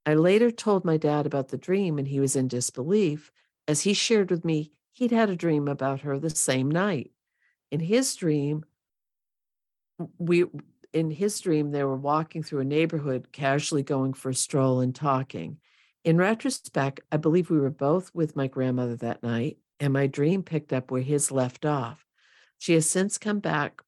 I 0.06 0.16
later 0.16 0.52
told 0.52 0.84
my 0.84 0.98
dad 0.98 1.26
about 1.26 1.48
the 1.48 1.58
dream, 1.58 1.98
and 1.98 2.10
he 2.10 2.20
was 2.20 2.36
in 2.36 2.50
disbelief 2.50 3.32
as 3.66 3.84
he 3.84 3.94
shared 3.94 4.30
with 4.30 4.44
me 4.44 4.74
he'd 4.92 5.12
had 5.12 5.30
a 5.30 5.36
dream 5.38 5.70
about 5.70 6.02
her 6.02 6.20
the 6.20 6.30
same 6.30 6.70
night. 6.70 7.12
In 7.72 7.80
his 7.80 8.14
dream, 8.14 8.66
we 10.18 10.44
in 10.92 11.12
his 11.12 11.40
dream 11.40 11.72
they 11.72 11.86
were 11.86 11.96
walking 11.96 12.44
through 12.44 12.60
a 12.60 12.66
neighborhood 12.66 13.30
casually 13.32 13.84
going 13.84 14.12
for 14.12 14.32
a 14.32 14.36
stroll 14.36 14.82
and 14.82 14.94
talking 14.94 15.60
in 16.04 16.18
retrospect 16.18 17.02
i 17.12 17.18
believe 17.18 17.50
we 17.50 17.60
were 17.60 17.70
both 17.70 18.12
with 18.14 18.36
my 18.36 18.48
grandmother 18.48 18.96
that 18.96 19.24
night 19.24 19.58
and 19.80 19.94
my 19.94 20.08
dream 20.08 20.44
picked 20.44 20.74
up 20.74 20.92
where 20.92 21.02
his 21.02 21.32
left 21.32 21.66
off 21.66 22.06
she 22.58 22.74
has 22.74 22.90
since 22.90 23.18
come 23.18 23.40
back 23.40 23.82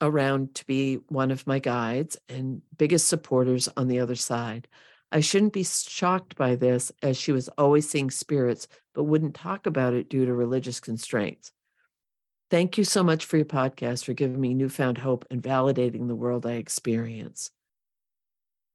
around 0.00 0.54
to 0.54 0.64
be 0.66 0.96
one 1.08 1.30
of 1.30 1.46
my 1.46 1.58
guides 1.58 2.16
and 2.28 2.62
biggest 2.78 3.06
supporters 3.08 3.68
on 3.76 3.88
the 3.88 4.00
other 4.00 4.14
side 4.14 4.66
i 5.12 5.20
shouldn't 5.20 5.52
be 5.52 5.64
shocked 5.64 6.36
by 6.36 6.54
this 6.54 6.90
as 7.02 7.16
she 7.16 7.32
was 7.32 7.48
always 7.58 7.88
seeing 7.88 8.10
spirits 8.10 8.66
but 8.94 9.04
wouldn't 9.04 9.34
talk 9.34 9.66
about 9.66 9.92
it 9.94 10.08
due 10.08 10.24
to 10.24 10.32
religious 10.32 10.80
constraints 10.80 11.52
Thank 12.50 12.76
you 12.76 12.82
so 12.82 13.04
much 13.04 13.26
for 13.26 13.36
your 13.36 13.46
podcast, 13.46 14.04
for 14.04 14.12
giving 14.12 14.40
me 14.40 14.54
newfound 14.54 14.98
hope 14.98 15.24
and 15.30 15.40
validating 15.40 16.08
the 16.08 16.16
world 16.16 16.44
I 16.44 16.54
experience. 16.54 17.52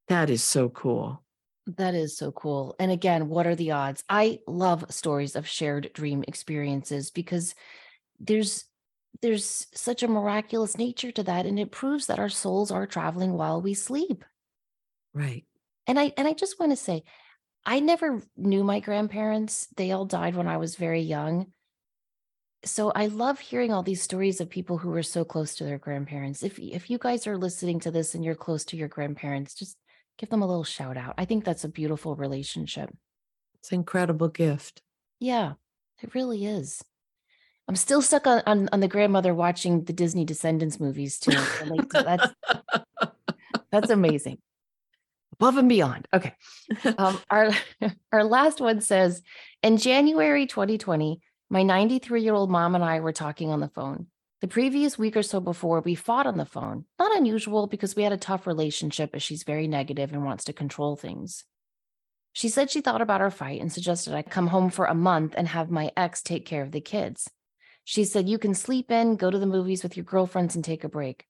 That 0.07 0.30
is 0.30 0.41
so 0.41 0.70
cool. 0.70 1.24
That 1.68 1.95
is 1.95 2.16
so 2.18 2.32
cool. 2.32 2.76
And 2.80 2.91
again, 2.91 3.28
what 3.28 3.47
are 3.47 3.55
the 3.55 3.72
odds? 3.72 4.03
I 4.07 4.39
love 4.47 4.86
stories 4.89 5.36
of 5.36 5.47
shared 5.47 5.91
dream 5.93 6.24
experiences 6.28 7.09
because 7.09 7.55
there's 8.20 8.66
there's 9.22 9.68
such 9.74 10.03
a 10.03 10.07
miraculous 10.07 10.78
nature 10.78 11.11
to 11.11 11.24
that 11.24 11.45
and 11.45 11.57
it 11.57 11.72
proves 11.72 12.07
that 12.07 12.20
our 12.20 12.30
souls 12.30 12.70
are 12.70 12.86
traveling 12.86 13.34
while 13.34 13.61
we 13.61 13.74
sleep. 13.74 14.24
Right. 15.13 15.45
And 15.88 15.99
I 15.99 16.13
and 16.18 16.28
I 16.28 16.34
just 16.34 16.59
want 16.59 16.72
to 16.72 16.76
say 16.76 17.03
I 17.66 17.80
never 17.80 18.22
knew 18.38 18.63
my 18.63 18.80
grandparents. 18.80 19.68
They 19.76 19.91
all 19.91 20.05
died 20.05 20.36
when 20.36 20.47
I 20.47 20.57
was 20.57 20.76
very 20.76 21.01
young. 21.01 21.47
So 22.63 22.91
I 22.91 23.07
love 23.07 23.39
hearing 23.39 23.74
all 23.74 23.84
these 23.84 24.01
stories 24.01 24.39
of 24.41 24.49
people 24.49 24.78
who 24.78 24.89
were 24.89 25.03
so 25.03 25.24
close 25.24 25.55
to 25.55 25.63
their 25.63 25.78
grandparents. 25.80 26.43
If 26.43 26.59
if 26.59 26.89
you 26.89 26.97
guys 26.99 27.26
are 27.26 27.38
listening 27.38 27.80
to 27.82 27.91
this 27.91 28.13
and 28.13 28.24
you're 28.24 28.36
close 28.36 28.66
to 28.66 28.78
your 28.78 28.88
grandparents, 28.88 29.55
just 29.55 29.78
give 30.18 30.30
them 30.30 30.41
a 30.41 30.47
little 30.47 30.63
shout 30.63 30.97
out. 30.97 31.16
I 31.18 31.26
think 31.26 31.43
that's 31.43 31.63
a 31.63 31.70
beautiful 31.70 32.16
relationship. 32.16 32.89
It's 33.59 33.72
an 33.72 33.76
incredible 33.80 34.28
gift. 34.30 34.82
Yeah, 35.20 35.53
it 36.01 36.13
really 36.13 36.45
is. 36.45 36.84
I'm 37.68 37.76
still 37.76 38.01
stuck 38.01 38.28
on 38.28 38.43
on, 38.45 38.70
on 38.72 38.80
the 38.80 38.88
grandmother 38.88 39.34
watching 39.34 39.86
the 39.86 39.93
Disney 39.93 40.26
Descendants 40.26 40.80
movies 40.80 41.20
too. 41.20 41.38
Like, 41.66 41.89
that's 41.89 42.34
that's 43.72 43.89
amazing. 43.89 44.38
above 45.34 45.57
and 45.57 45.68
beyond. 45.68 46.07
Okay. 46.13 46.34
Um, 46.97 47.20
our 47.30 47.51
our 48.11 48.24
last 48.24 48.61
one 48.61 48.82
says, 48.82 49.22
in 49.63 49.78
January 49.78 50.45
2020, 50.45 51.20
my 51.49 51.63
93 51.63 52.22
year 52.22 52.34
old 52.34 52.51
mom 52.51 52.76
and 52.76 52.84
I 52.84 52.99
were 52.99 53.13
talking 53.13 53.49
on 53.49 53.59
the 53.59 53.70
phone. 53.70 54.07
The 54.41 54.47
previous 54.49 54.97
week 54.97 55.15
or 55.15 55.23
so 55.23 55.39
before, 55.39 55.79
we 55.79 55.95
fought 55.95 56.27
on 56.27 56.38
the 56.38 56.45
phone. 56.45 56.86
Not 56.99 57.15
unusual 57.15 57.67
because 57.67 57.95
we 57.95 58.03
had 58.03 58.11
a 58.11 58.17
tough 58.17 58.45
relationship 58.45 59.11
as 59.13 59.23
she's 59.23 59.43
very 59.43 59.67
negative 59.67 60.11
and 60.11 60.25
wants 60.25 60.43
to 60.45 60.53
control 60.53 60.95
things. 60.95 61.45
She 62.33 62.49
said 62.49 62.69
she 62.69 62.81
thought 62.81 63.01
about 63.01 63.21
our 63.21 63.31
fight 63.31 63.61
and 63.61 63.71
suggested 63.71 64.13
I 64.13 64.21
come 64.21 64.47
home 64.47 64.69
for 64.69 64.86
a 64.86 64.93
month 64.93 65.36
and 65.38 65.47
have 65.47 65.71
my 65.71 65.91
ex 65.95 66.21
take 66.21 66.45
care 66.45 66.61
of 66.61 66.73
the 66.73 66.81
kids. 66.81 67.29
She 67.86 68.03
said, 68.03 68.27
You 68.27 68.38
can 68.38 68.53
sleep 68.53 68.91
in, 68.91 69.15
go 69.15 69.31
to 69.31 69.39
the 69.39 69.45
movies 69.45 69.83
with 69.83 69.95
your 69.95 70.03
girlfriends, 70.03 70.53
and 70.53 70.65
take 70.65 70.83
a 70.83 70.89
break. 70.89 71.25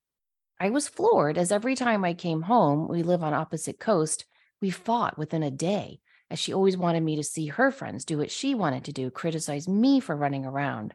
I 0.58 0.70
was 0.70 0.88
floored 0.88 1.38
as 1.38 1.52
every 1.52 1.76
time 1.76 2.04
I 2.04 2.14
came 2.14 2.42
home, 2.42 2.88
we 2.88 3.04
live 3.04 3.22
on 3.22 3.34
opposite 3.34 3.78
coast, 3.78 4.24
we 4.60 4.70
fought 4.70 5.16
within 5.16 5.44
a 5.44 5.50
day, 5.50 6.00
as 6.28 6.40
she 6.40 6.52
always 6.52 6.76
wanted 6.76 7.04
me 7.04 7.16
to 7.16 7.22
see 7.22 7.46
her 7.46 7.70
friends 7.70 8.04
do 8.04 8.18
what 8.18 8.32
she 8.32 8.54
wanted 8.54 8.84
to 8.86 8.92
do, 8.92 9.10
criticize 9.10 9.68
me 9.68 10.00
for 10.00 10.16
running 10.16 10.44
around. 10.44 10.94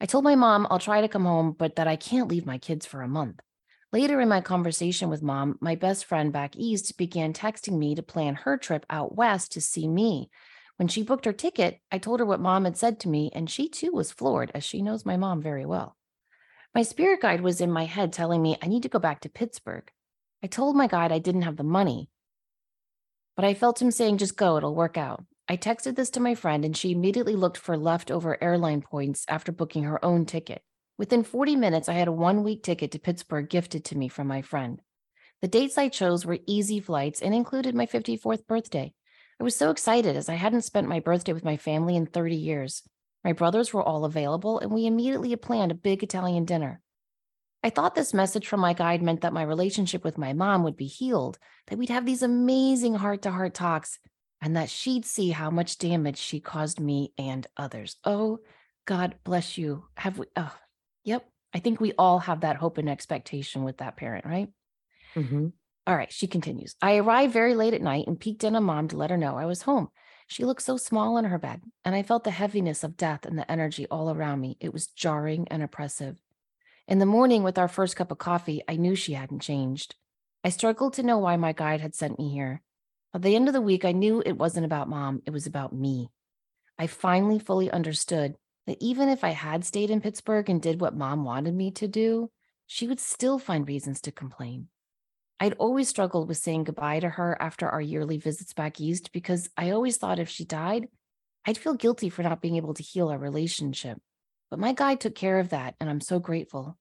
I 0.00 0.06
told 0.06 0.24
my 0.24 0.34
mom 0.34 0.66
I'll 0.70 0.78
try 0.78 1.00
to 1.00 1.08
come 1.08 1.24
home, 1.24 1.54
but 1.58 1.76
that 1.76 1.88
I 1.88 1.96
can't 1.96 2.28
leave 2.28 2.46
my 2.46 2.58
kids 2.58 2.84
for 2.84 3.02
a 3.02 3.08
month. 3.08 3.40
Later 3.92 4.20
in 4.20 4.28
my 4.28 4.40
conversation 4.40 5.08
with 5.08 5.22
mom, 5.22 5.56
my 5.60 5.76
best 5.76 6.04
friend 6.04 6.32
back 6.32 6.56
east 6.56 6.98
began 6.98 7.32
texting 7.32 7.78
me 7.78 7.94
to 7.94 8.02
plan 8.02 8.34
her 8.34 8.56
trip 8.56 8.84
out 8.90 9.14
west 9.14 9.52
to 9.52 9.60
see 9.60 9.86
me. 9.86 10.30
When 10.76 10.88
she 10.88 11.04
booked 11.04 11.24
her 11.26 11.32
ticket, 11.32 11.78
I 11.92 11.98
told 11.98 12.18
her 12.18 12.26
what 12.26 12.40
mom 12.40 12.64
had 12.64 12.76
said 12.76 12.98
to 13.00 13.08
me, 13.08 13.30
and 13.32 13.48
she 13.48 13.68
too 13.68 13.92
was 13.92 14.10
floored, 14.10 14.50
as 14.52 14.64
she 14.64 14.82
knows 14.82 15.06
my 15.06 15.16
mom 15.16 15.40
very 15.40 15.64
well. 15.64 15.96
My 16.74 16.82
spirit 16.82 17.20
guide 17.20 17.40
was 17.40 17.60
in 17.60 17.70
my 17.70 17.84
head 17.84 18.12
telling 18.12 18.42
me 18.42 18.56
I 18.60 18.66
need 18.66 18.82
to 18.82 18.88
go 18.88 18.98
back 18.98 19.20
to 19.20 19.28
Pittsburgh. 19.28 19.88
I 20.42 20.48
told 20.48 20.74
my 20.74 20.88
guide 20.88 21.12
I 21.12 21.20
didn't 21.20 21.42
have 21.42 21.56
the 21.56 21.62
money, 21.62 22.10
but 23.36 23.44
I 23.44 23.54
felt 23.54 23.80
him 23.80 23.92
saying, 23.92 24.18
just 24.18 24.36
go, 24.36 24.56
it'll 24.56 24.74
work 24.74 24.96
out. 24.96 25.24
I 25.46 25.58
texted 25.58 25.94
this 25.94 26.10
to 26.10 26.20
my 26.20 26.34
friend, 26.34 26.64
and 26.64 26.74
she 26.74 26.92
immediately 26.92 27.36
looked 27.36 27.58
for 27.58 27.76
leftover 27.76 28.42
airline 28.42 28.80
points 28.80 29.26
after 29.28 29.52
booking 29.52 29.84
her 29.84 30.02
own 30.02 30.24
ticket. 30.24 30.62
Within 30.96 31.22
40 31.22 31.56
minutes, 31.56 31.88
I 31.88 31.94
had 31.94 32.08
a 32.08 32.12
one 32.12 32.42
week 32.42 32.62
ticket 32.62 32.92
to 32.92 32.98
Pittsburgh 32.98 33.48
gifted 33.48 33.84
to 33.86 33.98
me 33.98 34.08
from 34.08 34.26
my 34.26 34.40
friend. 34.40 34.80
The 35.42 35.48
dates 35.48 35.76
I 35.76 35.88
chose 35.90 36.24
were 36.24 36.38
easy 36.46 36.80
flights 36.80 37.20
and 37.20 37.34
included 37.34 37.74
my 37.74 37.84
54th 37.84 38.46
birthday. 38.46 38.94
I 39.38 39.44
was 39.44 39.54
so 39.54 39.70
excited 39.70 40.16
as 40.16 40.30
I 40.30 40.34
hadn't 40.34 40.62
spent 40.62 40.88
my 40.88 41.00
birthday 41.00 41.34
with 41.34 41.44
my 41.44 41.58
family 41.58 41.96
in 41.96 42.06
30 42.06 42.36
years. 42.36 42.82
My 43.22 43.34
brothers 43.34 43.74
were 43.74 43.82
all 43.82 44.06
available, 44.06 44.60
and 44.60 44.70
we 44.70 44.86
immediately 44.86 45.34
planned 45.36 45.72
a 45.72 45.74
big 45.74 46.02
Italian 46.02 46.46
dinner. 46.46 46.80
I 47.62 47.70
thought 47.70 47.94
this 47.94 48.14
message 48.14 48.46
from 48.46 48.60
my 48.60 48.72
guide 48.72 49.02
meant 49.02 49.22
that 49.22 49.32
my 49.32 49.42
relationship 49.42 50.04
with 50.04 50.16
my 50.16 50.32
mom 50.32 50.62
would 50.62 50.76
be 50.76 50.86
healed, 50.86 51.38
that 51.66 51.78
we'd 51.78 51.90
have 51.90 52.06
these 52.06 52.22
amazing 52.22 52.94
heart 52.94 53.22
to 53.22 53.30
heart 53.30 53.52
talks, 53.54 53.98
and 54.40 54.56
that 54.56 54.70
she'd 54.70 55.04
see 55.04 55.30
how 55.30 55.50
much 55.50 55.78
damage 55.78 56.18
she 56.18 56.40
caused 56.40 56.80
me 56.80 57.12
and 57.18 57.46
others. 57.56 57.96
Oh, 58.04 58.40
God 58.86 59.18
bless 59.24 59.56
you. 59.56 59.86
Have 59.96 60.18
we? 60.18 60.26
Oh, 60.36 60.56
Yep. 61.04 61.28
I 61.52 61.60
think 61.60 61.80
we 61.80 61.92
all 61.92 62.18
have 62.20 62.40
that 62.40 62.56
hope 62.56 62.78
and 62.78 62.88
expectation 62.88 63.62
with 63.62 63.78
that 63.78 63.96
parent, 63.96 64.24
right? 64.24 64.48
Mhm. 65.16 65.52
All 65.86 65.96
right, 65.96 66.10
she 66.12 66.26
continues. 66.26 66.74
I 66.80 66.96
arrived 66.96 67.32
very 67.32 67.54
late 67.54 67.74
at 67.74 67.82
night 67.82 68.06
and 68.06 68.18
peeked 68.18 68.42
in 68.42 68.56
on 68.56 68.64
mom 68.64 68.88
to 68.88 68.96
let 68.96 69.10
her 69.10 69.16
know 69.18 69.36
I 69.36 69.44
was 69.44 69.62
home. 69.62 69.90
She 70.26 70.44
looked 70.44 70.62
so 70.62 70.76
small 70.78 71.18
in 71.18 71.26
her 71.26 71.38
bed, 71.38 71.62
and 71.84 71.94
I 71.94 72.02
felt 72.02 72.24
the 72.24 72.30
heaviness 72.30 72.82
of 72.82 72.96
death 72.96 73.26
and 73.26 73.38
the 73.38 73.50
energy 73.50 73.86
all 73.88 74.10
around 74.10 74.40
me. 74.40 74.56
It 74.60 74.72
was 74.72 74.86
jarring 74.86 75.46
and 75.48 75.62
oppressive. 75.62 76.18
In 76.88 76.98
the 76.98 77.06
morning, 77.06 77.42
with 77.42 77.58
our 77.58 77.68
first 77.68 77.96
cup 77.96 78.10
of 78.10 78.18
coffee, 78.18 78.62
I 78.66 78.76
knew 78.76 78.94
she 78.96 79.12
hadn't 79.12 79.40
changed. 79.40 79.96
I 80.42 80.48
struggled 80.48 80.94
to 80.94 81.02
know 81.02 81.18
why 81.18 81.36
my 81.36 81.52
guide 81.52 81.80
had 81.82 81.94
sent 81.94 82.18
me 82.18 82.30
here. 82.30 82.62
At 83.14 83.22
the 83.22 83.36
end 83.36 83.46
of 83.46 83.54
the 83.54 83.60
week, 83.60 83.84
I 83.84 83.92
knew 83.92 84.24
it 84.26 84.36
wasn't 84.36 84.66
about 84.66 84.88
mom, 84.88 85.22
it 85.24 85.30
was 85.30 85.46
about 85.46 85.72
me. 85.72 86.10
I 86.76 86.88
finally 86.88 87.38
fully 87.38 87.70
understood 87.70 88.34
that 88.66 88.78
even 88.80 89.08
if 89.08 89.22
I 89.22 89.30
had 89.30 89.64
stayed 89.64 89.90
in 89.90 90.00
Pittsburgh 90.00 90.50
and 90.50 90.60
did 90.60 90.80
what 90.80 90.96
mom 90.96 91.24
wanted 91.24 91.54
me 91.54 91.70
to 91.72 91.86
do, 91.86 92.30
she 92.66 92.88
would 92.88 92.98
still 92.98 93.38
find 93.38 93.68
reasons 93.68 94.00
to 94.00 94.10
complain. 94.10 94.66
I'd 95.38 95.52
always 95.54 95.88
struggled 95.88 96.26
with 96.26 96.38
saying 96.38 96.64
goodbye 96.64 97.00
to 97.00 97.08
her 97.08 97.40
after 97.40 97.68
our 97.68 97.80
yearly 97.80 98.18
visits 98.18 98.52
back 98.52 98.80
east 98.80 99.12
because 99.12 99.48
I 99.56 99.70
always 99.70 99.96
thought 99.96 100.18
if 100.18 100.28
she 100.28 100.44
died, 100.44 100.88
I'd 101.46 101.58
feel 101.58 101.74
guilty 101.74 102.08
for 102.08 102.24
not 102.24 102.40
being 102.40 102.56
able 102.56 102.74
to 102.74 102.82
heal 102.82 103.10
our 103.10 103.18
relationship. 103.18 103.98
But 104.50 104.58
my 104.58 104.72
guide 104.72 105.00
took 105.00 105.14
care 105.14 105.38
of 105.38 105.50
that, 105.50 105.74
and 105.78 105.88
I'm 105.88 106.00
so 106.00 106.18
grateful. 106.18 106.78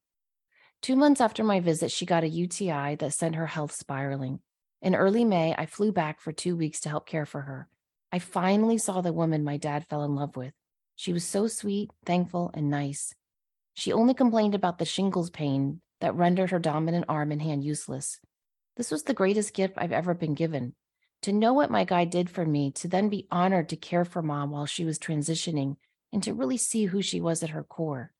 Two 0.82 0.96
months 0.96 1.22
after 1.22 1.44
my 1.44 1.60
visit, 1.60 1.92
she 1.92 2.08
got 2.08 2.24
a 2.24 2.30
UTI 2.30 2.96
that 2.96 3.14
sent 3.14 3.36
her 3.36 3.48
health 3.48 3.74
spiraling. 3.74 4.40
In 4.84 4.96
early 4.96 5.24
May, 5.24 5.56
I 5.58 5.66
flew 5.66 5.94
back 5.94 6.20
for 6.20 6.34
two 6.34 6.58
weeks 6.58 6.82
to 6.82 6.90
help 6.90 7.08
care 7.08 7.26
for 7.26 7.44
her. 7.44 7.70
I 8.12 8.20
finally 8.20 8.78
saw 8.78 9.00
the 9.00 9.14
woman 9.14 9.42
my 9.42 9.56
dad 9.56 9.86
fell 9.88 10.04
in 10.04 10.14
love 10.14 10.36
with. 10.36 10.52
She 10.98 11.14
was 11.14 11.24
so 11.24 11.48
sweet, 11.48 11.90
thankful, 12.06 12.52
and 12.54 12.70
nice. 12.70 13.16
She 13.74 13.94
only 13.94 14.14
complained 14.14 14.54
about 14.54 14.80
the 14.80 14.86
shingles 14.86 15.30
pain 15.30 15.80
that 16.02 16.14
rendered 16.16 16.52
her 16.52 16.60
dominant 16.60 17.06
arm 17.08 17.32
and 17.32 17.42
hand 17.42 17.64
useless. 17.64 18.20
This 18.76 18.92
was 18.92 19.04
the 19.04 19.14
greatest 19.14 19.54
gift 19.54 19.76
I've 19.78 19.94
ever 19.94 20.14
been 20.14 20.34
given. 20.34 20.76
To 21.22 21.32
know 21.32 21.54
what 21.54 21.72
my 21.72 21.86
guy 21.86 22.04
did 22.04 22.30
for 22.30 22.46
me, 22.46 22.70
to 22.72 22.90
then 22.90 23.08
be 23.08 23.26
honored 23.32 23.70
to 23.70 23.78
care 23.78 24.04
for 24.04 24.22
mom 24.22 24.52
while 24.52 24.66
she 24.66 24.84
was 24.84 25.00
transitioning, 25.00 25.78
and 26.12 26.22
to 26.24 26.34
really 26.34 26.58
see 26.58 26.88
who 26.88 27.02
she 27.02 27.22
was 27.22 27.42
at 27.42 27.52
her 27.52 27.64
core. 27.64 28.12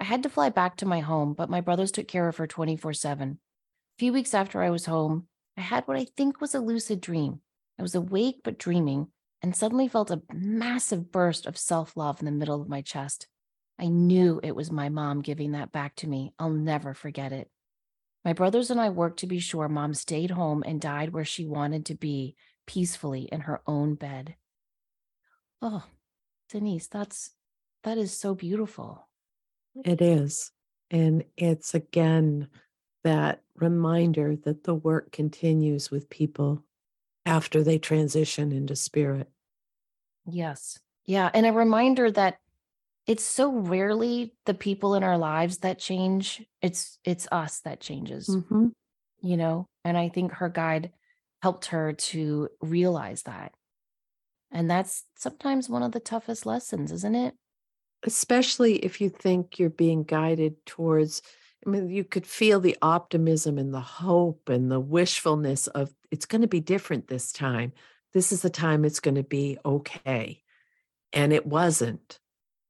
I 0.00 0.04
had 0.04 0.24
to 0.24 0.28
fly 0.28 0.48
back 0.48 0.76
to 0.78 0.86
my 0.86 0.98
home, 0.98 1.34
but 1.34 1.48
my 1.48 1.60
brothers 1.60 1.92
took 1.92 2.08
care 2.08 2.26
of 2.26 2.38
her 2.38 2.48
24 2.48 2.94
7. 2.94 3.30
A 3.30 3.96
few 3.96 4.12
weeks 4.12 4.34
after 4.34 4.60
I 4.60 4.70
was 4.70 4.86
home, 4.86 5.28
I 5.56 5.60
had 5.60 5.86
what 5.86 5.96
I 5.96 6.06
think 6.16 6.40
was 6.40 6.54
a 6.54 6.60
lucid 6.60 7.00
dream. 7.00 7.40
I 7.78 7.82
was 7.82 7.94
awake 7.94 8.40
but 8.44 8.58
dreaming, 8.58 9.08
and 9.42 9.54
suddenly 9.54 9.88
felt 9.88 10.10
a 10.10 10.22
massive 10.32 11.12
burst 11.12 11.46
of 11.46 11.58
self 11.58 11.96
love 11.96 12.20
in 12.20 12.26
the 12.26 12.32
middle 12.32 12.60
of 12.60 12.68
my 12.68 12.82
chest. 12.82 13.26
I 13.78 13.88
knew 13.88 14.40
it 14.42 14.54
was 14.54 14.70
my 14.70 14.88
mom 14.88 15.22
giving 15.22 15.52
that 15.52 15.72
back 15.72 15.96
to 15.96 16.08
me. 16.08 16.32
I'll 16.38 16.50
never 16.50 16.94
forget 16.94 17.32
it. 17.32 17.50
My 18.24 18.32
brothers 18.32 18.70
and 18.70 18.80
I 18.80 18.88
worked 18.88 19.20
to 19.20 19.26
be 19.26 19.38
sure 19.38 19.68
mom 19.68 19.94
stayed 19.94 20.30
home 20.30 20.62
and 20.64 20.80
died 20.80 21.12
where 21.12 21.24
she 21.24 21.44
wanted 21.44 21.86
to 21.86 21.94
be, 21.94 22.36
peacefully 22.66 23.28
in 23.30 23.40
her 23.40 23.60
own 23.66 23.96
bed. 23.96 24.36
Oh, 25.60 25.84
Denise, 26.48 26.86
that's 26.86 27.30
that 27.82 27.98
is 27.98 28.16
so 28.16 28.34
beautiful. 28.34 29.08
It 29.84 30.00
is. 30.00 30.52
And 30.90 31.24
it's 31.36 31.74
again 31.74 32.48
that 33.04 33.44
reminder 33.56 34.36
that 34.36 34.64
the 34.64 34.74
work 34.74 35.12
continues 35.12 35.90
with 35.90 36.10
people 36.10 36.64
after 37.26 37.62
they 37.62 37.78
transition 37.78 38.52
into 38.52 38.76
spirit. 38.76 39.30
Yes. 40.26 40.78
Yeah. 41.04 41.30
And 41.34 41.46
a 41.46 41.52
reminder 41.52 42.10
that 42.12 42.38
it's 43.06 43.24
so 43.24 43.52
rarely 43.52 44.34
the 44.46 44.54
people 44.54 44.94
in 44.94 45.04
our 45.04 45.18
lives 45.18 45.58
that 45.58 45.78
change. 45.78 46.46
It's 46.62 46.98
it's 47.04 47.28
us 47.32 47.60
that 47.62 47.80
changes, 47.80 48.38
Mhm. 48.38 48.72
you 49.20 49.36
know? 49.36 49.66
And 49.84 49.98
I 49.98 50.08
think 50.10 50.32
her 50.34 50.48
guide 50.50 50.92
helped 51.42 51.66
her 51.66 51.92
to 51.94 52.50
realize 52.62 53.24
that. 53.24 53.54
And 54.50 54.70
that's 54.70 55.06
sometimes 55.16 55.68
one 55.68 55.82
of 55.82 55.92
the 55.92 56.00
toughest 56.00 56.46
lessons, 56.46 56.92
isn't 56.92 57.14
it? 57.16 57.36
Especially 58.02 58.76
if 58.84 59.00
you 59.00 59.08
think 59.08 59.58
you're 59.58 59.70
being 59.70 60.02
guided 60.04 60.64
towards 60.66 61.22
I 61.66 61.70
mean, 61.70 61.88
you 61.88 62.04
could 62.04 62.26
feel 62.26 62.60
the 62.60 62.76
optimism 62.82 63.58
and 63.58 63.72
the 63.72 63.80
hope 63.80 64.48
and 64.48 64.70
the 64.70 64.80
wishfulness 64.80 65.66
of 65.68 65.94
it's 66.10 66.26
going 66.26 66.42
to 66.42 66.48
be 66.48 66.60
different 66.60 67.08
this 67.08 67.32
time. 67.32 67.72
This 68.12 68.32
is 68.32 68.42
the 68.42 68.50
time 68.50 68.84
it's 68.84 69.00
going 69.00 69.16
to 69.16 69.22
be 69.22 69.58
okay. 69.64 70.42
And 71.12 71.32
it 71.32 71.46
wasn't 71.46 72.18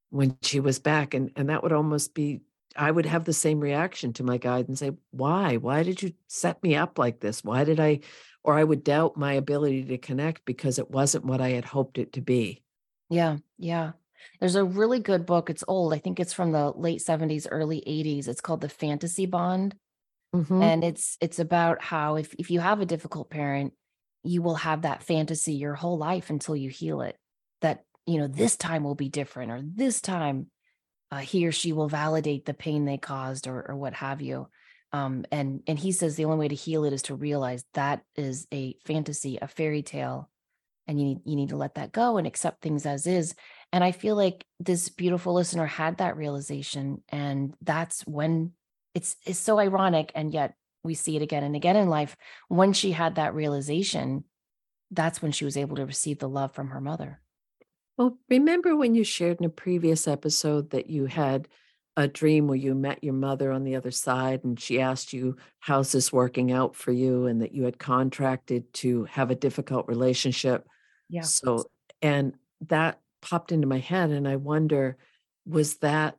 when 0.09 0.37
she 0.41 0.59
was 0.59 0.79
back. 0.79 1.13
And, 1.13 1.31
and 1.35 1.49
that 1.49 1.63
would 1.63 1.73
almost 1.73 2.13
be, 2.13 2.41
I 2.75 2.89
would 2.89 3.05
have 3.05 3.25
the 3.25 3.33
same 3.33 3.59
reaction 3.59 4.13
to 4.13 4.23
my 4.23 4.37
guide 4.37 4.67
and 4.67 4.77
say, 4.77 4.91
Why? 5.11 5.57
Why 5.57 5.83
did 5.83 6.01
you 6.01 6.13
set 6.27 6.61
me 6.63 6.75
up 6.75 6.97
like 6.97 7.19
this? 7.19 7.43
Why 7.43 7.63
did 7.63 7.79
I? 7.79 8.01
Or 8.43 8.53
I 8.53 8.63
would 8.63 8.83
doubt 8.83 9.17
my 9.17 9.33
ability 9.33 9.85
to 9.85 9.97
connect 9.97 10.45
because 10.45 10.77
it 10.77 10.91
wasn't 10.91 11.25
what 11.25 11.41
I 11.41 11.49
had 11.49 11.65
hoped 11.65 11.97
it 11.97 12.13
to 12.13 12.21
be. 12.21 12.63
Yeah. 13.09 13.37
Yeah. 13.57 13.93
There's 14.39 14.55
a 14.55 14.63
really 14.63 14.99
good 14.99 15.25
book. 15.25 15.49
It's 15.49 15.63
old. 15.67 15.93
I 15.93 15.97
think 15.99 16.19
it's 16.19 16.33
from 16.33 16.51
the 16.51 16.71
late 16.71 17.01
70s, 17.01 17.47
early 17.49 17.83
80s. 17.85 18.27
It's 18.27 18.41
called 18.41 18.61
The 18.61 18.69
Fantasy 18.69 19.25
Bond. 19.25 19.75
Mhm. 20.35 20.61
And 20.61 20.83
it's 20.83 21.17
it's 21.21 21.39
about 21.39 21.81
how 21.81 22.15
if 22.15 22.33
if 22.37 22.51
you 22.51 22.59
have 22.59 22.81
a 22.81 22.85
difficult 22.85 23.29
parent, 23.29 23.73
you 24.23 24.41
will 24.41 24.55
have 24.55 24.81
that 24.81 25.03
fantasy 25.03 25.53
your 25.53 25.75
whole 25.75 25.97
life 25.97 26.29
until 26.29 26.55
you 26.55 26.69
heal 26.69 27.01
it. 27.01 27.17
That, 27.61 27.83
you 28.05 28.19
know, 28.19 28.27
this 28.27 28.57
time 28.57 28.83
will 28.83 28.95
be 28.95 29.09
different 29.09 29.51
or 29.51 29.61
this 29.63 30.01
time 30.01 30.51
uh, 31.11 31.19
he 31.19 31.45
or 31.47 31.51
she 31.51 31.71
will 31.73 31.87
validate 31.87 32.45
the 32.45 32.53
pain 32.53 32.85
they 32.85 32.97
caused 32.97 33.47
or 33.47 33.69
or 33.69 33.75
what 33.75 33.93
have 33.93 34.21
you. 34.21 34.47
Um, 34.91 35.25
and 35.31 35.61
and 35.67 35.77
he 35.77 35.91
says 35.91 36.15
the 36.15 36.25
only 36.25 36.37
way 36.37 36.47
to 36.47 36.55
heal 36.55 36.85
it 36.85 36.93
is 36.93 37.03
to 37.03 37.15
realize 37.15 37.63
that 37.73 38.01
is 38.15 38.47
a 38.53 38.75
fantasy, 38.85 39.37
a 39.41 39.47
fairy 39.47 39.83
tale, 39.83 40.29
and 40.87 40.99
you 40.99 41.05
need 41.05 41.19
you 41.25 41.35
need 41.35 41.49
to 41.49 41.57
let 41.57 41.75
that 41.75 41.91
go 41.91 42.17
and 42.17 42.27
accept 42.27 42.61
things 42.61 42.85
as 42.85 43.07
is 43.07 43.35
and 43.71 43.83
i 43.83 43.91
feel 43.91 44.15
like 44.15 44.45
this 44.59 44.89
beautiful 44.89 45.33
listener 45.33 45.65
had 45.65 45.97
that 45.97 46.17
realization 46.17 47.01
and 47.09 47.53
that's 47.61 48.01
when 48.01 48.51
it's 48.93 49.15
it's 49.25 49.39
so 49.39 49.59
ironic 49.59 50.11
and 50.15 50.33
yet 50.33 50.55
we 50.85 50.93
see 50.93 51.17
it 51.17 51.21
again 51.21 51.43
and 51.43 51.55
again 51.55 51.75
in 51.75 51.89
life. 51.89 52.15
Once 52.49 52.77
she 52.77 52.91
had 52.91 53.15
that 53.15 53.33
realization, 53.33 54.23
that's 54.91 55.21
when 55.21 55.31
she 55.31 55.43
was 55.43 55.57
able 55.57 55.75
to 55.75 55.85
receive 55.85 56.19
the 56.19 56.29
love 56.29 56.53
from 56.53 56.69
her 56.69 56.79
mother. 56.79 57.19
Well, 57.97 58.17
remember 58.29 58.75
when 58.75 58.93
you 58.93 59.03
shared 59.03 59.39
in 59.39 59.45
a 59.45 59.49
previous 59.49 60.07
episode 60.07 60.69
that 60.69 60.89
you 60.89 61.07
had 61.07 61.47
a 61.97 62.07
dream 62.07 62.47
where 62.47 62.57
you 62.57 62.75
met 62.75 63.03
your 63.03 63.13
mother 63.13 63.51
on 63.51 63.63
the 63.63 63.75
other 63.75 63.91
side 63.91 64.43
and 64.43 64.59
she 64.59 64.81
asked 64.81 65.13
you, 65.13 65.37
How's 65.59 65.91
this 65.91 66.11
working 66.13 66.51
out 66.51 66.75
for 66.75 66.91
you? 66.91 67.25
And 67.25 67.41
that 67.41 67.53
you 67.53 67.63
had 67.63 67.79
contracted 67.79 68.71
to 68.75 69.05
have 69.05 69.31
a 69.31 69.35
difficult 69.35 69.87
relationship. 69.87 70.67
Yeah. 71.09 71.21
So, 71.21 71.65
and 72.01 72.33
that 72.67 72.99
popped 73.25 73.51
into 73.51 73.67
my 73.67 73.79
head. 73.79 74.11
And 74.11 74.27
I 74.27 74.35
wonder, 74.35 74.97
was 75.45 75.77
that 75.77 76.17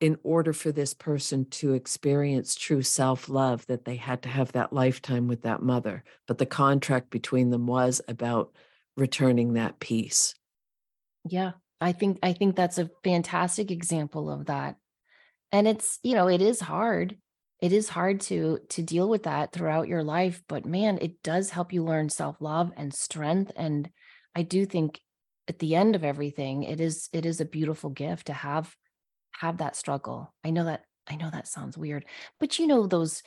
in 0.00 0.16
order 0.22 0.52
for 0.52 0.72
this 0.72 0.94
person 0.94 1.46
to 1.50 1.72
experience 1.72 2.54
true 2.54 2.82
self 2.82 3.28
love, 3.28 3.66
that 3.66 3.84
they 3.84 3.96
had 3.96 4.22
to 4.22 4.28
have 4.28 4.52
that 4.52 4.72
lifetime 4.72 5.28
with 5.28 5.42
that 5.42 5.62
mother? 5.62 6.02
But 6.26 6.38
the 6.38 6.46
contract 6.46 7.10
between 7.10 7.50
them 7.50 7.66
was 7.66 8.00
about 8.08 8.52
returning 8.96 9.54
that 9.54 9.78
peace. 9.80 10.34
Yeah. 11.28 11.52
I 11.80 11.92
think 11.92 12.18
I 12.22 12.32
think 12.32 12.56
that's 12.56 12.78
a 12.78 12.90
fantastic 13.04 13.70
example 13.70 14.30
of 14.30 14.46
that. 14.46 14.76
And 15.52 15.68
it's, 15.68 15.98
you 16.02 16.14
know, 16.14 16.28
it 16.28 16.40
is 16.40 16.60
hard. 16.60 17.18
It 17.60 17.72
is 17.72 17.90
hard 17.90 18.20
to 18.22 18.60
to 18.70 18.82
deal 18.82 19.08
with 19.08 19.24
that 19.24 19.52
throughout 19.52 19.88
your 19.88 20.02
life, 20.02 20.42
but 20.48 20.64
man, 20.64 20.98
it 21.02 21.22
does 21.22 21.50
help 21.50 21.72
you 21.72 21.84
learn 21.84 22.08
self-love 22.08 22.72
and 22.76 22.94
strength 22.94 23.52
and 23.56 23.90
I 24.34 24.42
do 24.42 24.66
think 24.66 25.00
at 25.48 25.58
the 25.58 25.74
end 25.74 25.94
of 25.94 26.04
everything, 26.04 26.64
it 26.64 26.80
is 26.80 27.08
it 27.12 27.26
is 27.26 27.40
a 27.40 27.44
beautiful 27.44 27.90
gift 27.90 28.26
to 28.26 28.32
have 28.32 28.74
have 29.32 29.58
that 29.58 29.76
struggle. 29.76 30.32
I 30.44 30.50
know 30.50 30.64
that 30.64 30.84
I 31.06 31.16
know 31.16 31.30
that 31.30 31.48
sounds 31.48 31.78
weird, 31.78 32.04
but 32.40 32.58
you 32.58 32.66
know 32.66 32.86
those 32.86 33.22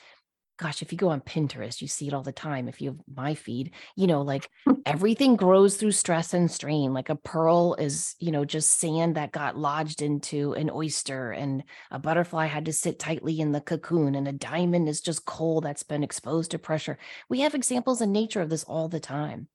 gosh, 0.60 0.82
if 0.82 0.92
you 0.92 0.98
go 0.98 1.08
on 1.08 1.22
Pinterest, 1.22 1.82
you 1.82 1.88
see 1.88 2.08
it 2.08 2.14
all 2.14 2.22
the 2.22 2.34
time. 2.34 2.68
If 2.68 2.82
you 2.82 2.90
have 2.90 3.00
my 3.16 3.34
feed, 3.34 3.72
you 3.96 4.08
know, 4.08 4.22
like 4.22 4.50
everything 4.86 5.38
grows 5.38 5.78
through 5.78 5.94
stress 5.94 6.34
and 6.34 6.52
strain. 6.52 6.94
Like 6.94 7.10
a 7.10 7.16
pearl 7.16 7.76
is, 7.76 8.16
you 8.20 8.32
know, 8.32 8.44
just 8.44 8.78
sand 8.78 9.16
that 9.16 9.32
got 9.32 9.58
lodged 9.58 10.02
into 10.02 10.54
an 10.54 10.70
oyster, 10.70 11.32
and 11.32 11.64
a 11.92 11.98
butterfly 11.98 12.48
had 12.48 12.66
to 12.66 12.74
sit 12.74 13.00
tightly 13.00 13.40
in 13.40 13.54
the 13.54 13.62
cocoon, 13.62 14.16
and 14.16 14.28
a 14.28 14.34
diamond 14.34 14.90
is 14.90 15.02
just 15.02 15.26
coal 15.26 15.62
that's 15.62 15.84
been 15.84 16.04
exposed 16.04 16.52
to 16.52 16.60
pressure. 16.60 16.98
We 17.30 17.40
have 17.42 17.56
examples 17.56 18.02
in 18.02 18.12
nature 18.12 18.42
of 18.42 18.50
this 18.50 18.66
all 18.66 18.90
the 18.90 19.00
time. 19.00 19.48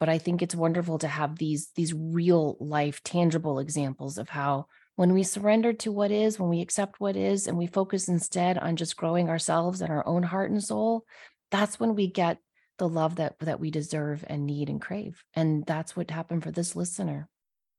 But 0.00 0.08
I 0.08 0.18
think 0.18 0.42
it's 0.42 0.54
wonderful 0.54 0.98
to 0.98 1.08
have 1.08 1.38
these 1.38 1.70
these 1.74 1.92
real 1.94 2.56
life 2.60 3.02
tangible 3.02 3.58
examples 3.58 4.18
of 4.18 4.28
how 4.28 4.66
when 4.96 5.12
we 5.12 5.22
surrender 5.22 5.72
to 5.72 5.92
what 5.92 6.10
is, 6.10 6.40
when 6.40 6.48
we 6.48 6.60
accept 6.60 7.00
what 7.00 7.16
is, 7.16 7.46
and 7.46 7.56
we 7.56 7.66
focus 7.66 8.08
instead 8.08 8.58
on 8.58 8.76
just 8.76 8.96
growing 8.96 9.28
ourselves 9.28 9.80
and 9.80 9.90
our 9.90 10.06
own 10.06 10.22
heart 10.22 10.50
and 10.50 10.62
soul, 10.62 11.04
that's 11.50 11.78
when 11.78 11.94
we 11.94 12.08
get 12.08 12.38
the 12.78 12.88
love 12.88 13.16
that 13.16 13.38
that 13.40 13.60
we 13.60 13.70
deserve 13.70 14.24
and 14.28 14.46
need 14.46 14.68
and 14.68 14.80
crave. 14.80 15.24
And 15.34 15.64
that's 15.66 15.96
what 15.96 16.10
happened 16.10 16.42
for 16.42 16.50
this 16.50 16.76
listener. 16.76 17.28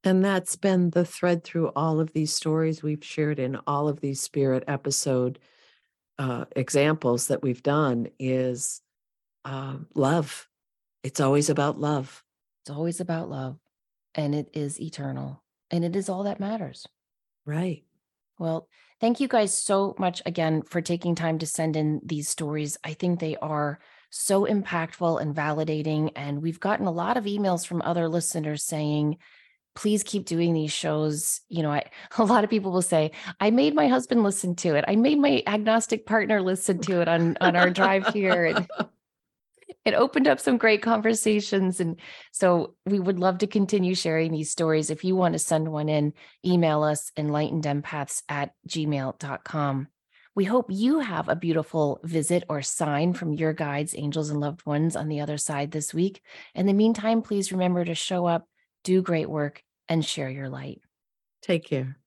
And 0.04 0.24
that's 0.24 0.56
been 0.56 0.92
the 0.92 1.06
thread 1.06 1.44
through 1.44 1.70
all 1.76 2.00
of 2.00 2.14
these 2.14 2.34
stories 2.34 2.82
we've 2.82 3.04
shared 3.04 3.40
in 3.40 3.58
all 3.68 3.90
of 3.90 4.00
these 4.00 4.22
spirit 4.22 4.64
episode 4.68 5.40
uh, 6.18 6.46
examples 6.56 7.28
that 7.28 7.42
we've 7.42 7.64
done 7.64 8.08
is 8.20 8.82
uh, 9.46 9.78
love. 9.96 10.49
It's 11.04 11.20
always 11.20 11.50
about 11.50 11.80
love. 11.80 12.24
It's 12.62 12.70
always 12.70 13.00
about 13.00 13.30
love, 13.30 13.58
and 14.16 14.36
it 14.36 14.50
is 14.54 14.80
eternal, 14.82 15.44
and 15.72 15.84
it 15.86 15.96
is 15.96 16.10
all 16.10 16.24
that 16.24 16.40
matters. 16.40 16.86
Right. 17.46 17.84
Well, 18.38 18.68
thank 19.02 19.20
you 19.20 19.28
guys 19.28 19.58
so 19.58 19.96
much 19.98 20.22
again 20.26 20.62
for 20.62 20.82
taking 20.82 21.16
time 21.16 21.40
to 21.40 21.46
send 21.46 21.76
in 21.76 22.02
these 22.06 22.30
stories. 22.30 22.78
I 22.84 22.94
think 22.94 23.20
they 23.20 23.36
are 23.38 23.80
so 24.10 24.46
impactful 24.46 25.22
and 25.22 25.36
validating. 25.36 26.12
And 26.16 26.42
we've 26.42 26.60
gotten 26.60 26.88
a 26.88 26.92
lot 26.92 27.18
of 27.18 27.26
emails 27.26 27.66
from 27.66 27.82
other 27.82 28.08
listeners 28.08 28.64
saying, 28.64 29.18
please 29.76 30.04
keep 30.04 30.26
doing 30.26 30.54
these 30.54 30.72
shows. 30.72 31.42
You 31.48 31.64
know, 31.64 31.72
I, 31.72 31.86
a 32.18 32.24
lot 32.24 32.44
of 32.44 32.50
people 32.50 32.72
will 32.72 32.82
say, 32.82 33.12
I 33.40 33.52
made 33.52 33.76
my 33.76 33.88
husband 33.88 34.24
listen 34.24 34.56
to 34.58 34.76
it. 34.76 34.86
I 34.88 34.96
made 34.96 35.20
my 35.20 35.44
agnostic 35.46 36.06
partner 36.06 36.42
listen 36.42 36.80
to 36.80 37.02
it 37.02 37.08
on, 37.08 37.38
on 37.42 37.56
our 37.56 37.70
drive 37.70 38.08
here. 38.08 38.46
And 38.56 38.68
it 39.86 39.94
opened 39.94 40.28
up 40.28 40.40
some 40.40 40.58
great 40.58 40.82
conversations. 40.82 41.80
And 41.80 42.00
so 42.32 42.76
we 42.86 43.00
would 43.00 43.20
love 43.20 43.40
to 43.40 43.48
continue 43.48 43.96
sharing 43.96 44.32
these 44.32 44.52
stories. 44.52 44.90
If 44.90 45.04
you 45.04 45.16
want 45.16 45.34
to 45.34 45.40
send 45.40 45.72
one 45.72 45.90
in, 45.90 46.14
email 46.46 46.84
us 46.84 47.12
enlightenedempaths 47.18 48.24
at 48.30 48.52
gmail.com. 48.68 49.88
We 50.36 50.46
hope 50.46 50.68
you 50.70 51.00
have 51.00 51.28
a 51.28 51.36
beautiful 51.36 52.00
visit 52.04 52.44
or 52.50 52.62
sign 52.62 53.14
from 53.14 53.34
your 53.34 53.52
guides, 53.52 53.96
angels, 53.98 54.30
and 54.30 54.40
loved 54.40 54.66
ones 54.66 54.96
on 54.96 55.08
the 55.08 55.22
other 55.22 55.38
side 55.38 55.72
this 55.72 55.94
week. 55.94 56.22
In 56.56 56.66
the 56.66 56.74
meantime, 56.74 57.22
please 57.22 57.52
remember 57.52 57.84
to 57.84 57.96
show 57.96 58.26
up, 58.26 58.48
do 58.84 59.02
great 59.02 59.30
work, 59.30 59.64
and 59.90 60.06
share 60.06 60.30
your 60.30 60.50
light. 60.50 60.82
Take 61.42 61.66
care. 61.66 61.99